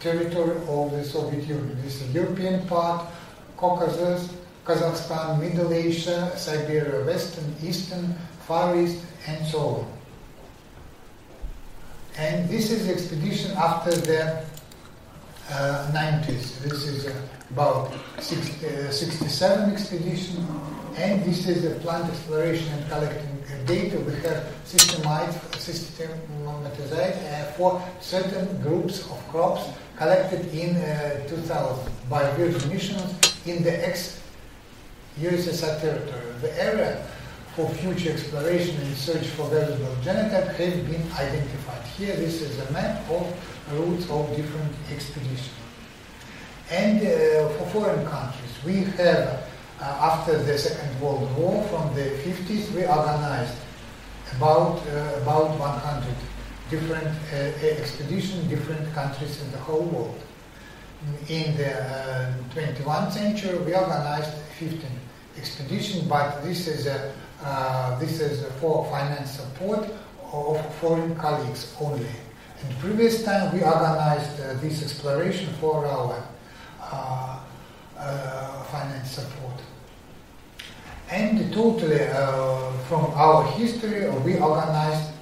territory 0.00 0.56
of 0.68 0.92
the 0.92 1.04
Soviet 1.04 1.44
Union. 1.46 1.76
This 1.82 2.00
is 2.00 2.14
European 2.14 2.66
part, 2.66 3.06
Caucasus, 3.56 4.32
Kazakhstan, 4.64 5.40
Middle 5.40 5.72
Asia, 5.72 6.32
Siberia, 6.36 7.04
Western, 7.04 7.54
Eastern, 7.62 8.14
Far 8.46 8.78
East, 8.78 9.04
and 9.26 9.46
so 9.46 9.58
on. 9.58 9.86
And 12.18 12.48
this 12.48 12.70
is 12.70 12.88
expedition 12.88 13.52
after 13.56 13.90
the 13.90 14.44
uh, 15.50 15.92
90s. 15.92 16.60
This 16.62 16.86
is 16.86 17.06
uh, 17.06 17.12
about 17.50 17.92
60, 18.18 18.66
uh, 18.66 18.90
67 18.90 19.72
expedition, 19.72 20.46
and 20.96 21.22
this 21.24 21.46
is 21.46 21.62
the 21.62 21.78
plant 21.80 22.08
exploration 22.10 22.66
and 22.72 22.88
collecting 22.88 23.36
data. 23.66 23.98
We 24.00 24.14
have 24.22 24.52
systematized, 24.64 25.38
systematized 25.60 27.24
uh, 27.26 27.44
for 27.56 27.82
certain 28.00 28.60
groups 28.62 29.00
of 29.10 29.28
crops 29.28 29.68
collected 29.96 30.52
in 30.54 30.76
uh, 30.76 31.26
2000 31.28 31.92
by 32.08 32.30
Virgin 32.36 32.68
Missions 32.70 33.14
in 33.46 33.62
the 33.62 33.86
ex 33.86 34.20
USSR 35.20 35.80
territory. 35.80 36.32
The 36.40 36.62
area 36.62 37.06
for 37.56 37.66
future 37.70 38.12
exploration 38.12 38.76
and 38.82 38.94
search 38.94 39.28
for 39.28 39.48
valuable 39.48 39.96
genotype 40.04 40.54
have 40.56 40.90
been 40.90 41.10
identified. 41.12 41.82
Here, 41.96 42.14
this 42.14 42.42
is 42.42 42.58
a 42.58 42.70
map 42.70 43.08
of 43.08 43.24
routes 43.72 44.10
of 44.10 44.28
different 44.36 44.72
expeditions. 44.92 45.56
And 46.70 47.00
uh, 47.00 47.48
for 47.56 47.66
foreign 47.70 48.06
countries, 48.06 48.52
we 48.62 48.84
have, 49.00 49.48
uh, 49.80 49.84
after 50.12 50.36
the 50.42 50.58
Second 50.58 51.00
World 51.00 51.34
War, 51.38 51.62
from 51.68 51.94
the 51.94 52.10
50s, 52.28 52.72
we 52.72 52.84
organized 52.84 53.56
about, 54.36 54.82
uh, 54.88 55.22
about 55.22 55.58
100 55.58 56.14
different 56.68 57.08
uh, 57.32 57.36
expeditions, 57.80 58.46
different 58.50 58.92
countries 58.92 59.40
in 59.40 59.50
the 59.52 59.58
whole 59.58 59.84
world. 59.84 60.20
In 61.28 61.56
the 61.56 62.34
21st 62.54 62.86
uh, 62.86 63.10
century, 63.10 63.58
we 63.60 63.74
organized 63.74 64.34
15 64.58 64.90
expeditions, 65.38 66.02
but 66.02 66.42
this 66.42 66.66
is 66.66 66.86
a 66.86 67.12
uh, 67.42 67.98
this 67.98 68.20
is 68.20 68.44
for 68.60 68.84
finance 68.86 69.32
support 69.32 69.88
of 70.32 70.74
foreign 70.76 71.14
colleagues 71.16 71.74
only. 71.80 72.06
And 72.62 72.78
previous 72.78 73.22
time 73.24 73.52
we 73.52 73.62
organized 73.62 74.40
uh, 74.40 74.54
this 74.54 74.82
exploration 74.82 75.52
for 75.60 75.86
our 75.86 76.22
uh, 76.80 77.40
uh 77.98 78.62
finance 78.64 79.10
support. 79.10 79.60
And 81.10 81.52
totally 81.52 82.02
uh, 82.02 82.72
from 82.88 83.04
our 83.14 83.44
history 83.52 84.08
we 84.24 84.38
organized 84.38 85.12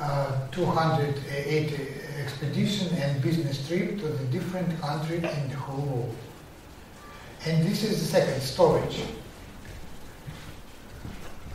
uh, 0.00 0.46
280 0.52 1.98
expedition 2.20 2.94
and 2.98 3.20
business 3.22 3.66
trip 3.66 3.98
to 3.98 4.08
the 4.08 4.24
different 4.26 4.80
countries 4.80 5.24
in 5.24 5.48
the 5.48 5.56
whole 5.56 5.84
world. 5.84 6.16
And 7.46 7.66
this 7.66 7.82
is 7.82 8.00
the 8.00 8.06
second 8.06 8.40
storage. 8.42 9.02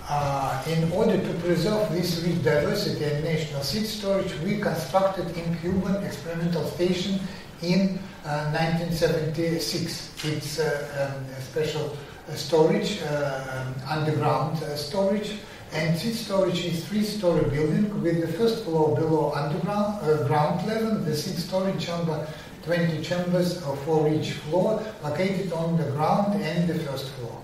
Uh, 0.10 0.62
in 0.68 0.92
order 0.92 1.18
to 1.18 1.34
preserve 1.40 1.90
this 1.94 2.22
rich 2.26 2.44
diversity 2.44 3.06
and 3.06 3.24
national 3.24 3.62
seed 3.62 3.86
storage, 3.86 4.38
we 4.40 4.58
constructed 4.60 5.26
in 5.38 5.56
Kuban 5.60 6.04
experimental 6.04 6.66
station 6.66 7.22
in 7.62 7.98
uh, 8.26 8.52
1976. 8.52 10.26
It's 10.26 10.60
uh, 10.60 11.16
um, 11.16 11.24
a 11.32 11.42
special 11.42 11.96
uh, 12.28 12.34
storage, 12.34 13.02
uh, 13.02 13.64
um, 13.66 13.76
underground 13.90 14.58
storage, 14.76 15.36
and 15.72 15.98
seed 15.98 16.16
storage 16.16 16.66
is 16.66 16.86
three-story 16.86 17.50
building 17.50 18.02
with 18.02 18.20
the 18.20 18.28
first 18.28 18.66
floor 18.66 18.96
below 18.98 19.32
underground 19.32 20.28
ground 20.28 20.68
level, 20.68 20.96
the 21.00 21.16
seed 21.16 21.38
storage 21.38 21.84
chamber 21.84 22.28
20 22.64 23.02
chambers 23.02 23.62
for 23.86 24.10
each 24.10 24.32
floor 24.32 24.84
located 25.02 25.52
on 25.54 25.78
the 25.78 25.84
ground 25.92 26.42
and 26.42 26.68
the 26.68 26.76
first 26.76 27.10
floor. 27.12 27.43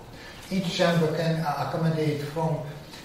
Each 0.51 0.73
chamber 0.73 1.15
can 1.15 1.41
accommodate 1.41 2.21
from 2.33 2.57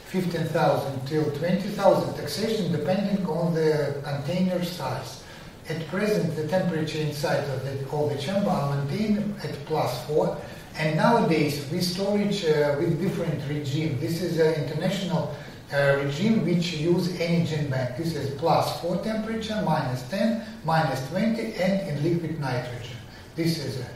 15,000 0.07 1.07
till 1.07 1.30
20,000 1.32 2.14
taxation 2.14 2.72
depending 2.72 3.26
on 3.26 3.53
the 3.53 4.01
container 4.03 4.64
size. 4.64 5.22
At 5.68 5.86
present, 5.88 6.36
the 6.36 6.49
temperature 6.49 7.01
inside 7.01 7.45
of 7.45 7.64
the, 7.64 7.86
all 7.90 8.09
the 8.09 8.16
chamber 8.16 8.49
are 8.49 8.74
maintained 8.76 9.34
at 9.42 9.53
plus 9.66 10.07
4 10.07 10.38
and 10.78 10.97
nowadays 10.97 11.68
we 11.70 11.80
storage 11.80 12.47
uh, 12.47 12.76
with 12.78 12.99
different 13.01 13.42
regime. 13.49 14.01
This 14.01 14.22
is 14.22 14.38
an 14.38 14.64
international 14.64 15.34
uh, 15.72 16.01
regime 16.03 16.47
which 16.47 16.74
use 16.74 17.09
gene 17.18 17.68
bank. 17.68 17.99
This 17.99 18.14
is 18.14 18.38
plus 18.38 18.80
4 18.80 19.03
temperature, 19.03 19.61
minus 19.66 20.09
10, 20.09 20.47
minus 20.64 21.07
20 21.11 21.55
and 21.57 21.88
in 21.88 22.03
liquid 22.03 22.40
nitrogen. 22.40 22.97
This 23.36 23.59
is 23.59 23.80
a 23.80 23.88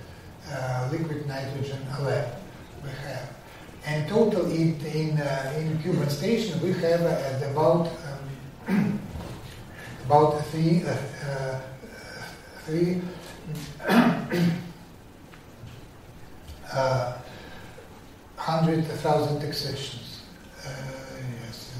uh, 0.53 0.88
liquid 0.92 1.26
nitrogen 1.26 1.80
lab 2.01 2.36
we 2.82 2.90
have. 2.90 3.38
And 3.89 4.07
total 4.07 4.45
in, 4.51 4.78
in, 4.84 5.18
uh, 5.18 5.55
in 5.57 5.78
Kuban 5.78 6.11
station 6.11 6.61
we 6.61 6.74
have 6.74 7.01
uh, 7.01 7.51
about 7.51 7.89
um, 8.68 9.01
about 10.05 10.45
three 10.49 10.82
uh, 10.84 11.59
three 12.66 13.01
hundred 18.36 18.84
thousand 18.84 19.43
accessions. 19.43 20.20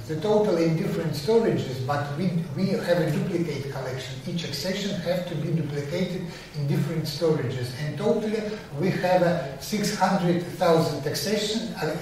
Uh, 0.09 0.15
the 0.15 0.21
total 0.21 0.57
in 0.57 0.77
different 0.77 1.13
storages, 1.13 1.87
but 1.87 2.17
we, 2.17 2.31
we 2.57 2.71
have 2.71 2.99
a 2.99 3.11
duplicate 3.11 3.71
collection. 3.71 4.15
Each 4.27 4.45
accession 4.45 4.99
have 5.01 5.29
to 5.29 5.35
be 5.37 5.51
duplicated 5.53 6.23
in 6.57 6.67
different 6.67 7.05
storages. 7.05 7.71
And 7.81 7.97
totally 7.99 8.43
we 8.81 8.91
have 8.91 9.23
a 9.23 9.57
600,000 9.61 11.07
accession, 11.07 11.75
uh, 11.75 11.97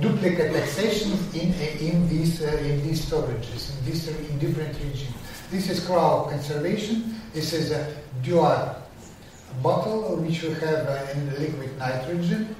duplicate 0.00 0.54
accessions 0.54 1.34
in, 1.34 1.52
in, 1.80 2.08
these, 2.08 2.42
uh, 2.42 2.56
in 2.58 2.82
these 2.82 3.04
storages, 3.04 3.78
in, 3.78 3.84
these, 3.84 4.08
in 4.08 4.38
different 4.38 4.74
regions. 4.78 5.14
This 5.50 5.70
is 5.70 5.80
cryo 5.80 6.28
conservation. 6.28 7.14
This 7.32 7.52
is 7.52 7.70
a 7.70 7.94
Dewar 8.22 8.76
bottle 9.62 10.16
which 10.16 10.42
we 10.42 10.50
have 10.54 10.86
uh, 10.86 11.06
in 11.14 11.30
liquid 11.38 11.76
nitrogen 11.78 12.54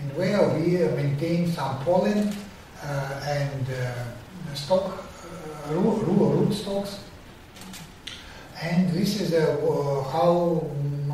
and 0.00 0.16
where 0.16 0.48
we 0.50 0.78
maintain 0.96 1.50
some 1.50 1.78
pollen 1.84 2.28
uh, 2.28 2.32
and 2.84 3.66
uh, 3.70 4.54
stock, 4.54 5.04
uh, 5.68 5.74
root, 5.74 6.02
root 6.06 6.52
stocks. 6.52 7.00
And 8.62 8.90
this 8.90 9.20
is 9.20 9.32
how 10.12 10.66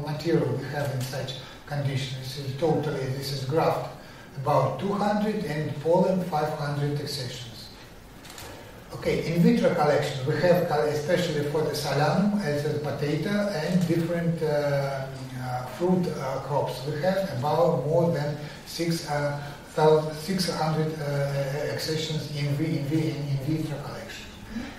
material 0.05 0.53
we 0.57 0.65
have 0.67 0.93
in 0.95 1.01
such 1.01 1.35
conditions. 1.67 2.37
This 2.37 2.47
is 2.47 2.57
totally, 2.61 3.05
this 3.17 3.33
is 3.33 3.45
graft 3.45 3.95
about 4.43 4.79
200 4.81 5.45
and 5.45 5.81
pollen 5.83 6.23
500 6.25 7.01
accessions. 7.01 7.69
Okay, 8.95 9.35
in 9.35 9.43
vitro 9.43 9.75
collections, 9.75 10.27
we 10.27 10.35
have 10.41 10.71
especially 10.89 11.45
for 11.51 11.63
the 11.63 11.73
Solanum, 11.73 12.43
as 12.43 12.65
a 12.65 12.79
potato 12.79 13.31
and 13.31 13.87
different 13.87 14.43
uh, 14.43 15.07
uh, 15.43 15.67
fruit 15.77 16.07
uh, 16.09 16.41
crops. 16.47 16.81
We 16.87 17.01
have 17.03 17.29
about 17.39 17.87
more 17.87 18.11
than 18.13 18.37
six 18.67 19.07
600 19.79 20.99
uh, 21.01 21.73
accessions 21.73 22.35
in, 22.37 22.47
in, 22.57 22.83
in 22.91 23.39
vitro 23.47 23.79
collection. 23.87 24.27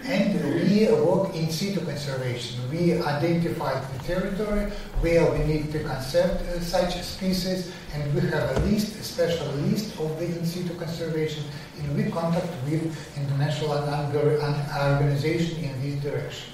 And 0.03 0.43
we 0.43 0.91
work 0.91 1.33
in 1.35 1.49
situ 1.49 1.79
conservation. 1.85 2.59
We 2.69 3.01
identified 3.01 3.81
the 3.93 4.03
territory 4.03 4.71
where 4.99 5.31
we 5.31 5.39
need 5.45 5.71
to 5.71 5.79
conserve 5.83 6.31
uh, 6.31 6.59
such 6.59 7.01
species, 7.01 7.71
and 7.93 8.13
we 8.13 8.21
have 8.29 8.57
a 8.57 8.59
list, 8.65 8.99
a 8.99 9.03
special 9.03 9.47
list 9.69 9.97
of 9.99 10.19
the 10.19 10.25
in 10.25 10.45
situ 10.45 10.73
conservation, 10.75 11.45
and 11.79 11.95
we 11.95 12.11
contact 12.11 12.49
with 12.65 12.83
international 13.15 13.71
organization 13.71 15.63
in 15.63 15.81
this 15.81 16.03
direction. 16.03 16.51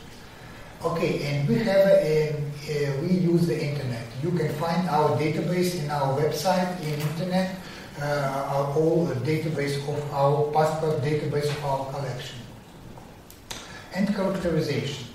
Okay, 0.83 1.23
and 1.23 1.49
we 1.49 1.55
have 1.55 1.87
a, 1.87 2.35
a, 2.69 3.01
we 3.01 3.07
use 3.07 3.47
the 3.47 3.57
internet. 3.59 4.05
You 4.21 4.29
can 4.31 4.53
find 4.55 4.87
our 4.89 5.17
database 5.17 5.81
in 5.81 5.89
our 5.89 6.19
website 6.19 6.79
in 6.81 6.99
internet 7.09 7.55
uh, 8.01 8.51
our 8.51 8.65
whole 8.65 9.07
database 9.07 9.77
of 9.87 10.13
our 10.13 10.51
passport 10.51 11.01
database 11.01 11.49
of 11.49 11.65
our 11.65 11.91
collection. 11.91 12.39
And 13.93 14.13
characterization. 14.13 15.07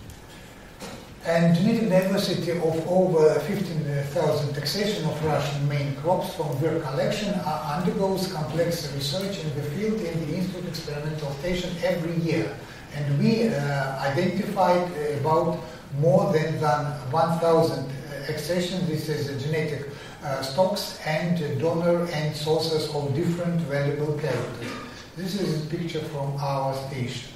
And 1.26 1.54
genetic 1.54 1.90
diversity 1.90 2.52
of 2.52 2.88
over 2.88 3.38
15,000 3.40 4.54
taxation 4.54 5.04
of 5.04 5.22
Russian 5.22 5.68
main 5.68 5.94
crops 5.96 6.34
from 6.34 6.58
their 6.60 6.80
collection 6.80 7.34
undergoes 7.44 8.32
complex 8.32 8.90
research 8.94 9.38
in 9.44 9.54
the 9.54 9.62
field 9.62 10.00
in 10.00 10.26
the 10.26 10.36
Institute 10.36 10.68
Experimental 10.68 11.30
Station 11.32 11.70
every 11.84 12.14
year. 12.16 12.56
And 12.96 13.18
we 13.18 13.48
uh, 13.48 14.00
identified 14.00 14.90
about 15.20 15.60
more 15.98 16.32
than, 16.32 16.58
than 16.58 16.86
1,000 17.12 17.92
accessions. 18.30 18.88
This 18.88 19.10
is 19.10 19.28
a 19.28 19.38
genetic 19.38 19.90
uh, 20.22 20.42
stocks 20.42 20.98
and 21.06 21.38
donor 21.60 22.06
and 22.12 22.36
sources 22.36 22.94
of 22.94 23.14
different 23.14 23.60
valuable 23.62 24.18
characters. 24.18 24.72
This 25.16 25.40
is 25.40 25.64
a 25.64 25.76
picture 25.76 26.00
from 26.00 26.36
our 26.38 26.74
station. 26.88 27.32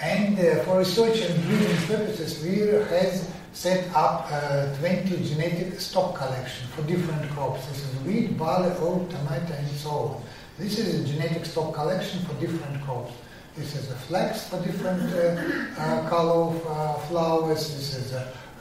And 0.00 0.38
uh, 0.38 0.62
for 0.64 0.78
research 0.78 1.20
and 1.20 1.42
breeding 1.44 1.76
purposes, 1.86 2.42
we 2.42 2.58
has 2.94 3.30
set 3.52 3.88
up 3.94 4.30
a 4.30 4.76
20 4.80 5.24
genetic 5.28 5.80
stock 5.80 6.16
collection 6.16 6.66
for 6.68 6.82
different 6.82 7.30
crops. 7.30 7.66
This 7.68 7.84
is 7.84 8.00
wheat, 8.00 8.36
barley, 8.36 8.74
oat, 8.80 9.08
tomato, 9.10 9.54
and 9.54 9.68
so 9.68 9.90
on. 9.90 10.22
This 10.58 10.78
is 10.78 11.00
a 11.00 11.12
genetic 11.12 11.44
stock 11.46 11.72
collection 11.72 12.20
for 12.24 12.34
different 12.40 12.82
crops. 12.84 13.12
This 13.56 13.76
is 13.76 13.90
a 13.90 13.94
flax 13.94 14.48
for 14.48 14.60
different 14.62 15.02
uh, 15.14 15.80
uh, 15.80 16.08
color 16.08 16.50
of 16.50 16.66
uh, 16.66 16.94
flowers. 17.06 17.74
This 17.74 17.94
is 17.94 18.14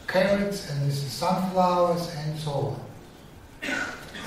carrots, 0.08 0.70
and 0.70 0.88
this 0.88 1.04
is 1.04 1.12
sunflowers, 1.12 2.14
and 2.16 2.40
so 2.40 2.52
on. 2.52 2.93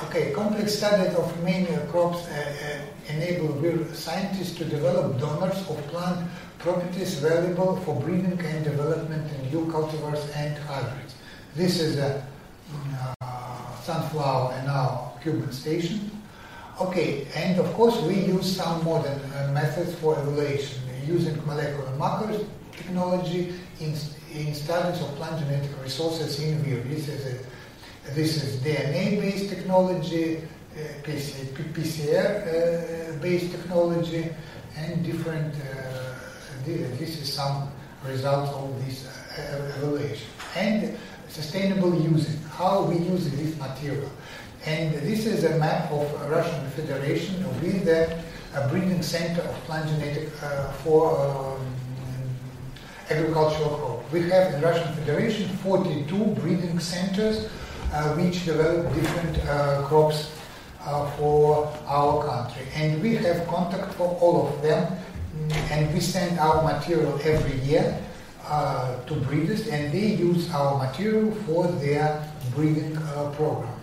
Okay, 0.05 0.33
complex 0.33 0.75
study 0.77 1.09
of 1.15 1.43
many 1.43 1.67
crops 1.91 2.27
uh, 2.29 2.33
uh, 2.33 3.13
enable 3.13 3.85
scientists 3.95 4.57
to 4.57 4.65
develop 4.65 5.19
donors 5.19 5.59
of 5.69 5.77
plant 5.89 6.29
properties 6.59 7.15
valuable 7.15 7.77
for 7.85 7.95
breeding 8.01 8.39
and 8.41 8.65
development 8.65 9.31
in 9.33 9.51
new 9.51 9.67
cultivars 9.73 10.25
and 10.37 10.57
hybrids. 10.59 11.15
This 11.55 11.81
is 11.81 11.99
a 11.99 12.27
uh, 13.21 13.81
sunflower 13.83 14.53
and 14.55 14.69
our 14.69 15.13
Kuban 15.23 15.53
station. 15.53 16.11
Okay, 16.81 17.27
and 17.35 17.59
of 17.59 17.73
course 17.75 18.01
we 18.03 18.15
use 18.15 18.57
some 18.57 18.85
modern 18.85 19.19
uh, 19.33 19.51
methods 19.53 19.95
for 19.97 20.19
evaluation 20.19 20.81
using 21.07 21.35
molecular 21.47 21.91
markers 21.97 22.43
technology 22.73 23.55
in, 23.81 23.95
in 24.35 24.55
studies 24.55 25.01
of 25.01 25.15
plant 25.17 25.39
genetic 25.41 25.71
resources 25.83 26.41
in 26.41 26.59
vivo. 26.63 26.83
This 26.89 27.09
is, 27.09 27.27
a, 27.27 27.56
this 28.15 28.43
is 28.43 28.61
DNA-based 28.61 29.49
technology, 29.49 30.39
uh, 30.39 30.43
PCR-based 31.03 33.55
uh, 33.55 33.57
technology, 33.57 34.31
and 34.77 35.05
different, 35.05 35.55
uh, 35.55 36.15
this 36.65 37.21
is 37.21 37.33
some 37.33 37.71
results 38.05 38.53
of 38.53 38.85
this 38.85 39.07
uh, 39.07 39.73
evaluation. 39.77 40.29
And 40.55 40.97
sustainable 41.29 41.95
using, 41.95 42.39
how 42.51 42.85
we 42.85 42.99
use 42.99 43.31
this 43.31 43.59
material. 43.59 44.11
And 44.65 44.95
this 44.95 45.27
is 45.27 45.45
a 45.45 45.59
map 45.59 45.91
of 45.93 46.31
Russian 46.31 46.71
Federation 46.71 47.45
with 47.61 47.85
the 47.85 48.19
uh, 48.55 48.69
breeding 48.71 49.03
center 49.03 49.43
of 49.43 49.55
plant 49.65 49.89
genetic 49.89 50.31
uh, 50.43 50.73
for 50.83 51.21
um, 51.21 51.61
agricultural 53.11 53.77
crop. 53.77 54.13
We 54.13 54.23
have 54.31 54.55
in 54.55 54.61
Russian 54.61 54.95
Federation 54.95 55.49
42 55.59 56.25
breeding 56.41 56.81
centers 56.81 57.45
uh, 57.45 57.49
which 58.17 58.45
develop 58.45 58.93
different 58.95 59.39
uh, 59.47 59.83
crops 59.87 60.31
uh, 60.83 61.11
for 61.13 61.67
our 61.87 62.25
country. 62.25 62.67
And 62.75 63.03
we 63.03 63.17
have 63.17 63.47
contact 63.49 63.95
for 63.95 64.17
all 64.21 64.49
of 64.49 64.63
them 64.63 64.87
mm, 65.37 65.53
and 65.71 65.93
we 65.93 66.01
send 66.01 66.39
our 66.39 66.63
material 66.63 67.19
every 67.25 67.59
year 67.61 67.99
uh, 68.47 69.03
to 69.05 69.15
breeders 69.15 69.69
and 69.69 69.93
they 69.93 70.15
use 70.15 70.51
our 70.53 70.79
material 70.79 71.35
for 71.47 71.67
their 71.67 72.23
breeding 72.55 72.97
uh, 72.97 73.31
program. 73.37 73.75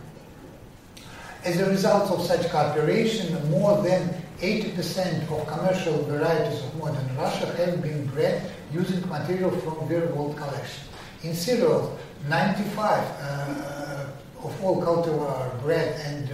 As 1.43 1.60
a 1.60 1.70
result 1.70 2.10
of 2.10 2.26
such 2.26 2.49
cooperation, 2.49 3.36
more 3.49 3.82
than 3.84 4.16
80% 4.39 5.30
of 5.30 5.45
commercial 5.47 6.04
varieties 6.04 6.64
of 6.64 6.76
modern 6.78 7.18
Russia 7.18 7.45
have 7.58 7.82
been 7.82 8.06
bred 8.08 8.49
using 8.72 9.08
material 9.10 9.51
from 9.51 9.88
Vir 9.88 10.08
World 10.16 10.38
collection. 10.38 10.84
In 11.24 11.34
cereals, 11.34 11.97
95 12.28 13.03
uh, 13.19 14.05
of 14.43 14.63
all 14.63 14.82
cultivar 14.82 15.61
bred 15.61 15.99
and 16.05 16.30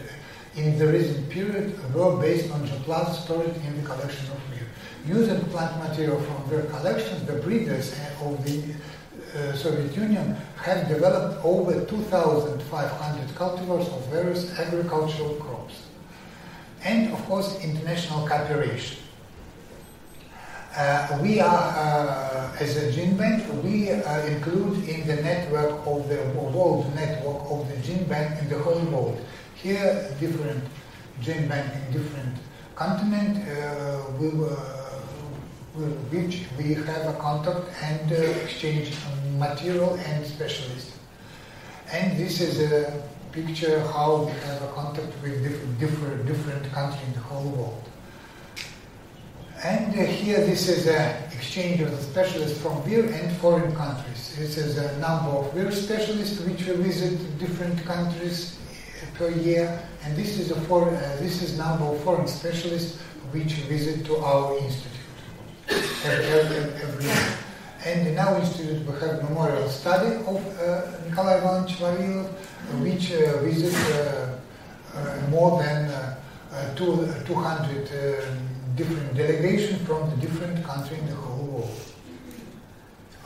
in 0.56 0.78
the 0.78 0.88
recent 0.88 1.30
period 1.30 1.74
were 1.94 2.16
based 2.18 2.52
on 2.52 2.62
the 2.62 2.76
plants 2.86 3.20
stored 3.24 3.56
in 3.66 3.82
the 3.82 3.88
collection 3.88 4.26
of 4.28 4.38
Vir. 4.50 4.66
Using 5.08 5.40
plant 5.46 5.78
material 5.80 6.22
from 6.22 6.50
their 6.50 6.64
collection, 6.64 7.26
the 7.26 7.34
breeders 7.34 7.96
of 8.22 8.44
the 8.46 8.62
uh, 9.36 9.54
Soviet 9.56 9.96
Union 9.96 10.36
have 10.58 10.88
developed 10.88 11.44
over 11.44 11.86
2,500 11.86 13.28
cultivars 13.30 13.88
of 13.96 14.06
various 14.08 14.58
agricultural 14.60 15.36
crops. 15.36 15.88
And 16.84 17.12
of 17.14 17.26
course, 17.26 17.64
international 17.64 18.28
cooperation. 18.28 18.98
Uh, 20.76 21.20
we 21.24 21.40
are, 21.40 21.48
uh, 21.50 22.58
as 22.60 22.78
a 22.78 22.92
gene 22.92 23.18
bank, 23.18 23.44
we 23.64 23.90
uh, 23.92 24.26
include 24.28 24.88
in 24.88 25.08
the 25.08 25.16
network 25.16 25.86
of 25.88 26.08
the 26.08 26.22
world 26.36 26.86
network 26.94 27.42
of 27.50 27.68
the 27.70 27.78
gene 27.78 28.04
bank 28.06 28.40
in 28.42 28.50
the 28.50 28.60
whole 28.60 28.80
world. 28.92 29.20
Here, 29.56 30.16
different 30.20 30.64
gene 31.22 31.48
bank 31.48 31.74
in 31.74 31.92
different 31.92 32.38
continent 32.76 33.46
uh, 33.50 33.52
uh, 33.52 34.12
will, 34.20 34.46
which 36.12 36.46
we 36.58 36.76
have 36.76 37.08
a 37.08 37.18
contact 37.20 37.66
and 37.82 38.12
uh, 38.12 38.16
exchange 38.16 38.94
material 39.38 39.96
and 39.96 40.26
specialists. 40.26 40.98
And 41.92 42.18
this 42.18 42.42
is 42.42 42.72
a 42.72 43.04
picture 43.32 43.80
how 43.88 44.24
we 44.24 44.32
have 44.32 44.62
a 44.62 44.72
contact 44.74 45.12
with 45.24 45.44
different, 45.44 45.80
different, 45.80 46.26
different 46.26 46.72
countries 46.72 47.04
in 47.08 47.14
the 47.14 47.20
whole 47.22 47.50
world. 47.50 47.84
And 49.64 49.94
uh, 49.94 50.06
here 50.06 50.38
this 50.46 50.70
is 50.70 50.88
an 50.88 51.22
exchange 51.34 51.82
of 51.82 51.94
specialists 52.00 52.62
from 52.62 52.82
Vir 52.84 53.12
and 53.12 53.30
foreign 53.40 53.76
countries. 53.76 54.34
This 54.38 54.58
is 54.58 54.78
a 54.78 54.98
number 55.00 55.32
of 55.32 55.52
Vir 55.52 55.70
specialists 55.72 56.40
which 56.46 56.66
will 56.66 56.78
visit 56.78 57.20
different 57.40 57.84
countries 57.84 58.58
uh, 58.58 59.18
per 59.18 59.30
year, 59.32 59.78
and 60.06 60.16
this 60.16 60.40
is 60.40 60.52
a 60.52 60.62
foreign, 60.62 60.96
uh, 60.96 61.18
this 61.20 61.42
is 61.42 61.58
number 61.58 61.84
of 61.84 62.02
foreign 62.06 62.26
specialists 62.26 63.02
which 63.32 63.52
visit 63.68 64.06
to 64.06 64.16
our 64.20 64.58
institute 64.60 64.96
every, 66.06 66.58
every, 66.82 67.04
year. 67.04 67.38
And 67.86 68.08
in 68.08 68.18
our 68.18 68.40
institute 68.40 68.88
we 68.88 68.94
have 69.02 69.22
memorial 69.30 69.68
study 69.68 70.16
of 70.24 70.38
uh, 70.58 70.88
Nikolai 71.06 71.38
Ivanovich 71.38 71.76
Vavilov, 71.80 72.30
which 72.82 73.12
uh, 73.12 73.42
visit 73.42 73.76
uh, 73.92 74.38
uh, 74.96 75.28
more 75.30 75.62
than 75.62 76.16
two, 76.78 77.14
200 77.26 78.24
um, 78.24 78.49
different 78.80 79.14
delegations 79.14 79.82
from 79.86 80.10
the 80.10 80.16
different 80.26 80.64
countries 80.64 81.00
in 81.00 81.08
the 81.08 81.16
whole 81.16 81.46
world. 81.48 81.80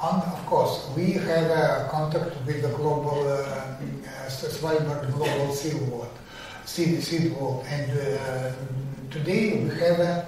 And 0.01 0.23
of 0.33 0.45
course, 0.47 0.89
we 0.97 1.11
have 1.13 1.47
a 1.51 1.87
contact 1.91 2.35
with 2.47 2.63
the 2.63 2.69
global 2.69 3.19
uh, 3.27 3.77
uh, 4.25 5.05
Global 5.11 5.53
Seed 5.53 5.79
World, 5.83 6.09
seed, 6.65 7.03
seed 7.03 7.33
vault. 7.33 7.65
and 7.69 7.87
uh, 7.91 8.51
today 9.11 9.63
we 9.63 9.69
have, 9.79 9.99
uh, 9.99 10.25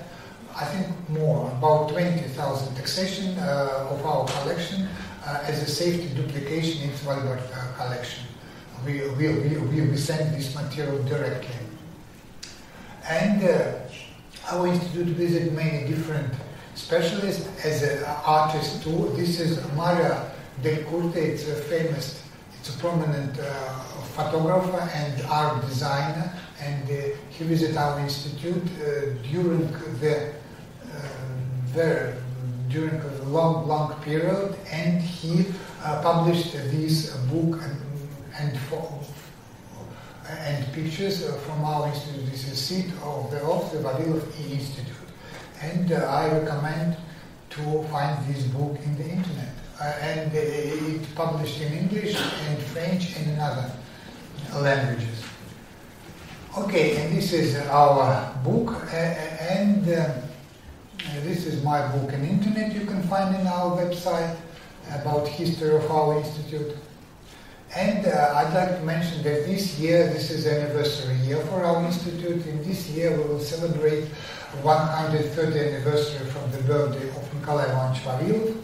I 0.55 0.65
think, 0.65 0.87
more 1.09 1.49
about 1.57 1.89
20,000 1.89 2.75
taxation 2.75 3.37
uh, 3.39 3.89
of 3.89 4.05
our 4.05 4.25
collection 4.27 4.87
uh, 5.25 5.39
as 5.43 5.63
a 5.63 5.65
safety 5.65 6.07
duplication 6.13 6.83
in 6.83 6.91
Svalbard 6.91 7.41
collection. 7.75 8.25
We, 8.85 9.01
we, 9.17 9.27
we, 9.57 9.81
we 9.81 9.97
send 9.97 10.35
this 10.35 10.53
material 10.53 11.01
directly. 11.03 11.55
And 13.09 13.41
our 14.51 14.67
institute 14.67 15.07
visit 15.07 15.53
many 15.53 15.87
different 15.87 16.33
specialists 16.75 17.47
as 17.65 17.83
an 17.83 18.03
artist 18.25 18.83
too. 18.83 19.11
This 19.15 19.39
is 19.39 19.59
Maria 19.73 20.31
Del 20.61 20.83
Curte, 20.83 21.15
it's 21.17 21.47
a 21.47 21.55
famous, 21.55 22.21
it's 22.59 22.75
a 22.75 22.79
prominent 22.79 23.39
uh, 23.39 23.43
photographer 24.15 24.89
and 24.93 25.21
art 25.27 25.65
designer, 25.65 26.31
and 26.61 26.83
uh, 26.89 27.15
he 27.29 27.43
visited 27.43 27.77
our 27.77 27.99
institute 27.99 28.63
uh, 28.81 29.13
during 29.31 29.71
the 29.99 30.29
uh, 30.29 31.07
very, 31.65 32.13
during 32.69 32.99
a 33.01 33.23
long, 33.23 33.67
long 33.67 33.99
period, 34.01 34.55
and 34.71 35.01
he 35.01 35.45
uh, 35.83 36.01
published 36.01 36.53
this 36.53 37.15
book 37.31 37.61
and, 37.63 37.81
and 38.39 38.59
for, 38.61 39.01
and 40.29 40.73
pictures 40.73 41.23
from 41.45 41.63
our 41.63 41.87
institute. 41.87 42.25
This 42.31 42.51
is 42.51 42.59
seat 42.59 42.91
of 43.03 43.31
the 43.31 43.41
of 43.41 43.71
the 43.71 43.79
Vavilov 43.79 44.23
Institute. 44.49 44.95
And 45.61 45.91
uh, 45.91 45.97
I 46.05 46.31
recommend 46.31 46.97
to 47.51 47.83
find 47.89 48.25
this 48.27 48.43
book 48.45 48.77
in 48.83 48.97
the 48.97 49.09
internet. 49.09 49.53
Uh, 49.79 49.83
and 50.01 50.31
uh, 50.31 50.39
it 50.39 51.15
published 51.15 51.61
in 51.61 51.73
English 51.73 52.15
and 52.15 52.59
French 52.63 53.15
and 53.17 53.31
in 53.31 53.39
other 53.39 53.71
languages. 54.55 55.23
Okay, 56.57 56.95
and 56.97 57.17
this 57.17 57.33
is 57.33 57.57
our 57.67 58.33
book, 58.43 58.71
and 58.93 59.83
uh, 59.89 60.13
this 61.23 61.45
is 61.45 61.61
my 61.63 61.85
book 61.91 62.13
in 62.13 62.23
internet 62.23 62.73
you 62.73 62.85
can 62.85 63.03
find 63.03 63.35
in 63.35 63.45
our 63.45 63.75
website 63.75 64.37
about 64.93 65.27
history 65.27 65.75
of 65.75 65.91
our 65.91 66.17
institute. 66.19 66.77
And 67.75 68.05
uh, 68.05 68.33
I'd 68.35 68.53
like 68.53 68.79
to 68.79 68.85
mention 68.85 69.21
that 69.23 69.45
this 69.45 69.77
year, 69.77 70.07
this 70.07 70.31
is 70.31 70.47
anniversary 70.47 71.17
year 71.27 71.41
for 71.47 71.61
our 71.61 71.83
institute. 71.83 72.47
In 72.47 72.63
this 72.63 72.87
year, 72.89 73.11
we 73.11 73.27
will 73.27 73.41
celebrate 73.41 74.05
130th 74.63 75.75
anniversary 75.75 76.25
from 76.27 76.49
the 76.51 76.59
birthday 76.63 77.09
of 77.09 77.33
Nikolai 77.33 77.65
Ivanovich 77.65 78.01
Vavilov. 78.03 78.55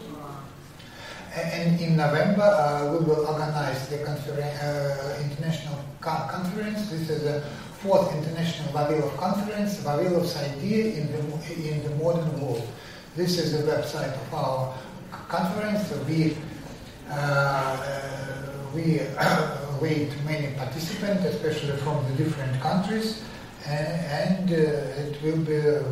And 1.36 1.78
in 1.78 1.96
November, 1.96 2.40
uh, 2.40 2.90
we 2.92 3.04
will 3.04 3.26
organize 3.26 3.86
the 3.88 4.00
uh, 4.02 5.22
international 5.22 5.78
co 6.00 6.28
conference. 6.30 6.88
This 6.88 7.10
is 7.10 7.22
the 7.22 7.42
fourth 7.84 8.16
international 8.16 8.72
Vavilov 8.72 9.14
conference, 9.18 9.76
Vavilov's 9.84 10.36
idea 10.38 10.94
in 10.96 11.12
the, 11.12 11.18
in 11.68 11.82
the 11.82 11.90
modern 12.02 12.40
world. 12.40 12.66
This 13.14 13.36
is 13.36 13.52
the 13.52 13.70
website 13.70 14.14
of 14.14 14.34
our 14.34 14.74
conference. 15.28 15.92
We 16.08 16.34
uh, 17.10 18.41
we 18.74 19.00
await 19.78 20.10
many 20.24 20.54
participants, 20.54 21.24
especially 21.24 21.76
from 21.78 22.04
the 22.08 22.24
different 22.24 22.60
countries, 22.60 23.22
and, 23.66 23.88
and 24.20 24.52
uh, 24.52 25.02
it 25.02 25.22
will 25.22 25.38
be 25.38 25.56
a 25.56 25.82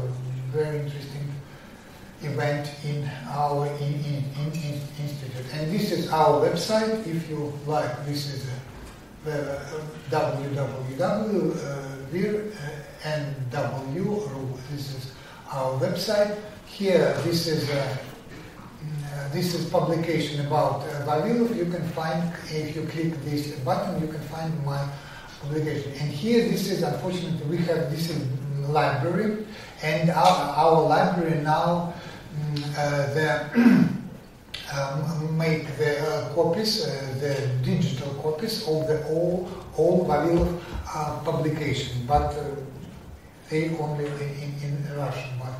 very 0.53 0.81
interesting 0.81 1.33
event 2.23 2.71
in 2.85 3.09
our 3.29 3.67
in, 3.67 3.95
in, 4.05 4.25
in, 4.37 4.81
institute. 5.01 5.47
And 5.55 5.73
this 5.73 5.91
is 5.93 6.11
our 6.11 6.41
website. 6.41 7.07
If 7.07 7.29
you 7.31 7.53
like, 7.67 8.05
this 8.07 8.27
is 8.35 8.47
uh, 9.27 9.61
www.vir 10.11 11.51
This 14.71 14.95
is 14.95 15.13
our 15.51 15.79
website. 15.81 16.37
Here, 16.67 17.15
this 17.25 17.47
is. 17.47 17.71
Uh, 17.71 17.97
this 19.33 19.55
is 19.55 19.69
publication 19.71 20.45
about 20.47 20.83
uh, 20.83 21.07
Vavilov. 21.07 21.57
You 21.57 21.67
can 21.67 21.87
find, 21.91 22.33
if 22.51 22.75
you 22.75 22.83
click 22.87 23.15
this 23.25 23.53
button, 23.61 24.01
you 24.01 24.09
can 24.09 24.21
find 24.23 24.53
my 24.65 24.89
publication. 25.43 25.93
And 26.01 26.11
here, 26.11 26.49
this 26.49 26.71
is 26.71 26.83
unfortunately 26.83 27.47
we 27.47 27.59
have 27.65 27.91
this 27.91 28.13
library, 28.69 29.47
and 29.83 30.11
our, 30.11 30.37
our 30.57 30.83
library 30.83 31.43
now 31.43 31.95
mm, 32.35 32.65
uh, 32.77 33.15
the 33.15 33.29
um, 34.77 35.37
make 35.39 35.67
the 35.79 36.01
uh, 36.01 36.35
copies, 36.35 36.85
uh, 36.87 37.15
the 37.21 37.49
digital 37.65 38.13
copies 38.23 38.67
of 38.67 38.87
the 38.87 39.07
all 39.09 39.49
all 39.77 40.07
Vavilov 40.07 40.61
uh, 40.95 41.21
publication, 41.25 42.05
but 42.07 42.35
uh, 42.35 42.45
they 43.49 43.71
only 43.79 44.07
in, 44.07 44.55
in 44.63 44.97
Russian. 44.97 45.31
But 45.39 45.55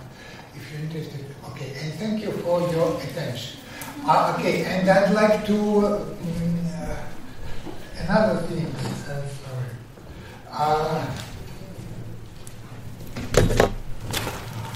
if 0.55 0.73
you're 0.73 0.81
interested, 0.83 1.25
okay. 1.51 1.73
And 1.81 1.95
thank 1.95 2.23
you 2.23 2.33
for 2.33 2.61
your 2.73 3.01
attention. 3.01 3.61
Uh, 4.05 4.37
okay, 4.39 4.65
and 4.65 4.89
I'd 4.89 5.13
like 5.13 5.45
to 5.47 5.55
uh, 5.55 6.05
mm, 6.05 6.65
uh, 6.81 8.03
another 8.03 8.41
thing. 8.47 8.67
Uh, 8.67 9.23
sorry. 9.43 9.71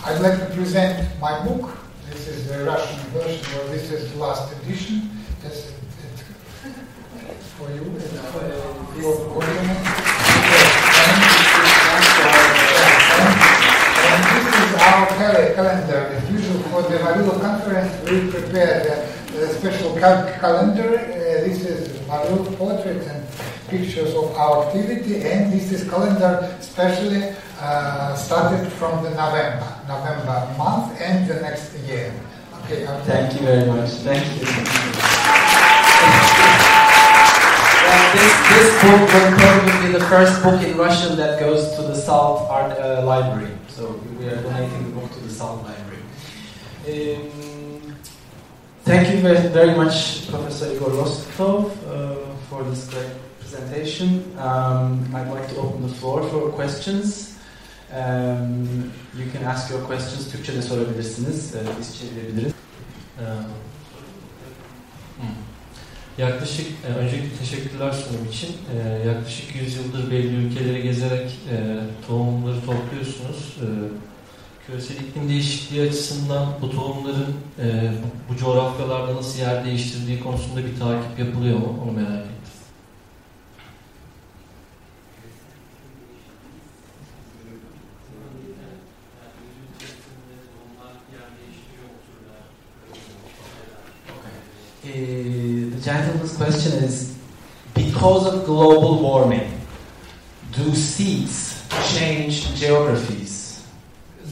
I'd 0.05 0.20
like 0.20 0.39
to 0.39 0.55
present 0.55 1.18
my 1.20 1.45
book. 1.47 1.70
This 2.11 2.29
is 2.29 2.49
the 2.49 2.64
Russian 2.64 2.99
version, 3.11 3.61
or 3.61 3.68
this 3.68 3.91
is 3.91 4.12
the 4.12 4.18
last 4.18 4.53
edition. 4.61 5.11
That's 5.43 5.72
for 7.59 7.70
you. 7.70 7.95
It's 7.97 8.18
for 8.31 8.43
your 9.01 9.41
document. 9.41 10.04
Our 14.85 15.07
calendar. 15.55 16.01
As 16.14 16.30
usual, 16.30 16.62
for 16.70 16.82
the 16.82 16.99
Vavilov 16.99 17.41
conference, 17.41 17.93
we 18.09 18.30
prepared 18.30 18.87
a, 18.87 19.45
a 19.45 19.49
special 19.55 19.95
cal 19.97 20.26
calendar. 20.41 20.99
Uh, 20.99 21.47
this 21.47 21.64
is 21.64 21.89
Vavilov 22.09 22.57
portraits 22.57 23.07
and 23.07 23.24
pictures 23.68 24.14
of 24.14 24.32
our 24.37 24.66
activity, 24.66 25.22
and 25.22 25.53
this 25.53 25.72
is 25.72 25.89
calendar 25.89 26.57
specially 26.61 27.35
uh, 27.61 28.14
started 28.14 28.70
from 28.72 29.03
the 29.03 29.11
November, 29.11 29.68
November 29.89 30.55
month 30.59 31.01
and 31.01 31.28
the 31.28 31.41
next 31.41 31.74
year. 31.87 32.12
Okay, 32.64 32.87
Thank 33.05 33.35
you 33.35 33.47
very 33.47 33.66
much. 33.66 33.91
Thank 34.05 34.24
you. 34.41 34.47
This, 38.15 38.83
book 38.83 39.01
will 39.01 39.37
probably 39.39 39.87
be 39.87 39.93
the 39.99 40.05
first 40.05 40.41
book 40.45 40.62
in 40.62 40.77
Russian 40.79 41.17
that 41.17 41.41
goes 41.41 41.75
to 41.75 41.83
the 41.83 41.97
Salt 41.97 42.49
Art 42.49 42.79
uh, 42.79 43.05
Library. 43.05 43.51
So 43.69 44.01
we 44.21 44.27
are 44.27 44.41
donating 44.41 44.85
the 44.85 45.01
book 45.01 45.11
to 45.15 45.21
the 45.21 45.31
Salt 45.31 45.65
Library. 45.65 46.03
Um, 46.87 47.97
thank 48.85 49.12
you 49.12 49.21
very, 49.21 49.49
very 49.49 49.75
much, 49.75 50.29
Professor 50.31 50.73
Igor 50.73 50.91
Loskutov, 50.91 51.73
uh, 51.89 52.37
for 52.49 52.62
this 52.62 52.89
great 52.89 53.11
presentation. 53.41 54.39
Um, 54.39 55.12
I'd 55.12 55.29
like 55.29 55.49
to 55.49 55.57
open 55.57 55.83
the 55.83 55.95
floor 55.95 56.23
for 56.31 56.51
questions. 56.51 57.37
Um, 57.93 58.93
you 59.17 59.27
can 59.33 59.43
ask 59.43 59.71
your 59.71 59.81
questions. 59.81 60.33
De 60.33 60.62
sorabilirsiniz. 60.62 61.55
Biz 61.79 61.99
çevirebiliriz. 61.99 62.53
Yaklaşık, 66.19 66.67
e, 66.89 66.93
öncelikle 66.93 67.37
teşekkürler 67.39 67.93
sunum 67.93 68.29
için. 68.31 68.49
E, 68.49 69.09
yaklaşık 69.09 69.57
100 69.57 69.77
yıldır 69.77 70.11
belli 70.11 70.35
ülkeleri 70.47 70.83
gezerek 70.83 71.31
e, 71.51 71.57
tohumları 72.09 72.61
topluyorsunuz. 72.61 73.57
E, 73.61 73.67
küresel 74.67 74.97
iklim 74.97 75.29
değişikliği 75.29 75.89
açısından 75.89 76.47
bu 76.62 76.71
tohumların 76.71 77.35
e, 77.59 77.93
bu 78.29 78.37
coğrafyalarda 78.37 79.17
nasıl 79.17 79.39
yer 79.39 79.65
değiştirdiği 79.65 80.21
konusunda 80.21 80.61
bir 80.65 80.79
takip 80.79 81.19
yapılıyor 81.19 81.59
mu? 81.59 81.81
Onu 81.85 81.93
merak 81.93 82.21
ettim. 82.21 82.43
The 94.85 95.80
gentleman's 95.80 96.37
question 96.37 96.85
is 96.85 97.16
because 97.74 98.26
of 98.26 98.45
global 98.45 99.03
warming, 99.03 99.51
do 100.53 100.74
seeds 100.74 101.66
change 101.97 102.55
geographies 102.55 103.66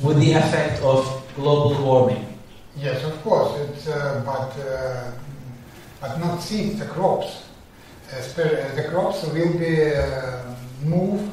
with 0.03 0.19
the 0.21 0.33
effect 0.33 0.83
of 0.83 1.25
global 1.37 1.83
warming? 1.83 2.39
Yes, 2.77 3.03
of 3.05 3.21
course, 3.23 3.59
it's, 3.61 3.89
uh, 3.89 4.23
but, 4.25 4.61
uh, 4.63 5.13
but 6.01 6.19
not 6.19 6.41
seeds, 6.41 6.79
the 6.79 6.87
crops. 6.87 7.45
Uh, 8.13 8.77
the 8.77 8.87
crops 8.91 9.25
will 9.25 9.59
be 9.59 9.95
uh, 9.95 10.55
moved 10.85 11.31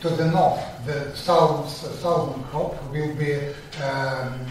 to 0.00 0.08
the 0.10 0.30
north. 0.30 0.60
The 0.84 1.14
south, 1.14 1.68
southern 1.68 2.42
crop 2.44 2.74
will 2.90 3.14
be 3.14 3.34
um, 3.82 4.46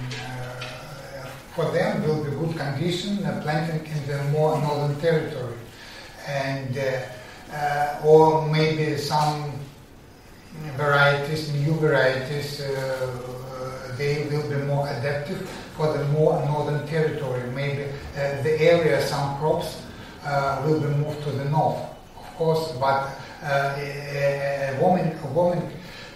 for 1.58 1.72
them 1.72 2.04
will 2.04 2.24
be 2.24 2.30
good 2.30 2.56
condition 2.56 3.26
uh, 3.26 3.42
planting 3.42 3.84
in 3.92 4.08
the 4.08 4.24
more 4.26 4.62
northern 4.62 4.96
territory 5.02 5.58
and 6.28 6.78
uh, 6.78 7.02
uh, 7.52 8.06
or 8.06 8.48
maybe 8.48 8.96
some 8.96 9.52
varieties, 10.76 11.52
new 11.54 11.74
varieties, 11.74 12.62
they 13.98 14.28
will 14.30 14.48
be 14.48 14.58
more 14.66 14.88
adaptive 14.88 15.50
for 15.76 15.98
the 15.98 16.04
more 16.06 16.40
northern 16.46 16.88
territory. 16.88 17.42
Maybe 17.56 17.86
uh, 17.86 18.42
the 18.44 18.62
area, 18.62 19.02
some 19.02 19.38
crops 19.40 19.82
uh, 20.24 20.62
will 20.64 20.80
be 20.80 20.88
moved 20.88 21.24
to 21.24 21.32
the 21.32 21.46
north, 21.46 21.80
of 22.20 22.36
course, 22.36 22.72
but 22.74 23.10
uh, 23.42 23.76
a, 23.78 24.76
a, 24.76 24.82
woman, 24.82 25.18
a 25.24 25.28
woman 25.34 25.62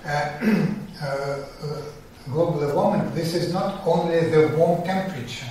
global 2.30 2.74
warming, 2.76 3.14
this 3.14 3.34
is 3.34 3.54
not 3.54 3.82
only 3.86 4.30
the 4.30 4.50
warm 4.58 4.84
temperature. 4.84 5.48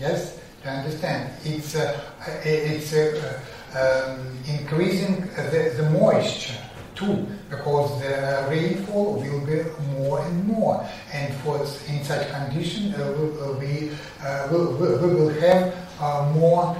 Yes, 0.00 0.38
you 0.64 0.70
understand? 0.70 1.32
It's 1.44 1.74
uh, 1.74 2.00
it's 2.44 2.92
uh, 2.92 3.40
um, 3.74 4.38
increasing 4.46 5.20
the, 5.36 5.74
the 5.76 5.90
moisture 5.90 6.54
too, 6.94 7.26
because 7.48 8.00
the 8.00 8.46
rainfall 8.50 9.14
will 9.14 9.46
be 9.46 9.62
more 9.92 10.20
and 10.20 10.46
more. 10.46 10.86
And 11.12 11.32
for 11.36 11.58
in 11.86 12.02
such 12.02 12.28
condition, 12.30 12.94
uh, 12.94 13.12
we, 13.60 13.90
uh, 14.20 14.48
we, 14.50 14.58
we 14.58 15.14
will 15.14 15.28
have 15.40 15.74
uh, 16.00 16.32
more 16.34 16.76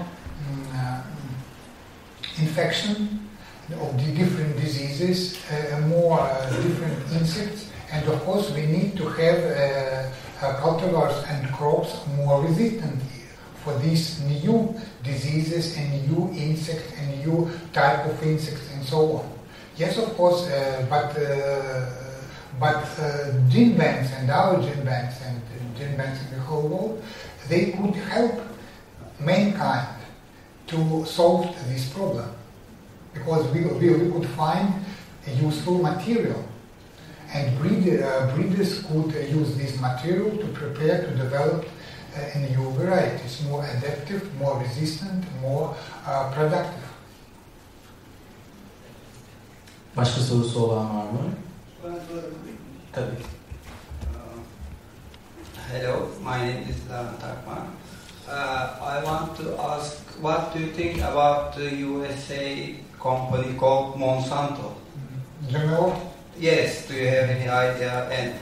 um, 0.75 1.03
infection 2.39 3.29
of 3.81 3.97
the 4.05 4.13
different 4.13 4.57
diseases, 4.57 5.39
uh, 5.53 5.81
more 5.87 6.19
different 6.63 7.13
insects 7.13 7.68
and 7.91 8.07
of 8.09 8.21
course, 8.25 8.51
we 8.51 8.67
need 8.67 8.97
to 8.97 9.09
have 9.09 9.39
uh, 10.43 10.61
cultivars 10.61 11.25
and 11.31 11.49
crops 11.53 12.07
more 12.17 12.43
resistant 12.43 13.01
for 13.65 13.79
these 13.79 14.21
new 14.23 14.75
diseases 15.03 15.77
and 15.77 16.11
new 16.11 16.31
insects 16.35 16.93
and 16.99 17.25
new 17.25 17.51
type 17.73 18.07
of 18.07 18.23
insects 18.23 18.71
and 18.73 18.85
so 18.85 19.17
on. 19.17 19.33
Yes, 19.77 19.97
of 19.99 20.15
course, 20.17 20.47
uh, 20.49 20.87
but 20.91 21.17
uh, 21.17 21.87
but 22.61 22.85
uh, 22.99 23.33
gene 23.49 23.77
banks 23.77 24.13
and 24.13 24.31
our 24.31 24.61
gene 24.61 24.85
banks 24.85 25.21
and 25.23 25.41
gene 25.77 25.97
banks 25.97 26.21
in 26.25 26.37
the 26.37 26.41
whole 26.41 26.69
world, 26.69 27.03
they 27.49 27.71
could 27.73 27.95
help 27.95 28.41
mankind 29.21 29.89
to 30.67 31.05
solve 31.07 31.47
this 31.69 31.89
problem 31.93 32.31
because 33.15 33.47
we, 33.53 33.65
we, 33.65 33.91
we 33.95 34.13
could 34.13 34.29
find 34.31 34.73
a 35.27 35.31
useful 35.31 35.79
material 35.79 36.45
and 37.35 37.59
breed, 37.59 38.01
uh, 38.03 38.35
breeders 38.35 38.83
could 38.85 39.15
uh, 39.15 39.19
use 39.19 39.57
this 39.57 39.81
material 39.81 40.31
to 40.39 40.47
prepare 40.49 41.03
to 41.05 41.11
develop 41.17 41.65
uh, 42.17 42.21
a 42.35 42.39
new 42.39 42.71
varieties, 42.71 43.43
more 43.49 43.65
adaptive, 43.65 44.35
more 44.39 44.59
resistant, 44.61 45.25
more 45.43 45.77
uh, 46.07 46.33
productive. 46.35 46.89
Başka 49.97 50.21
sorusu 50.21 50.65
olan 50.65 50.97
var 50.97 51.05
mı? 51.05 51.19
Tabii. 52.93 53.07
Uh, 53.07 54.39
hello, 55.73 56.09
my 56.25 56.39
name 56.39 56.65
is 56.71 56.91
Lan 56.91 57.07
Takma. 57.21 57.67
Uh, 58.29 58.95
I 58.95 59.05
want 59.05 59.37
to 59.37 59.57
ask, 59.63 59.97
what 60.23 60.55
do 60.55 60.61
you 60.61 60.73
think 60.73 61.03
about 61.03 61.55
the 61.57 61.71
USA 61.77 62.75
company 63.03 63.55
called 63.59 63.97
Monsanto? 63.97 64.73
GMO? 65.53 65.93
Yes, 66.39 66.87
do 66.87 66.95
you 66.95 67.09
have 67.09 67.29
any 67.31 67.49
idea? 67.49 68.09
And 68.11 68.35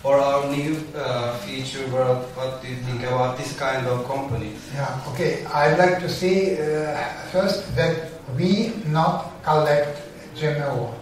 for 0.00 0.18
our 0.18 0.48
new 0.48 0.76
uh, 0.96 1.36
future 1.38 1.86
world, 1.88 2.24
what 2.34 2.62
do 2.62 2.68
you 2.68 2.76
think 2.76 3.02
about 3.02 3.36
this 3.36 3.52
kind 3.58 3.86
of 3.86 4.06
companies? 4.06 4.58
Yeah, 4.74 5.00
okay. 5.12 5.44
I'd 5.44 5.76
like 5.78 6.00
to 6.00 6.08
say 6.08 6.56
uh, 6.56 6.96
first 7.30 7.76
that 7.76 8.08
we 8.36 8.72
not 8.88 9.42
collect 9.44 10.00
GMO. 10.34 10.94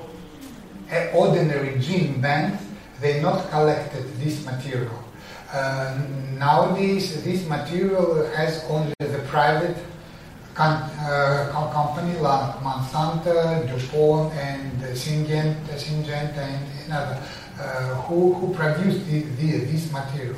ordinary 1.14 1.78
gene 1.78 2.20
banks, 2.20 2.64
they 3.01 3.22
not 3.22 3.48
collected 3.51 4.05
this 4.18 4.44
material. 4.44 4.98
Uh, 5.53 5.98
nowadays, 6.36 7.22
this 7.22 7.46
material 7.46 8.26
has 8.34 8.64
only 8.68 8.92
the 8.98 9.22
private 9.30 9.76
uh, 10.61 11.70
company 11.72 12.18
like 12.18 12.54
Monsanto, 12.62 13.66
DuPont, 13.68 14.32
and 14.34 14.72
Syngenta, 14.94 15.74
Syngenta 15.74 16.38
and 16.38 16.66
another 16.86 17.22
uh, 17.58 17.94
who, 18.02 18.34
who 18.34 18.54
produce 18.54 19.04
the, 19.06 19.20
the, 19.20 19.58
this 19.64 19.92
material. 19.92 20.36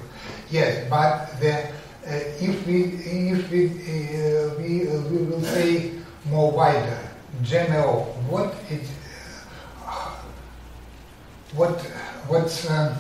Yes, 0.51 0.89
but 0.89 1.41
the, 1.41 1.65
uh, 1.65 2.19
if 2.41 2.67
we 2.67 2.83
if 2.85 3.51
we 3.51 3.67
uh, 3.67 4.55
we, 4.59 4.89
uh, 4.89 5.01
we 5.09 5.19
will 5.25 5.43
say 5.43 5.93
more 6.27 6.51
wider, 6.51 6.99
GMO, 7.43 8.07
what 8.29 8.55
is, 8.71 8.91
what 11.55 11.81
what's 12.29 12.69
um, 12.71 12.95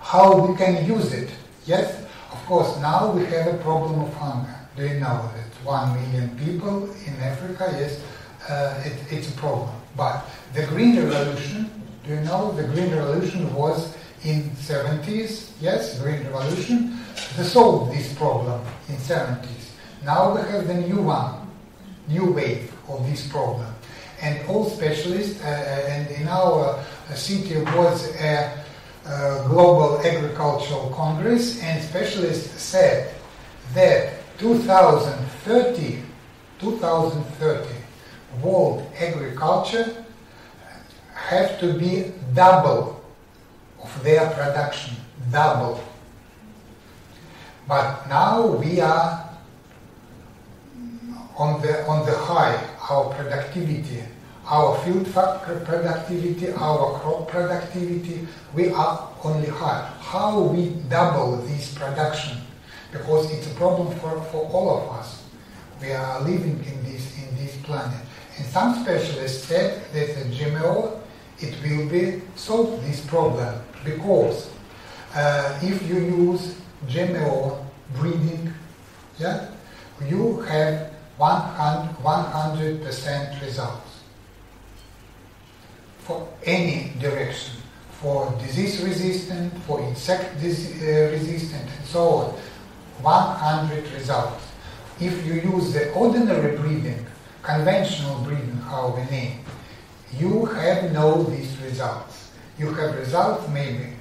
how 0.00 0.46
we 0.46 0.56
can 0.56 0.86
use 0.86 1.12
it? 1.12 1.30
Yes, 1.66 2.04
of 2.32 2.46
course. 2.46 2.78
Now 2.80 3.12
we 3.12 3.24
have 3.26 3.54
a 3.54 3.58
problem 3.58 4.00
of 4.00 4.14
hunger. 4.14 4.54
Do 4.76 4.86
you 4.86 5.00
know 5.00 5.30
that 5.34 5.51
one 5.64 5.94
million 5.94 6.36
people 6.38 6.90
in 7.06 7.14
Africa? 7.20 7.68
Yes, 7.78 8.00
uh, 8.48 8.82
it, 8.84 8.94
it's 9.10 9.28
a 9.28 9.36
problem. 9.38 9.70
But 9.96 10.24
the 10.54 10.66
Green 10.66 10.96
Revolution 10.96 11.70
do 12.04 12.14
you 12.14 12.20
know 12.22 12.50
the 12.52 12.64
Green 12.64 12.90
Revolution 12.90 13.54
was 13.54 13.96
in 14.24 14.50
70s? 14.58 15.52
Yes, 15.60 16.00
Green 16.00 16.24
Revolution. 16.24 16.98
They 17.36 17.44
solved 17.44 17.92
this 17.92 18.12
problem 18.14 18.60
in 18.88 18.96
70s. 18.96 19.70
Now 20.04 20.34
we 20.34 20.40
have 20.40 20.66
the 20.66 20.74
new 20.74 21.02
one, 21.02 21.48
new 22.08 22.32
wave 22.32 22.72
of 22.88 23.06
this 23.08 23.28
problem. 23.28 23.72
And 24.20 24.44
all 24.48 24.68
specialists, 24.68 25.40
uh, 25.42 25.46
and 25.46 26.10
in 26.10 26.26
our 26.26 26.74
uh, 26.74 27.14
city 27.14 27.58
was 27.76 28.08
a 28.16 28.64
uh, 29.06 29.46
global 29.46 30.00
agricultural 30.00 30.90
congress, 30.90 31.62
and 31.62 31.82
specialists 31.82 32.60
said 32.60 33.14
that 33.74 34.21
2030, 34.42 36.02
2030, 36.58 37.68
world 38.42 38.84
agriculture 38.98 40.04
have 41.14 41.60
to 41.60 41.78
be 41.78 42.10
double 42.34 43.00
of 43.80 44.02
their 44.02 44.28
production, 44.30 44.96
double. 45.30 45.80
But 47.68 48.08
now 48.08 48.46
we 48.46 48.80
are 48.80 49.30
on 51.38 51.62
the 51.62 51.86
on 51.86 52.04
the 52.04 52.18
high, 52.18 52.58
our 52.90 53.14
productivity, 53.14 54.02
our 54.44 54.76
field 54.82 55.06
productivity, 55.14 56.50
our 56.52 56.98
crop 56.98 57.28
productivity, 57.28 58.26
we 58.54 58.70
are 58.70 59.08
only 59.22 59.48
high. 59.48 59.88
How 60.00 60.40
we 60.40 60.70
double 60.88 61.36
this 61.36 61.72
production? 61.74 62.38
Because 62.92 63.32
it's 63.32 63.50
a 63.50 63.54
problem 63.54 63.90
for, 63.98 64.20
for 64.30 64.48
all 64.52 64.78
of 64.78 64.98
us. 64.98 65.24
We 65.80 65.90
are 65.92 66.20
living 66.20 66.62
in 66.64 66.84
this 66.84 67.18
in 67.18 67.36
this 67.36 67.56
planet. 67.62 67.98
And 68.36 68.46
some 68.46 68.82
specialists 68.82 69.44
said 69.44 69.82
that 69.92 70.14
the 70.14 70.24
GMO 70.36 71.00
it 71.40 71.56
will 71.62 71.88
be 71.88 72.22
solve 72.36 72.80
this 72.84 73.04
problem 73.04 73.60
because 73.84 74.48
uh, 75.14 75.58
if 75.62 75.88
you 75.88 75.96
use 75.96 76.54
GMO 76.86 77.64
breeding, 77.94 78.54
yeah, 79.18 79.48
you 80.06 80.40
have 80.42 80.92
100 81.16 82.82
percent 82.82 83.42
results 83.42 84.02
for 85.98 86.28
any 86.44 86.92
direction, 86.98 87.54
for 88.00 88.32
disease 88.40 88.82
resistant, 88.82 89.52
for 89.64 89.80
insect 89.80 90.36
uh, 90.36 90.46
resistant, 91.10 91.62
and 91.62 91.86
so 91.86 92.08
on. 92.08 92.34
100 93.02 93.92
results. 93.92 94.44
If 95.00 95.26
you 95.26 95.34
use 95.34 95.72
the 95.72 95.92
ordinary 95.92 96.56
breeding, 96.56 97.04
conventional 97.42 98.22
breeding, 98.22 98.56
how 98.68 98.94
we 98.96 99.04
name, 99.10 99.40
you 100.16 100.44
have 100.46 100.92
no 100.92 101.24
these 101.24 101.56
results. 101.58 102.30
You 102.58 102.72
have 102.74 102.96
results 102.96 103.48
maybe 103.48 103.94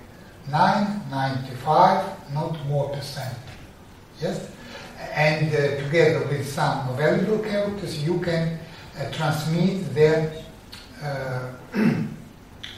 9, 0.51 1.01
95, 1.09 2.33
not 2.33 2.65
more 2.67 2.89
percent. 2.89 3.35
Yes? 4.21 4.49
And 5.13 5.53
uh, 5.53 5.83
together 5.83 6.27
with 6.27 6.47
some 6.47 6.95
valuable 6.95 7.39
characters, 7.39 8.03
you 8.03 8.19
can 8.19 8.59
uh, 8.99 9.11
transmit 9.11 9.93
their 9.93 10.31
uh, 11.01 11.49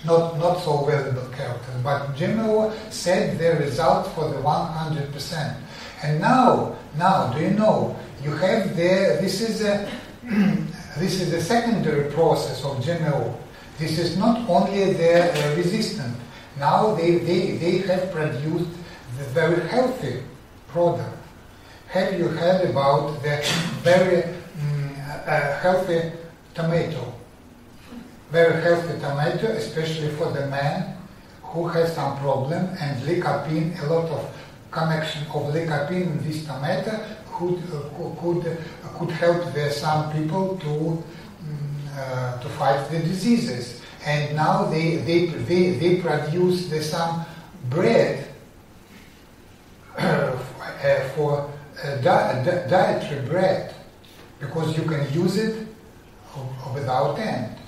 not, 0.05 0.37
not 0.37 0.59
so 0.61 0.85
valuable 0.85 1.27
characters. 1.35 1.75
But 1.83 2.15
GMO 2.15 2.73
said 2.91 3.37
the 3.37 3.63
result 3.63 4.07
for 4.13 4.29
the 4.29 4.37
100%. 4.37 5.55
And 6.03 6.19
now, 6.19 6.75
now, 6.97 7.33
do 7.33 7.41
you 7.41 7.51
know, 7.51 7.95
you 8.21 8.31
have 8.31 8.75
the, 8.75 9.17
this 9.21 9.41
is 9.41 9.61
a 9.63 9.89
This 10.97 11.19
is 11.21 11.31
the 11.31 11.41
secondary 11.41 12.11
process 12.11 12.63
of 12.63 12.77
GMO. 12.77 13.35
This 13.79 13.97
is 13.97 14.15
not 14.15 14.47
only 14.47 14.93
the 14.93 15.33
uh, 15.33 15.55
resistant. 15.55 16.15
Now 16.59 16.93
they, 16.93 17.17
they, 17.17 17.57
they 17.57 17.77
have 17.87 18.11
produced 18.11 18.69
the 19.17 19.23
very 19.33 19.67
healthy 19.69 20.21
product. 20.67 21.17
Have 21.87 22.19
you 22.19 22.27
heard 22.27 22.69
about 22.69 23.23
the 23.23 23.41
very 23.81 24.23
um, 24.23 24.95
uh, 25.25 25.57
healthy 25.57 26.11
tomato? 26.53 27.13
Very 28.33 28.63
healthy 28.63 28.99
tomato, 28.99 29.45
especially 29.45 30.09
for 30.09 30.31
the 30.31 30.47
man 30.47 30.97
who 31.43 31.67
has 31.67 31.93
some 31.93 32.17
problem 32.17 32.65
and 32.79 32.99
lycopene, 33.03 33.79
a 33.83 33.85
lot 33.85 34.09
of 34.09 34.35
connection 34.71 35.21
of 35.27 35.53
lycopene 35.53 36.07
in 36.07 36.23
this 36.23 36.43
tomato 36.43 36.99
could, 37.31 37.61
uh, 37.71 37.89
could, 38.19 38.57
could 38.97 39.11
help 39.11 39.53
the, 39.53 39.69
some 39.69 40.11
people 40.11 40.57
to, 40.57 41.03
uh, 41.95 42.39
to 42.39 42.49
fight 42.57 42.89
the 42.89 42.97
diseases. 43.01 43.83
And 44.03 44.35
now 44.35 44.63
they, 44.63 44.95
they, 44.95 45.27
they, 45.27 45.73
they 45.77 46.01
produce 46.01 46.69
the, 46.69 46.81
some 46.81 47.27
bread 47.69 48.29
uh, 49.99 50.35
for 51.15 51.51
di 52.01 52.43
dietary 52.67 53.27
bread 53.27 53.75
because 54.39 54.75
you 54.75 54.85
can 54.85 55.13
use 55.13 55.37
it 55.37 55.67
without 56.73 57.19
end 57.19 57.59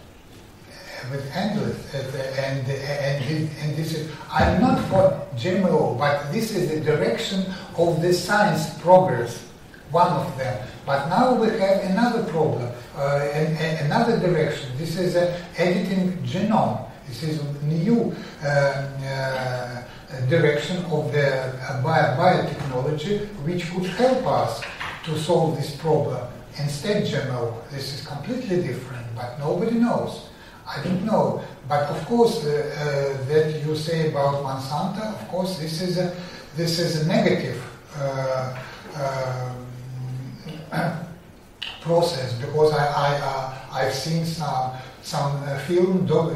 with 1.12 1.30
endless 1.34 1.93
and, 1.93 2.68
and, 2.68 3.49
and 3.62 3.76
this 3.76 3.93
is 3.93 4.12
I'm 4.30 4.62
not 4.62 4.80
for 4.89 5.28
GMO 5.36 5.97
but 5.97 6.32
this 6.32 6.56
is 6.56 6.70
the 6.70 6.80
direction 6.82 7.45
of 7.78 8.01
the 8.01 8.14
science 8.14 8.78
progress 8.82 9.45
one 9.91 10.12
of 10.12 10.38
them. 10.38 10.68
But 10.86 11.08
now 11.08 11.34
we 11.36 11.47
have 11.60 11.84
another 11.91 12.24
problem, 12.24 12.70
uh, 12.95 13.30
and, 13.34 13.58
and 13.58 13.86
another 13.86 14.20
direction. 14.20 14.70
This 14.78 14.97
is 14.97 15.16
uh, 15.16 15.39
editing 15.58 16.18
genome. 16.24 16.89
This 17.08 17.24
is 17.24 17.41
new 17.64 18.16
uh, 18.43 18.47
uh 18.47 19.82
direction 20.30 20.78
of 20.86 21.12
the 21.12 21.28
uh, 21.28 21.84
bio 21.84 22.16
biotechnology, 22.18 23.28
which 23.45 23.70
could 23.72 23.86
help 23.86 24.26
us 24.26 24.64
to 25.03 25.18
solve 25.18 25.58
this 25.58 25.76
problem. 25.76 26.22
Instead, 26.58 27.03
GMO, 27.03 27.53
this 27.70 27.93
is 27.93 28.08
completely 28.08 28.62
different, 28.62 29.06
but 29.16 29.38
nobody 29.39 29.78
knows. 29.78 30.30
I 30.68 30.82
don't 30.84 31.05
know. 31.05 31.41
But 31.68 31.89
of 31.89 32.05
course, 32.05 32.45
uh, 32.45 33.18
that 33.28 33.66
you 33.66 33.76
say 33.76 34.09
about 34.09 34.43
Monsanto, 34.43 35.20
of 35.20 35.28
course, 35.30 35.57
this 35.57 35.82
is 35.82 35.97
a, 35.97 36.16
this 36.55 36.78
is 36.80 37.01
a 37.01 37.07
negative 37.07 37.59
process 41.82 42.34
because 42.34 42.72
I, 42.74 42.86
I 42.86 43.20
uh, 43.20 43.53
I've 43.72 43.93
seen 43.93 44.26
some 44.26 44.74
some 45.01 45.43
uh, 45.43 45.57
film 45.59 46.05
doc, 46.05 46.34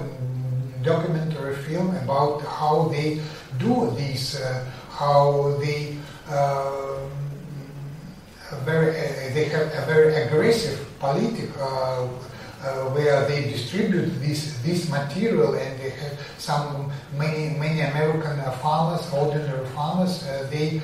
documentary 0.84 1.55
film 1.55 1.95
about 1.95 2.41
how 2.41 2.88
they 2.89 3.21
do 3.57 3.91
this, 3.95 4.36
uh, 4.39 4.63
how 4.91 5.57
they 5.59 5.97
um, 6.30 7.09
very 8.63 8.91
uh, 8.91 9.34
they 9.34 9.45
have 9.45 9.67
a 9.67 9.86
very 9.86 10.15
aggressive 10.23 10.80
politic 10.99 11.49
uh, 12.62 12.68
uh, 12.70 12.89
where 12.91 13.26
they 13.28 13.43
distribute 13.43 14.10
this 14.20 14.57
this 14.64 14.89
material 14.89 15.53
and 15.53 15.80
they 15.80 15.89
have 15.91 16.20
some 16.38 16.91
many 17.18 17.57
many 17.57 17.82
American 17.82 18.36
farmers, 18.62 19.01
ordinary 19.14 19.66
farmers, 19.68 20.24
they 20.49 20.82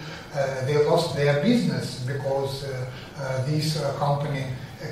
they 0.66 0.78
lost 0.86 1.16
their 1.16 1.42
business 1.42 2.00
because 2.06 2.64
uh, 2.64 3.46
this 3.46 3.82
uh, 3.82 3.94
company 3.98 4.46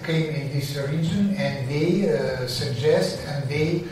came 0.06 0.34
in 0.34 0.52
this 0.52 0.76
region 0.90 1.36
and 1.36 1.70
they 1.70 2.10
uh, 2.10 2.48
suggest 2.48 3.20
and 3.28 3.48
they 3.50 3.84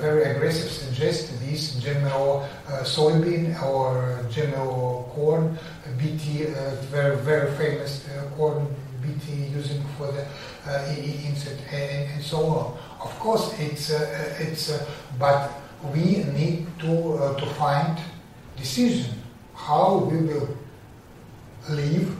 very 0.00 0.24
aggressive 0.24 0.70
suggest 0.70 1.38
this 1.40 1.76
GMO 1.76 2.46
soybean 2.82 3.54
or 3.62 4.24
GMO 4.30 5.08
corn, 5.14 5.58
BT, 5.98 6.44
very 6.90 7.16
very 7.16 7.50
famous 7.56 8.06
corn 8.36 8.66
BT 9.06 9.32
using 9.54 9.82
for 9.96 10.10
the 10.12 10.22
uh, 10.22 10.26
and, 10.68 12.22
so 12.22 12.38
on. 12.38 12.78
Of 13.00 13.18
course, 13.18 13.54
it's 13.58 13.90
uh, 13.90 14.34
it's 14.40 14.70
uh, 14.70 14.84
but 15.18 15.50
we 15.94 16.24
need 16.24 16.66
to 16.80 17.34
to 17.38 17.46
find 17.54 17.98
decision 18.56 19.22
how 19.54 19.98
we 20.10 20.18
will 20.18 20.48
live 21.68 22.16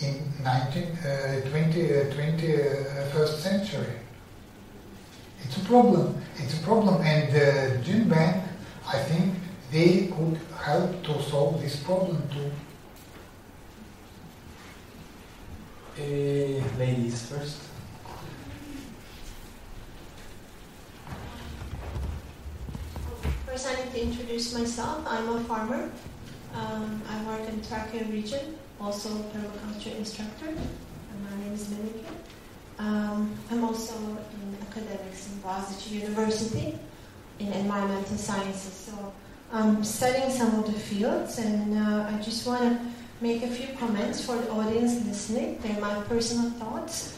in 0.00 0.32
19, 0.42 0.82
uh, 0.82 1.50
20, 1.50 1.96
uh, 1.96 2.04
21st 2.12 3.38
century. 3.38 3.92
It's 5.44 5.56
a 5.56 5.60
problem. 5.60 6.20
It's 6.36 6.58
a 6.58 6.62
problem, 6.62 7.02
and 7.02 7.32
the 7.32 7.78
uh, 7.78 7.82
Gene 7.82 8.08
Bank, 8.08 8.44
I 8.86 8.98
think, 8.98 9.34
they 9.70 10.08
could 10.08 10.38
help 10.58 11.02
to 11.04 11.22
solve 11.22 11.60
this 11.60 11.76
problem 11.76 12.22
too. 12.30 12.50
Uh, 15.94 16.00
ladies 16.78 17.20
first. 17.28 17.58
First, 23.44 23.68
I 23.68 23.74
need 23.76 23.92
to 23.92 24.00
introduce 24.00 24.54
myself. 24.54 25.04
I'm 25.06 25.28
a 25.28 25.40
farmer. 25.44 25.90
Um, 26.54 27.02
I 27.10 27.22
work 27.24 27.46
in 27.46 27.60
Trakya 27.60 28.10
region, 28.10 28.56
also 28.80 29.10
permaculture 29.10 29.94
instructor. 29.98 30.48
And 30.48 31.24
my 31.28 31.44
name 31.44 31.52
is 31.52 31.66
Melike. 31.66 32.06
Um, 32.78 33.36
I'm 33.50 33.62
also 33.62 33.94
in 33.94 34.56
academics 34.62 35.28
in 35.28 35.42
Boğaziçi 35.42 36.00
University 36.00 36.78
in 37.38 37.52
environmental 37.52 38.16
sciences. 38.16 38.72
So 38.72 39.12
I'm 39.52 39.84
studying 39.84 40.30
some 40.30 40.58
of 40.58 40.72
the 40.72 40.80
fields, 40.80 41.38
and 41.38 41.76
uh, 41.76 42.08
I 42.08 42.18
just 42.22 42.46
want 42.46 42.62
to 42.62 43.01
make 43.22 43.44
a 43.44 43.46
few 43.46 43.68
comments 43.78 44.24
for 44.24 44.36
the 44.36 44.50
audience 44.50 45.06
listening. 45.06 45.56
They're 45.62 45.80
my 45.80 46.02
personal 46.02 46.50
thoughts. 46.50 47.16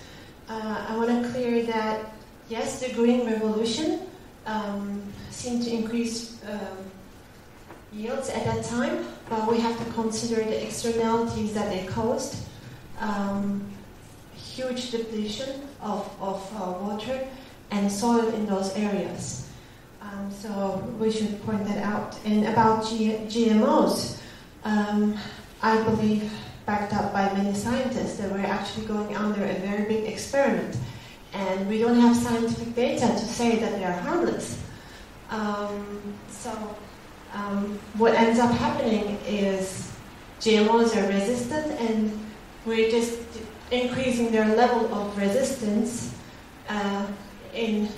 Uh, 0.51 0.85
I 0.89 0.97
want 0.99 1.09
to 1.09 1.31
clear 1.31 1.65
that 1.65 2.13
yes, 2.51 2.81
the 2.81 2.93
green 2.93 3.27
revolution 3.27 4.01
um, 4.45 5.03
seemed 5.31 5.63
to 5.65 5.71
increase 5.71 6.39
um, 6.47 6.77
yields 7.91 8.29
at 8.29 8.45
that 8.45 8.65
time, 8.65 9.07
but 9.31 9.51
we 9.51 9.59
have 9.61 9.79
to 9.79 9.93
consider 9.93 10.45
the 10.45 10.63
externalities 10.67 11.55
that 11.55 11.73
it 11.73 11.89
caused. 11.89 12.45
Um, 13.01 13.65
huge 14.35 14.91
depletion 14.91 15.63
of, 15.81 16.07
of 16.21 16.53
uh, 16.55 16.73
water 16.85 17.27
and 17.71 17.91
soil 17.91 18.29
in 18.35 18.45
those 18.45 18.77
areas. 18.77 19.49
Um, 20.03 20.31
so 20.31 20.85
we 20.99 21.11
should 21.11 21.43
point 21.47 21.65
that 21.65 21.79
out. 21.79 22.19
And 22.27 22.47
about 22.47 22.87
G- 22.87 23.17
GMOs, 23.27 24.19
um, 24.65 25.17
I 25.63 25.83
believe, 25.83 26.33
backed 26.67 26.93
up 26.95 27.13
by 27.13 27.33
many 27.35 27.55
scientists, 27.55 28.19
that 28.19 28.31
we're 28.31 28.39
actually 28.47 28.87
going 28.87 29.17
under 29.17 29.45
a 29.45 29.55
very 29.55 29.85
big 29.89 30.05
experiment. 30.13 30.77
And 31.33 31.69
we 31.69 31.79
don't 31.79 31.99
have 31.99 32.17
scientific 32.17 32.75
data 32.75 33.07
to 33.07 33.27
say 33.27 33.59
that 33.59 33.73
they 33.73 33.85
are 33.85 33.93
harmless. 33.93 34.63
Um, 35.31 36.15
so 36.31 36.77
um, 37.33 37.79
what 37.99 38.15
ends 38.15 38.39
up 38.39 38.53
happening 38.53 39.19
is 39.27 39.93
GMOs 40.41 40.95
are 40.97 41.09
resistant, 41.09 41.81
and 41.81 42.13
we're 42.65 42.91
just 42.91 43.19
increasing 43.71 44.31
their 44.31 44.55
level 44.55 44.93
of 44.95 45.17
resistance 45.19 46.15
uh, 46.69 47.07
in 47.55 47.89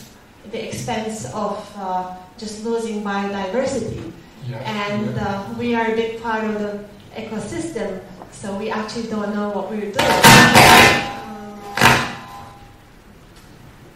the 0.50 0.68
expense 0.68 1.26
of 1.34 1.72
uh, 1.76 2.16
just 2.38 2.64
losing 2.64 3.02
biodiversity. 3.02 4.12
Yeah. 4.48 4.58
And 4.58 5.18
uh, 5.18 5.54
we 5.58 5.74
are 5.74 5.86
a 5.92 5.94
big 5.94 6.22
part 6.22 6.44
of 6.44 6.54
the 6.60 6.84
ecosystem, 7.16 8.00
so 8.30 8.56
we 8.56 8.70
actually 8.70 9.08
don't 9.08 9.34
know 9.34 9.50
what 9.50 9.70
we're 9.70 9.90
doing. 9.90 9.96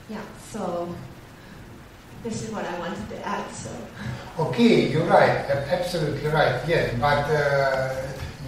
Yeah, 0.09 0.23
so 0.51 0.93
this 2.23 2.43
is 2.43 2.51
what 2.51 2.65
I 2.65 2.79
wanted 2.79 3.09
to 3.11 3.27
add. 3.27 3.51
So. 3.53 3.71
Okay, 4.39 4.91
you're 4.91 5.07
right, 5.07 5.45
absolutely 5.69 6.29
right, 6.29 6.61
yes, 6.67 6.95
but 6.99 7.31
uh, 7.31 7.95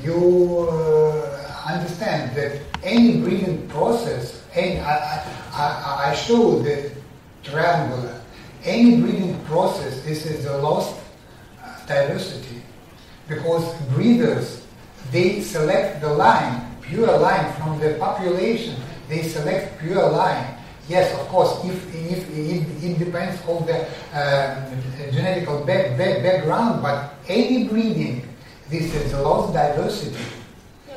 you 0.03 0.68
uh, 0.70 1.62
understand 1.68 2.35
that 2.37 2.61
any 2.83 3.20
breeding 3.20 3.68
process, 3.68 4.43
any, 4.55 4.81
I, 4.81 5.23
I, 5.53 6.11
I 6.11 6.14
show 6.14 6.59
the 6.61 6.91
triangular, 7.43 8.20
any 8.64 9.01
breeding 9.01 9.39
process, 9.45 10.03
this 10.03 10.25
is 10.27 10.47
a 10.47 10.57
lost 10.59 10.97
uh, 11.62 11.87
diversity, 11.87 12.62
because 13.29 13.75
breeders, 13.95 14.61
they 15.12 15.40
select 15.40 16.00
the 16.00 16.08
line, 16.08 16.74
pure 16.80 17.16
line 17.18 17.52
from 17.54 17.78
the 17.78 17.94
population, 18.00 18.74
they 19.08 19.22
select 19.22 19.78
pure 19.78 20.08
line, 20.10 20.58
Yes, 20.88 21.14
of 21.18 21.28
course, 21.28 21.64
if, 21.64 21.94
if, 21.94 22.28
if 22.36 22.84
it 22.84 22.98
depends 22.98 23.40
on 23.46 23.64
the 23.66 23.86
um, 24.12 25.12
genetic 25.12 25.46
back, 25.64 25.96
back, 25.96 26.22
background, 26.22 26.82
but 26.82 27.14
any 27.28 27.68
breeding, 27.68 28.26
this 28.68 28.92
is 28.94 29.12
lost 29.14 29.54
diversity. 29.54 30.18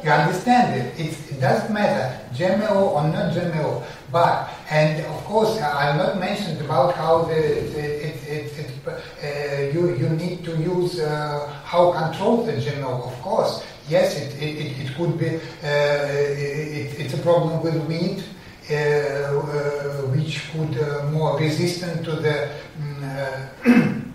You 0.04 0.10
understand 0.10 0.82
it? 0.82 1.00
It's, 1.00 1.32
it 1.32 1.40
doesn't 1.40 1.72
matter, 1.74 2.20
GMO 2.34 2.76
or 2.76 3.04
not 3.08 3.34
GMO. 3.34 3.84
But, 4.12 4.50
and 4.70 5.06
of 5.06 5.24
course, 5.26 5.62
I'm 5.62 5.98
not 5.98 6.20
mentioned 6.20 6.62
about 6.62 6.96
how 6.96 7.24
the, 7.24 7.38
it, 7.38 8.28
it, 8.28 8.58
it, 8.58 8.72
uh, 8.88 9.72
you, 9.72 9.96
you 9.96 10.10
need 10.10 10.44
to 10.46 10.58
use 10.58 11.00
uh, 11.00 11.48
how 11.64 11.92
control 11.92 12.44
the 12.44 12.54
GMO, 12.54 13.08
of 13.08 13.22
course. 13.22 13.64
Yes, 13.88 14.18
it, 14.20 14.42
it, 14.42 14.80
it, 14.80 14.96
could 14.96 15.16
be, 15.20 15.28
uh, 15.28 15.38
it, 15.62 17.00
it's 17.00 17.14
a 17.14 17.20
problem 17.20 17.62
with 17.62 17.76
wheat, 17.86 18.24
uh, 18.72 18.74
uh, 18.74 20.08
which 20.10 20.52
could 20.52 20.76
uh, 20.82 21.06
more 21.12 21.38
resistant 21.38 22.04
to 22.04 22.16
the 22.16 22.50
um, 22.80 24.12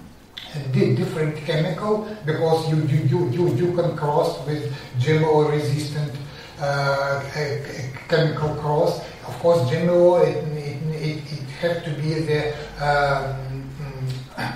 different 0.73 1.37
chemical 1.47 2.09
because 2.27 2.68
you, 2.68 2.79
you, 2.87 3.05
you, 3.05 3.31
you, 3.31 3.55
you 3.55 3.77
can 3.77 3.97
cross 3.97 4.45
with 4.45 4.75
GMO 4.99 5.49
resistant 5.53 6.12
chemical 8.09 8.53
cross. 8.57 8.99
Of 9.29 9.39
course, 9.39 9.61
GMO 9.71 10.27
it, 10.27 10.37
it, 10.59 10.83
it, 11.01 11.23
it 11.33 11.85
to 11.85 11.91
be 11.93 12.14
the 12.14 12.55
um, 12.85 13.71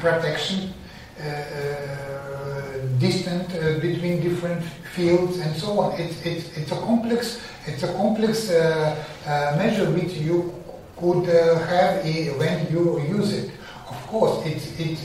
protection 0.01 0.75
distant 3.05 3.47
uh, 3.55 3.79
between 3.81 4.21
different 4.21 4.63
fields 4.95 5.39
and 5.39 5.55
so 5.57 5.79
on. 5.81 6.01
It's, 6.01 6.17
it's, 6.25 6.57
it's 6.57 6.73
a 6.73 6.77
complex, 6.77 7.41
it's 7.67 7.83
a 7.83 7.93
complex 7.93 8.51
uh, 8.51 8.57
uh, 9.27 9.57
measure 9.59 9.91
which 9.91 10.15
you 10.15 10.55
could 10.97 11.27
have 11.27 12.05
when 12.39 12.67
you 12.71 13.01
use 13.17 13.33
it. 13.33 13.51
Of 13.89 14.07
course, 14.07 14.47
it's, 14.47 14.67
it's, 14.79 15.03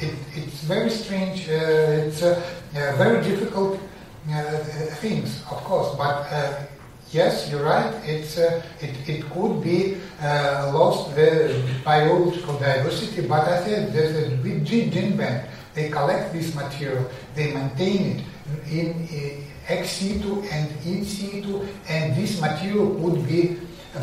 it, 0.00 0.14
it's 0.34 0.62
very 0.62 0.90
strange, 0.90 1.48
it's 1.48 2.20
very 2.72 3.22
difficult 3.22 3.78
things, 5.00 5.42
of 5.50 5.58
course, 5.64 5.94
but 5.96 6.26
yes, 7.12 7.50
you're 7.50 7.64
right. 7.64 7.92
It's 8.04 8.38
uh, 8.38 8.62
it, 8.80 8.94
it 9.08 9.30
could 9.30 9.62
be 9.62 9.96
uh, 10.20 10.70
lost 10.74 11.14
the 11.14 11.62
biological 11.84 12.58
diversity, 12.58 13.26
but 13.26 13.46
I 13.48 13.60
think 13.64 13.92
there's 13.92 14.32
a 14.32 14.36
big 14.36 14.64
gene 14.64 15.16
bank 15.16 15.48
they 15.74 15.88
collect 15.88 16.32
this 16.32 16.54
material, 16.54 17.10
they 17.34 17.52
maintain 17.52 18.16
it 18.16 18.24
in, 18.70 19.08
in 19.08 19.44
ex 19.68 19.90
situ 19.90 20.42
and 20.50 20.70
in 20.84 21.04
situ, 21.04 21.66
and 21.88 22.14
this 22.16 22.40
material 22.40 22.86
would 22.86 23.26
be 23.26 23.58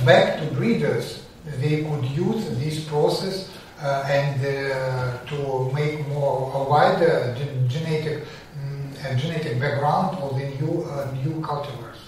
back 0.06 0.40
to 0.40 0.46
breeders. 0.56 1.26
They 1.60 1.84
could 1.84 2.06
use 2.06 2.50
this 2.60 2.86
process 2.86 3.50
uh, 3.82 4.04
and 4.08 4.40
uh, 4.44 5.18
to 5.26 5.72
make 5.74 6.08
more 6.08 6.52
a 6.54 6.64
wider 6.70 7.36
genetic 7.68 8.26
um, 8.60 9.18
genetic 9.18 9.60
background 9.60 10.18
of 10.18 10.38
the 10.38 10.48
new 10.60 10.84
uh, 10.84 11.12
new 11.24 11.42
cultivars. 11.42 12.02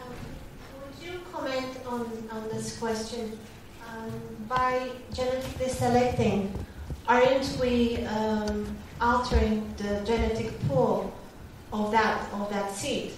Um, 0.00 0.14
would 0.80 0.96
you 1.04 1.20
comment 1.32 1.76
on, 1.86 2.00
on 2.30 2.48
this 2.48 2.78
question? 2.78 3.38
Um, 3.90 4.12
by 4.48 4.90
genetically 5.12 5.68
selecting 5.68 6.54
aren't 7.10 7.58
we 7.60 7.96
um, 8.06 8.64
altering 9.00 9.74
the 9.78 10.00
genetic 10.06 10.48
pool 10.68 11.12
of 11.72 11.90
that 11.90 12.32
of 12.32 12.48
that 12.50 12.72
seed? 12.72 13.12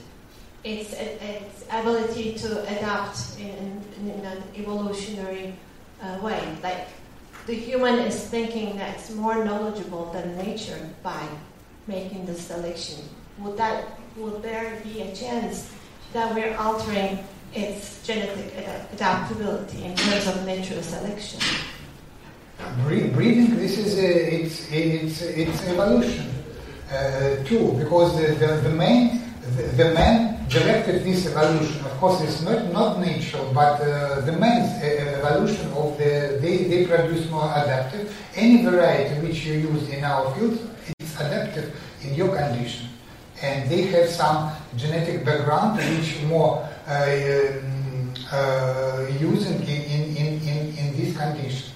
Its, 0.64 0.93
its 0.93 1.64
ability 1.73 2.35
to 2.35 2.62
adapt 2.62 3.36
in, 3.39 3.82
in, 3.98 4.10
in 4.10 4.24
an 4.24 4.43
evolutionary 4.55 5.55
uh, 6.01 6.19
way. 6.23 6.40
Like 6.62 6.86
the 7.47 7.55
human 7.55 7.98
is 7.98 8.28
thinking 8.28 8.77
that 8.78 8.94
it's 8.94 9.10
more 9.10 9.44
knowledgeable 9.44 10.12
than 10.12 10.36
nature 10.39 10.89
by 11.02 11.27
making 11.89 12.27
the 12.27 12.35
selection. 12.35 13.05
Would 13.39 13.59
that 13.59 13.98
would 14.16 14.43
there 14.43 14.81
be 14.85 15.02
a 15.02 15.14
chance 15.14 15.70
that 16.12 16.35
we're 16.35 16.56
altering 16.56 17.19
its 17.55 18.06
genetic 18.06 18.55
adaptability 18.93 19.85
in 19.85 19.97
terms 19.97 20.27
of 20.28 20.47
natural 20.47 20.82
selection? 20.82 21.40
Breathing, 22.85 23.57
this 23.57 23.79
is 23.79 23.99
a, 23.99 24.35
it's, 24.35 24.71
it's, 24.73 25.23
it's 25.23 25.63
evolution 25.69 26.33
uh, 26.91 27.43
too, 27.45 27.75
because 27.79 28.17
the, 28.17 28.35
the, 28.35 28.69
the 28.69 28.71
main, 28.71 29.23
the, 29.57 29.63
the, 29.63 29.95
man 29.95 30.47
directed 30.49 31.05
this 31.05 31.27
evolution. 31.27 31.85
Of 31.85 31.93
course, 31.99 32.21
it's 32.23 32.43
not, 32.43 32.73
not 32.73 33.01
natural, 33.01 33.53
but 33.53 33.81
uh, 33.81 34.21
the 34.21 34.33
man's 34.33 34.83
evolution 34.83 35.73
of 35.73 35.97
the, 35.99 36.39
they, 36.41 36.65
they 36.65 36.87
produce 36.87 37.29
more 37.31 37.51
adaptive. 37.57 38.15
Any 38.35 38.63
variety 38.65 39.21
which 39.27 39.45
you 39.45 39.55
use 39.55 39.89
in 39.89 40.05
our 40.05 40.35
field, 40.35 40.59
it's 40.99 41.15
adaptive 41.17 41.75
in 42.03 42.15
your 42.15 42.37
condition. 42.37 42.89
And 43.43 43.69
they 43.71 43.83
have 43.83 44.09
some 44.09 44.53
genetic 44.77 45.25
background 45.25 45.79
which 45.79 46.23
more 46.25 46.69
um, 46.87 48.15
uh, 48.31 49.07
using 49.19 49.61
in, 49.63 49.83
in, 49.83 50.17
in, 50.17 50.49
in, 50.49 50.79
in 50.79 50.97
this 50.97 51.17
condition. 51.17 51.72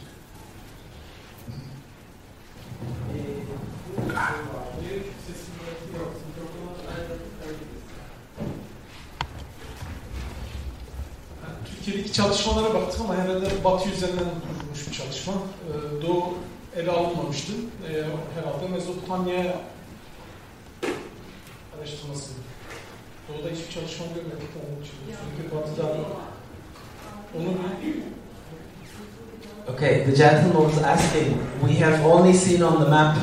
Türkiye'deki 11.65 12.13
çalışmalara 12.13 12.75
baktım 12.75 13.03
ama 13.05 13.17
herhalde 13.17 13.65
Batı 13.65 13.91
üzerinden 13.91 14.25
kurulmuş 14.25 14.89
bir 14.89 14.93
çalışma. 14.93 15.33
Ee, 15.33 16.03
Doğu 16.03 16.35
ele 16.77 16.91
alınmamıştı. 16.91 17.53
Ee, 17.53 17.93
herhalde 18.35 18.69
Mezopotamya 18.73 19.57
araştırması. 21.79 22.33
Doğu'da 23.29 23.49
hiçbir 23.49 23.75
çalışma 23.75 24.07
görmedik 24.07 24.51
onun 24.57 24.83
için. 24.83 24.95
Sürekli 25.05 25.57
Batı'da 25.57 25.97
onu 27.37 27.57
Okay, 29.75 30.05
the 30.05 30.13
gentleman 30.13 30.71
was 30.71 30.85
asking, 30.85 31.37
we 31.61 31.85
have 31.85 32.07
only 32.07 32.33
seen 32.33 32.61
on 32.61 32.85
the 32.85 32.91
map 32.91 33.17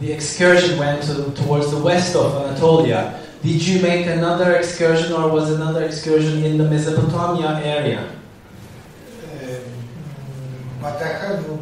the 0.00 0.12
excursion 0.12 0.78
went 0.78 1.02
to, 1.02 1.30
towards 1.42 1.70
the 1.70 1.82
west 1.82 2.14
of 2.16 2.34
Anatolia. 2.34 3.20
Did 3.42 3.66
you 3.66 3.80
make 3.82 4.06
another 4.06 4.56
excursion 4.56 5.12
or 5.12 5.30
was 5.30 5.50
another 5.50 5.84
excursion 5.84 6.42
in 6.44 6.58
the 6.58 6.64
Mesopotamia 6.64 7.60
area? 7.64 8.00
Um, 9.42 9.60
but 10.80 11.02
I 11.02 11.08
have 11.08 11.50
uh, 11.50 11.56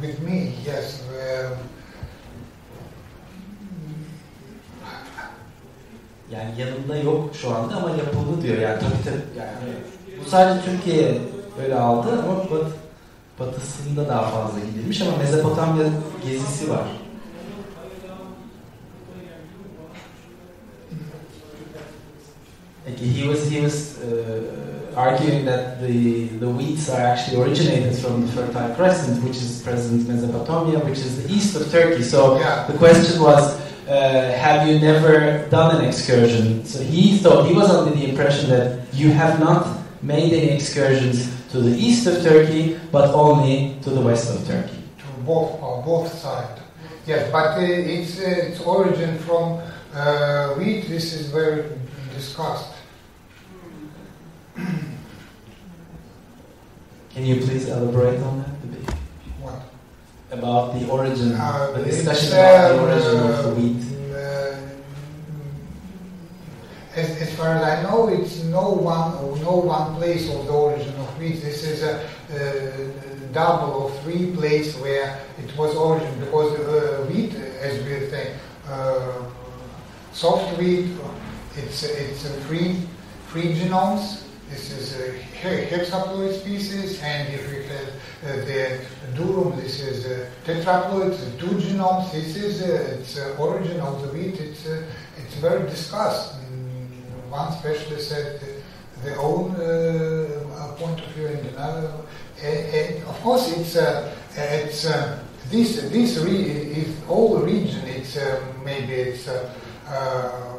with 0.00 0.20
me, 0.22 0.54
yes, 0.64 1.02
um, 1.08 1.58
Yani 6.32 6.60
yanımda 6.60 6.96
yok 6.96 7.30
şu 7.34 7.54
anda 7.54 7.76
ama 7.76 7.90
yapıldı 7.90 8.42
diyor. 8.42 8.58
Yani 8.58 8.78
tabii 8.80 9.04
tabii. 9.04 9.38
Yani 9.38 9.72
bu 10.24 10.30
sadece 10.30 10.64
Türkiye 10.64 11.18
öyle 11.62 11.74
aldı 11.74 12.08
ama 12.12 12.50
bat, 12.50 12.72
batısında 13.40 14.08
daha 14.08 14.22
fazla 14.22 14.60
gidilmiş 14.60 15.02
ama 15.02 15.16
Mezopotamya 15.16 15.86
gezisi 16.24 16.70
var. 16.70 16.84
He 22.86 23.28
was 23.28 23.48
he 23.50 23.60
was 23.60 24.00
uh, 24.02 24.92
arguing 24.96 25.44
that 25.44 25.80
the 25.80 26.28
the 26.38 26.48
wheats 26.48 26.88
are 26.88 27.00
actually 27.00 27.40
originated 27.42 27.96
from 27.96 28.22
the 28.26 28.32
Fertile 28.32 28.74
Crescent, 28.74 29.22
which 29.24 29.36
is 29.36 29.62
present 29.62 30.08
Mesopotamia, 30.08 30.78
which 30.80 30.98
is 30.98 31.22
the 31.22 31.32
east 31.32 31.54
of 31.56 31.70
Turkey. 31.70 32.02
So 32.02 32.38
yeah, 32.38 32.66
the 32.66 32.76
question 32.78 33.20
was, 33.22 33.42
uh, 33.88 34.32
have 34.36 34.66
you 34.68 34.78
never 34.80 35.46
done 35.50 35.76
an 35.76 35.84
excursion? 35.84 36.64
So 36.64 36.82
he 36.82 37.18
thought 37.18 37.46
he 37.46 37.54
was 37.54 37.70
under 37.70 37.94
the 37.94 38.08
impression 38.08 38.50
that 38.50 38.92
you 38.94 39.10
have 39.12 39.38
not 39.40 39.66
made 40.02 40.32
any 40.32 40.50
excursions 40.50 41.30
to 41.52 41.60
the 41.60 41.76
east 41.76 42.06
of 42.06 42.22
Turkey, 42.22 42.78
but 42.90 43.12
only 43.14 43.76
to 43.82 43.90
the 43.90 44.00
west 44.00 44.30
of 44.34 44.46
Turkey. 44.46 44.78
to 44.98 45.06
both 45.26 45.50
uh, 45.62 45.82
both 45.84 46.08
sides. 46.12 46.60
Yes, 47.06 47.30
but 47.32 47.58
uh, 47.58 47.60
its 47.60 48.18
uh, 48.18 48.48
its 48.48 48.60
origin 48.60 49.18
from 49.18 49.60
uh, 49.94 50.54
wheat. 50.54 50.88
This 50.88 51.12
is 51.12 51.26
very 51.28 51.62
discussed. 52.14 52.72
Can 57.14 57.26
you 57.26 57.36
please 57.36 57.68
elaborate 57.68 58.20
on 58.22 58.38
that 58.38 58.48
a 58.62 58.66
bit? 58.66 58.90
What? 59.40 59.60
About 60.30 60.74
the 60.78 60.88
origin, 60.88 61.32
Uh, 61.32 61.72
discussion 61.84 62.32
about 62.32 62.68
the 62.74 62.80
origin 62.80 63.18
of 63.30 63.44
the 63.44 63.50
wheat. 63.60 63.82
uh, 64.14 64.56
as, 66.94 67.08
as 67.22 67.34
far 67.34 67.56
as 67.56 67.62
I 67.62 67.82
know, 67.82 68.08
it's 68.08 68.42
no 68.44 68.70
one 68.70 69.40
no 69.42 69.56
one 69.56 69.96
place 69.96 70.28
of 70.32 70.46
the 70.46 70.52
origin 70.52 70.94
of 71.00 71.18
wheat. 71.18 71.42
This 71.42 71.64
is 71.64 71.82
a 71.82 71.94
uh, 71.98 72.06
double 73.32 73.70
or 73.82 73.90
three 74.02 74.30
place 74.36 74.76
where 74.76 75.18
it 75.42 75.56
was 75.56 75.74
origin 75.74 76.14
because 76.20 76.58
uh, 76.60 77.06
wheat, 77.10 77.34
as 77.60 77.82
we 77.84 78.08
say, 78.10 78.34
uh, 78.68 79.22
soft 80.12 80.56
wheat, 80.58 80.86
it's 81.56 81.82
it's 81.82 82.24
a 82.24 82.40
free 82.42 82.82
free 83.28 83.54
genomes. 83.54 84.22
This 84.50 84.72
is 84.72 84.98
a 85.00 85.12
hexaploid 85.42 86.40
species, 86.40 87.00
and 87.02 87.32
if 87.32 87.48
we 87.50 87.64
have 87.66 87.88
uh, 87.88 88.44
the 88.44 88.80
durum, 89.14 89.54
this 89.56 89.80
is 89.80 90.04
uh, 90.06 90.26
tetraploid, 90.44 91.14
two 91.38 91.54
genomes. 91.56 92.10
This 92.10 92.34
is 92.36 92.62
uh, 92.62 92.98
its 92.98 93.16
uh, 93.16 93.36
origin 93.38 93.78
of 93.80 94.02
the 94.02 94.08
wheat. 94.08 94.40
It's 94.40 94.66
it's 94.66 95.34
very 95.36 95.68
discussed. 95.68 96.34
Mm, 96.34 97.30
One 97.30 97.52
specialist 97.52 98.08
said 98.08 98.40
the, 98.40 99.10
the 99.10 99.16
own 99.16 99.54
point 100.76 100.98
of 101.00 101.06
view, 101.14 101.28
and 101.28 101.46
another. 101.54 101.92
And, 102.42 103.04
of 103.04 103.20
course, 103.22 103.52
it's 103.52 103.76
it's 104.36 104.82
this 105.50 105.82
this 105.90 106.18
re- 106.18 106.82
is 106.82 106.88
all 107.08 107.38
region. 107.38 107.86
It's 107.86 108.18
maybe 108.64 108.94
it's. 108.94 109.28
Uh, 109.28 110.49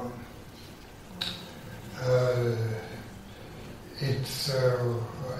it's 4.02 4.50
uh, 4.50 4.94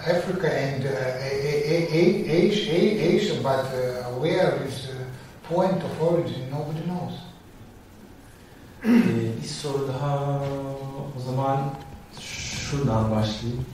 Africa 0.06 0.48
and 0.54 0.86
uh, 0.86 0.90
A- 0.90 1.42
A- 1.74 1.88
A- 1.92 2.32
Asia, 2.32 2.72
Asia, 3.16 3.40
but 3.42 3.66
uh, 3.66 4.04
where 4.20 4.62
is 4.68 4.88
the 4.88 5.06
point 5.54 5.82
of 5.84 6.02
origin? 6.02 6.50
Nobody 6.52 6.82
knows. 6.86 7.14
Ee, 8.86 9.42
bir 9.42 9.48
soru 9.48 9.88
daha 9.88 10.42
o 11.18 11.20
zaman 11.26 11.74
şuradan 12.20 13.12
başlayayım. 13.12 13.66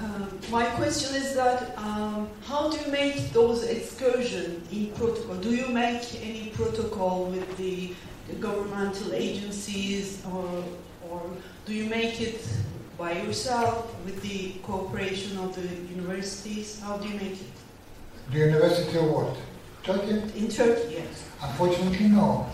Um, 0.00 0.58
my 0.58 0.64
question 0.76 1.14
is 1.14 1.34
that 1.34 1.76
um, 1.78 2.26
how 2.48 2.70
do 2.70 2.76
you 2.76 2.90
make 2.92 3.32
those 3.34 3.62
excursions 3.70 4.72
in 4.72 4.86
protocol? 4.98 5.36
Do 5.42 5.50
you 5.54 5.68
make 5.68 6.02
any 6.22 6.50
protocol 6.56 7.26
with 7.32 7.56
the, 7.56 7.88
the 7.88 7.94
governmental 8.40 9.12
agencies, 9.14 10.22
or, 10.26 10.64
or 11.08 11.22
do 11.66 11.74
you 11.74 11.88
make 11.88 12.20
it 12.20 12.46
by 12.98 13.12
yourself 13.12 13.94
with 14.04 14.20
the 14.22 14.52
cooperation 14.62 15.38
of 15.38 15.54
the 15.54 15.66
universities? 15.94 16.80
How 16.80 16.96
do 16.98 17.08
you 17.08 17.14
make 17.14 17.32
it 17.32 17.52
The 18.30 18.38
University 18.38 18.98
of 18.98 19.10
what? 19.10 19.36
Turkey? 19.82 20.22
in 20.38 20.48
Turkey? 20.48 20.94
Yes. 20.94 21.24
Unfortunately, 21.42 22.08
no. 22.08 22.46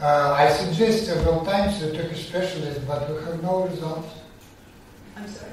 Uh, 0.00 0.34
I 0.36 0.50
suggest 0.50 1.06
several 1.06 1.44
times 1.44 1.78
to 1.78 1.96
Turkish 1.96 2.28
specialists, 2.28 2.82
but 2.86 3.08
we 3.08 3.22
have 3.24 3.42
no 3.42 3.66
results. 3.66 4.08
I'm 5.16 5.28
sorry. 5.28 5.52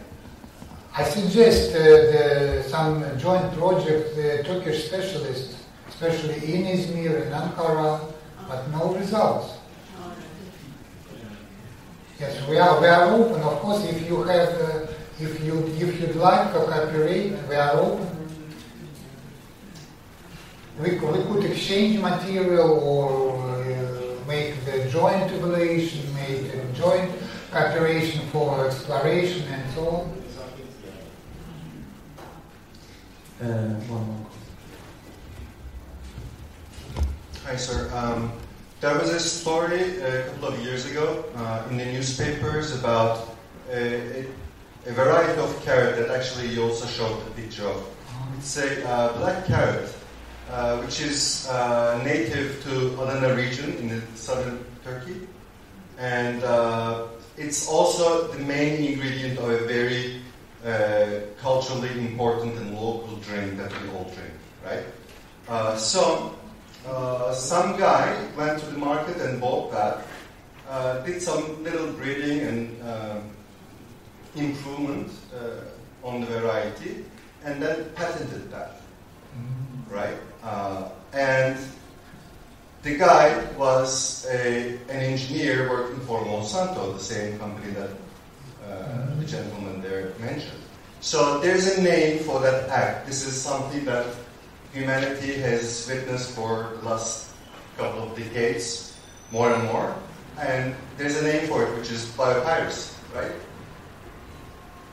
I 0.95 1.03
suggest 1.03 1.71
uh, 1.75 1.79
the, 1.79 2.63
some 2.67 3.03
joint 3.17 3.53
project, 3.53 4.15
the 4.15 4.43
Turkish 4.43 4.85
specialists, 4.85 5.63
especially 5.87 6.35
in 6.53 6.65
Izmir 6.65 7.23
and 7.23 7.33
Ankara, 7.33 8.12
but 8.53 8.69
no 8.71 8.93
results. 8.93 9.57
Yes, 12.19 12.47
we 12.47 12.57
are, 12.59 12.79
we 12.79 12.87
are 12.87 13.11
open. 13.11 13.41
Of 13.41 13.59
course, 13.59 13.83
if 13.85 14.07
you 14.07 14.23
have, 14.23 14.49
uh, 14.61 14.87
if 15.19 15.43
you, 15.43 15.65
if 15.67 15.99
you'd 15.99 16.15
like 16.15 16.53
to 16.53 16.59
cooperate, 16.59 17.33
we 17.49 17.55
are 17.55 17.71
open. 17.73 18.07
We, 20.79 20.89
c- 20.99 21.05
we 21.05 21.23
could 21.23 21.43
exchange 21.51 21.99
material 21.99 22.71
or 22.79 23.39
uh, 23.41 24.27
make 24.27 24.63
the 24.65 24.87
joint 24.89 25.31
evaluation, 25.31 26.13
make 26.13 26.53
a 26.53 26.65
joint 26.73 27.11
cooperation 27.51 28.21
for 28.29 28.65
exploration 28.67 29.47
and 29.47 29.73
so 29.73 29.87
on. 29.89 30.13
Ee, 33.41 33.45
one 33.91 34.07
more. 34.07 34.25
Hi, 37.45 37.55
sir. 37.57 37.91
Um, 37.93 38.31
there 38.83 38.99
was 38.99 39.11
a 39.11 39.19
story 39.19 39.97
a 40.01 40.23
couple 40.25 40.49
of 40.49 40.59
years 40.59 40.85
ago 40.85 41.23
uh, 41.37 41.63
in 41.69 41.77
the 41.77 41.85
newspapers 41.85 42.77
about 42.77 43.29
a, 43.71 44.19
a, 44.19 44.25
a 44.87 44.91
variety 44.91 45.39
of 45.39 45.63
carrot 45.63 45.95
that 45.95 46.09
actually 46.09 46.49
you 46.49 46.61
also 46.63 46.85
showed 46.85 47.17
a 47.25 47.31
picture 47.31 47.65
of. 47.65 47.81
It's 48.37 48.57
a 48.57 48.85
uh, 48.85 49.17
black 49.19 49.45
carrot, 49.45 49.89
uh, 50.51 50.81
which 50.81 50.99
is 50.99 51.47
uh, 51.47 52.03
native 52.03 52.61
to 52.65 53.01
Adana 53.01 53.33
region 53.33 53.73
in 53.77 53.87
the 53.87 54.01
southern 54.15 54.65
Turkey, 54.83 55.29
and 55.97 56.43
uh, 56.43 57.07
it's 57.37 57.69
also 57.69 58.27
the 58.33 58.39
main 58.39 58.83
ingredient 58.83 59.39
of 59.39 59.49
a 59.49 59.59
very 59.59 60.19
uh, 60.65 61.21
culturally 61.39 61.91
important 61.99 62.57
and 62.57 62.75
local 62.75 63.15
drink 63.27 63.55
that 63.55 63.71
we 63.81 63.87
all 63.91 64.11
drink, 64.13 64.35
right? 64.65 64.83
Uh, 65.47 65.77
so 65.77 66.35
uh, 66.87 67.33
some 67.33 67.77
guy 67.77 68.15
went 68.35 68.59
to 68.59 68.65
the 68.67 68.77
market 68.77 69.17
and 69.17 69.39
bought 69.39 69.71
that, 69.71 70.05
uh, 70.69 70.99
did 70.99 71.21
some 71.21 71.63
little 71.63 71.91
breeding 71.93 72.39
and 72.41 72.81
um 72.83 73.29
improvement 74.35 75.11
uh, 75.35 76.07
on 76.07 76.21
the 76.21 76.27
variety, 76.27 77.05
and 77.45 77.61
then 77.61 77.89
patented 77.95 78.49
that, 78.51 78.81
right? 79.89 80.17
Uh, 80.43 80.89
and 81.13 81.57
the 82.81 82.97
guy 82.97 83.45
was 83.53 84.25
a, 84.31 84.77
an 84.89 84.99
engineer 84.99 85.69
working 85.69 85.99
for 86.01 86.19
Monsanto, 86.25 86.97
the 86.97 87.03
same 87.03 87.37
company 87.39 87.71
that 87.73 87.89
uh, 88.67 89.15
the 89.19 89.25
gentleman 89.25 89.81
there 89.81 90.13
mentioned. 90.19 90.59
So 91.01 91.39
there's 91.39 91.77
a 91.77 91.81
name 91.81 92.19
for 92.23 92.39
that 92.41 92.69
act. 92.69 93.05
This 93.05 93.25
is 93.25 93.39
something 93.39 93.85
that 93.85 94.07
humanity 94.73 95.33
has 95.33 95.87
witnessed 95.87 96.31
for 96.31 96.73
the 96.81 96.89
last 96.89 97.31
couple 97.77 98.03
of 98.03 98.17
decades, 98.17 98.97
more 99.31 99.53
and 99.53 99.63
more. 99.65 99.95
And 100.39 100.75
there's 100.97 101.21
a 101.21 101.23
name 101.23 101.47
for 101.47 101.63
it, 101.63 101.77
which 101.77 101.91
is 101.91 102.05
biopiracy, 102.17 102.93
right? 103.13 103.31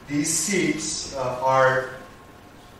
These 0.06 0.28
seeds 0.28 1.14
uh, 1.16 1.40
are 1.42 1.90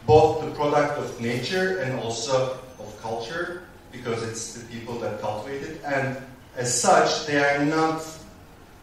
both 0.06 0.44
the 0.44 0.50
product 0.52 0.98
of 0.98 1.20
nature 1.20 1.78
and 1.78 1.98
also 2.00 2.58
of 2.78 3.00
culture, 3.00 3.62
because 3.92 4.22
it's 4.22 4.54
the 4.54 4.64
people 4.66 4.98
that 4.98 5.20
cultivate 5.20 5.62
it. 5.62 5.80
And 5.84 6.16
as 6.56 6.68
such, 6.68 7.26
they 7.26 7.38
are 7.38 7.64
not 7.64 8.04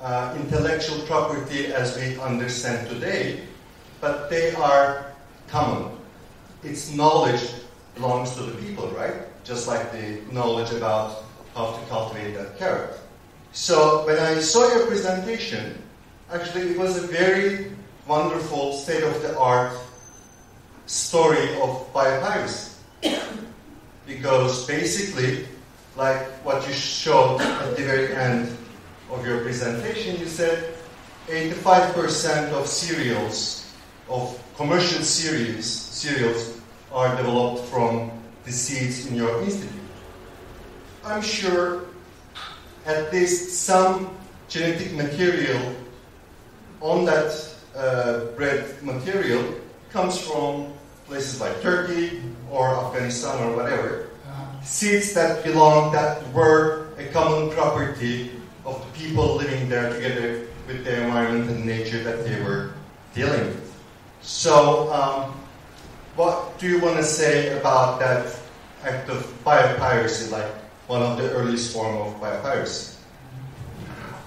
uh, 0.02 0.35
intellectual 0.39 0.99
property 1.06 1.68
as 1.68 1.98
we 1.98 2.19
understand 2.19 2.89
today, 2.89 3.41
but 4.02 4.30
they 4.30 4.53
are 4.56 5.11
common. 5.48 5.91
Its 6.64 6.91
knowledge 6.94 7.41
belongs 7.98 8.36
to 8.36 8.44
the 8.44 8.56
people, 8.61 8.88
right? 8.90 9.14
Just 9.44 9.68
like 9.68 9.91
the 9.91 10.22
knowledge 10.32 10.72
about 10.72 11.24
how 11.56 11.72
to 11.72 11.86
cultivate 11.88 12.34
that 12.34 12.57
carrot. 12.57 12.99
So 13.52 14.06
when 14.06 14.19
I 14.19 14.40
saw 14.40 14.72
your 14.74 14.86
presentation, 14.88 15.82
actually 16.32 16.69
it 16.72 16.78
was 16.78 17.03
a 17.03 17.07
very 17.07 17.72
wonderful 18.07 18.74
state-of-the-art 18.74 19.78
story 20.86 21.56
of 21.61 21.91
biopiracy. 21.94 22.76
because 24.07 24.65
basically, 24.68 25.48
like 25.95 26.22
what 26.45 26.65
you 26.68 26.74
showed 26.74 27.41
at 27.41 27.76
the 27.76 27.84
very 27.84 28.14
end 28.15 28.56
of 29.11 29.26
your 29.26 29.41
presentation, 29.41 30.19
you 30.19 30.28
said 30.28 30.76
85% 31.28 32.52
of 32.53 32.68
cereals, 32.68 33.74
of 34.07 34.40
commercial 34.56 35.03
cereals, 35.03 35.65
cereals 35.65 36.57
are 36.92 37.16
developed 37.16 37.66
from 37.70 38.12
the 38.46 38.52
seeds 38.52 39.08
in 39.08 39.16
your 39.16 39.42
institute. 39.42 39.72
I'm 41.04 41.22
sure 41.22 41.84
at 42.86 43.12
least 43.12 43.66
some 43.66 44.10
genetic 44.48 44.94
material 44.94 45.76
on 46.82 47.06
that 47.06 47.54
uh, 47.76 48.26
bread 48.36 48.82
material 48.82 49.44
comes 49.92 50.18
from 50.18 50.74
places 51.06 51.40
like 51.42 51.62
Turkey 51.62 52.22
or 52.52 52.76
Afghanistan 52.76 53.44
or 53.44 53.56
whatever. 53.56 54.10
Seeds 54.64 55.14
that 55.14 55.44
belong, 55.46 55.94
that 55.94 56.22
were 56.34 56.90
a 56.98 57.06
common 57.06 57.50
property 57.52 58.32
of 58.66 58.84
the 58.86 59.00
people 59.00 59.36
living 59.36 59.70
there 59.70 59.94
together 59.94 60.48
with 60.68 60.84
the 60.84 61.04
environment 61.04 61.50
and 61.50 61.66
nature 61.66 62.04
that 62.04 62.26
they 62.26 62.42
were 62.42 62.72
dealing 63.16 63.46
with. 63.48 63.74
So, 64.22 64.92
um, 64.92 65.40
what 66.18 66.57
do 66.57 66.68
you 66.68 66.80
want 66.81 66.98
to 66.98 67.03
say 67.03 67.56
about 67.60 67.99
that 67.99 68.26
act 68.84 69.07
of 69.07 69.22
biopiracy, 69.45 70.31
like 70.31 70.52
one 70.88 71.03
of 71.03 71.15
the 71.18 71.30
earliest 71.31 71.72
form 71.72 71.95
of 71.95 72.19
biopiracy? 72.19 72.95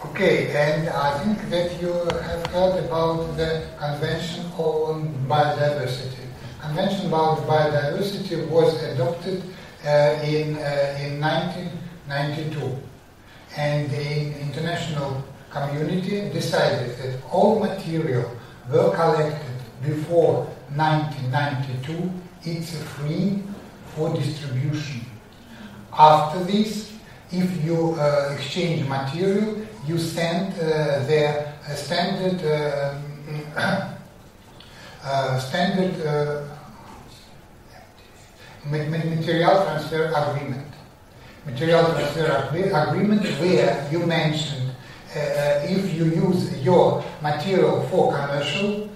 Okay, 0.06 0.54
and 0.54 0.88
I 0.88 1.18
think 1.18 1.50
that 1.50 1.82
you 1.82 1.92
have 1.92 2.46
heard 2.46 2.84
about 2.84 3.36
the 3.36 3.66
Convention 3.76 4.46
on 4.56 5.12
Biodiversity. 5.28 6.24
Convention 6.62 7.06
about 7.08 7.38
Biodiversity 7.48 8.48
was 8.48 8.80
adopted 8.84 9.42
uh, 9.84 9.88
in, 10.22 10.56
uh, 10.56 10.96
in 11.02 11.20
1992 11.20 12.78
and 13.56 13.90
the 13.90 14.40
international 14.40 15.24
community 15.50 16.30
decided 16.30 16.96
that 16.98 17.18
all 17.32 17.58
material 17.58 18.30
were 18.70 18.94
collected 18.94 19.56
before 19.82 20.46
1992 20.76 22.10
it's 22.44 22.76
free 22.94 23.42
for 23.94 24.14
distribution. 24.14 25.04
After 25.92 26.42
this, 26.44 26.92
if 27.30 27.64
you 27.64 27.96
uh, 27.98 28.34
exchange 28.34 28.88
material, 28.88 29.66
you 29.86 29.98
send 29.98 30.54
uh, 30.54 31.04
their 31.06 31.54
uh, 31.68 31.74
standard 31.74 32.40
uh, 32.44 32.94
uh, 35.04 35.38
standard 35.38 36.06
uh, 36.06 36.46
material 38.66 39.64
transfer 39.64 40.12
agreement. 40.14 40.66
Material 41.46 41.84
transfer 41.92 42.48
agreement 42.72 43.22
where 43.40 43.88
you 43.90 44.06
mention 44.06 44.70
if 45.12 45.92
you 45.94 46.04
use 46.04 46.56
your 46.62 47.04
material 47.20 47.86
for 47.88 48.12
commercial 48.14 48.88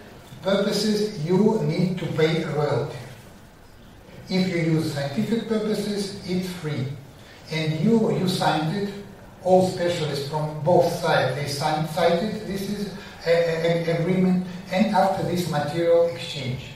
purposes, 0.44 1.24
you 1.24 1.60
need 1.64 1.98
to 1.98 2.06
pay 2.06 2.44
royalty. 2.44 2.96
If 4.28 4.48
you 4.48 4.74
use 4.74 4.94
scientific 4.94 5.48
purposes, 5.48 6.22
it's 6.28 6.48
free. 6.60 6.86
And 7.50 7.80
you, 7.80 8.16
you 8.16 8.28
signed 8.28 8.76
it, 8.76 8.92
all 9.42 9.68
specialists 9.68 10.28
from 10.28 10.62
both 10.62 10.90
sides, 10.92 11.34
they 11.36 11.48
signed, 11.48 11.88
cited 11.90 12.46
this 12.46 12.70
is 12.70 12.94
an 13.26 13.88
agreement, 14.00 14.46
and 14.70 14.94
after 14.94 15.22
this 15.24 15.50
material 15.50 16.08
exchange. 16.08 16.70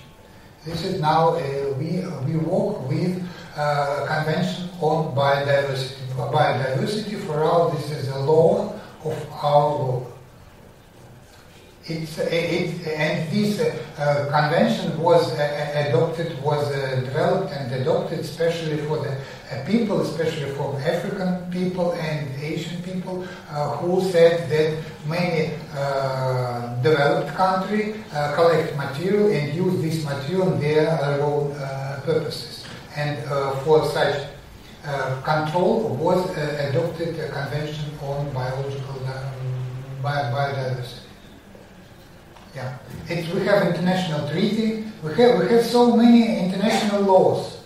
This 0.64 0.84
is 0.84 1.00
now, 1.00 1.36
uh, 1.36 1.74
we, 1.78 2.04
we 2.26 2.36
work 2.36 2.88
with 2.88 3.22
uh, 3.56 4.06
Convention 4.06 4.68
on 4.80 5.14
Biodiversity. 5.14 5.96
Biodiversity, 6.16 7.24
for 7.26 7.44
all, 7.44 7.70
this 7.70 7.90
is 7.90 8.08
a 8.08 8.18
law 8.18 8.74
of 9.04 9.32
our 9.32 9.68
law. 9.68 10.06
It's, 11.90 12.18
it, 12.18 12.86
and 12.86 13.32
this 13.32 13.58
uh, 13.60 14.28
convention 14.30 15.00
was 15.00 15.32
uh, 15.32 15.86
adopted, 15.88 16.38
was 16.42 16.70
uh, 16.70 17.00
developed 17.02 17.50
and 17.54 17.72
adopted 17.80 18.18
especially 18.18 18.76
for 18.86 18.98
the 18.98 19.12
uh, 19.12 19.64
people, 19.64 20.02
especially 20.02 20.50
for 20.52 20.78
African 20.80 21.50
people 21.50 21.92
and 21.92 22.28
Asian 22.42 22.82
people, 22.82 23.26
uh, 23.50 23.76
who 23.78 24.02
said 24.10 24.50
that 24.50 24.84
many 25.06 25.54
uh, 25.74 26.74
developed 26.82 27.34
countries 27.34 27.96
collect 28.34 28.76
material 28.76 29.32
and 29.32 29.54
use 29.54 29.80
this 29.80 30.04
material 30.04 30.52
in 30.52 30.60
their 30.60 31.22
own 31.22 31.54
purposes. 32.04 32.66
And 32.96 33.16
for 33.64 33.88
such 33.92 34.28
control 35.24 35.96
was 35.96 36.28
adopted 36.36 37.18
a 37.18 37.30
convention 37.30 37.96
on 38.02 38.30
biological 38.34 39.00
um, 39.06 40.02
biodiversity. 40.02 41.07
Yeah, 42.54 42.78
it, 43.08 43.32
we 43.34 43.44
have 43.46 43.66
international 43.66 44.28
treaty. 44.30 44.84
We 45.02 45.14
have 45.14 45.38
we 45.38 45.48
have 45.48 45.64
so 45.64 45.94
many 45.94 46.38
international 46.38 47.02
laws 47.02 47.58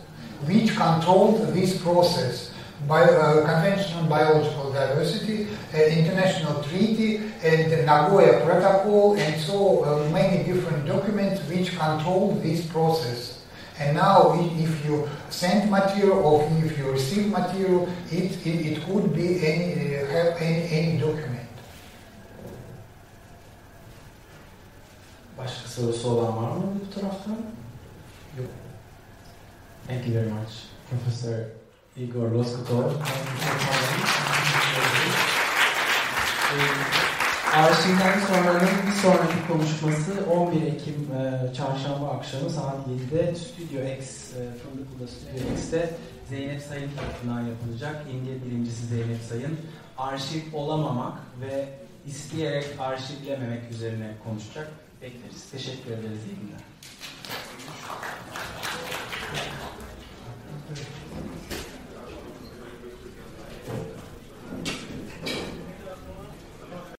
which 0.47 0.75
control 0.77 1.39
this 1.55 1.81
process. 1.81 2.51
By 2.89 3.05
uh, 3.05 3.47
Convention 3.47 3.97
on 3.99 4.09
Biological 4.09 4.73
Diversity, 4.73 5.47
uh, 5.73 5.79
international 5.79 6.65
treaty, 6.65 7.19
and 7.45 7.71
the 7.71 7.85
Nagoya 7.87 8.45
Protocol, 8.45 9.15
and 9.17 9.41
so 9.41 9.85
uh, 9.85 10.11
many 10.11 10.43
different 10.43 10.85
documents 10.87 11.41
which 11.49 11.79
control 11.79 12.35
this 12.43 12.67
process. 12.67 13.39
And 13.79 13.97
now, 13.97 14.35
if 14.59 14.85
you 14.85 15.09
send 15.31 15.71
material 15.71 16.19
or 16.19 16.49
if 16.65 16.77
you 16.77 16.91
receive 16.91 17.29
material, 17.31 17.89
it, 18.11 18.45
it, 18.45 18.67
it 18.67 18.85
could 18.85 19.15
be 19.15 19.47
any, 19.47 19.97
uh, 19.97 20.07
have 20.07 20.37
any, 20.43 20.69
any 20.69 20.99
document. 20.99 21.32
Başka 25.45 25.69
sorusu 25.69 26.11
olan 26.11 26.37
var 26.37 26.51
mı 26.57 26.63
bu 26.87 27.01
taraftan? 27.01 27.37
Yok. 28.39 28.51
Thank 29.87 30.07
you 30.07 30.15
very 30.15 30.31
much, 30.31 30.53
Professor 30.91 31.39
Igor 31.97 32.31
Loskutov. 32.31 32.83
Arşivden 37.53 38.21
sonranın 38.27 38.69
bir 38.87 38.93
sonraki 38.93 39.49
konuşması 39.49 40.13
11 40.31 40.63
Ekim 40.63 41.09
e, 41.15 41.55
çarşamba 41.55 42.11
akşamı 42.11 42.51
saat 42.51 42.77
7'de 42.77 43.35
Studio 43.35 43.95
X, 43.99 44.33
e, 44.33 44.41
Fındıklı'da 44.59 45.09
Studio 45.09 45.55
X'te 45.55 45.91
Zeynep 46.29 46.63
Sayın 46.63 46.91
tarafından 46.97 47.41
yapılacak. 47.41 48.05
İndiye 48.13 48.37
birincisi 48.45 48.87
Zeynep 48.87 49.21
Sayın. 49.29 49.59
Arşiv 49.99 50.43
olamamak 50.55 51.19
ve 51.41 51.69
isteyerek 52.07 52.67
arşivlememek 52.79 53.71
üzerine 53.71 54.15
konuşacak. 54.25 54.82
Bekleriz. 55.03 55.51
Teşekkür 55.51 55.91
ederiz. 55.91 56.21
İyi 56.27 56.37
günler. 56.41 56.72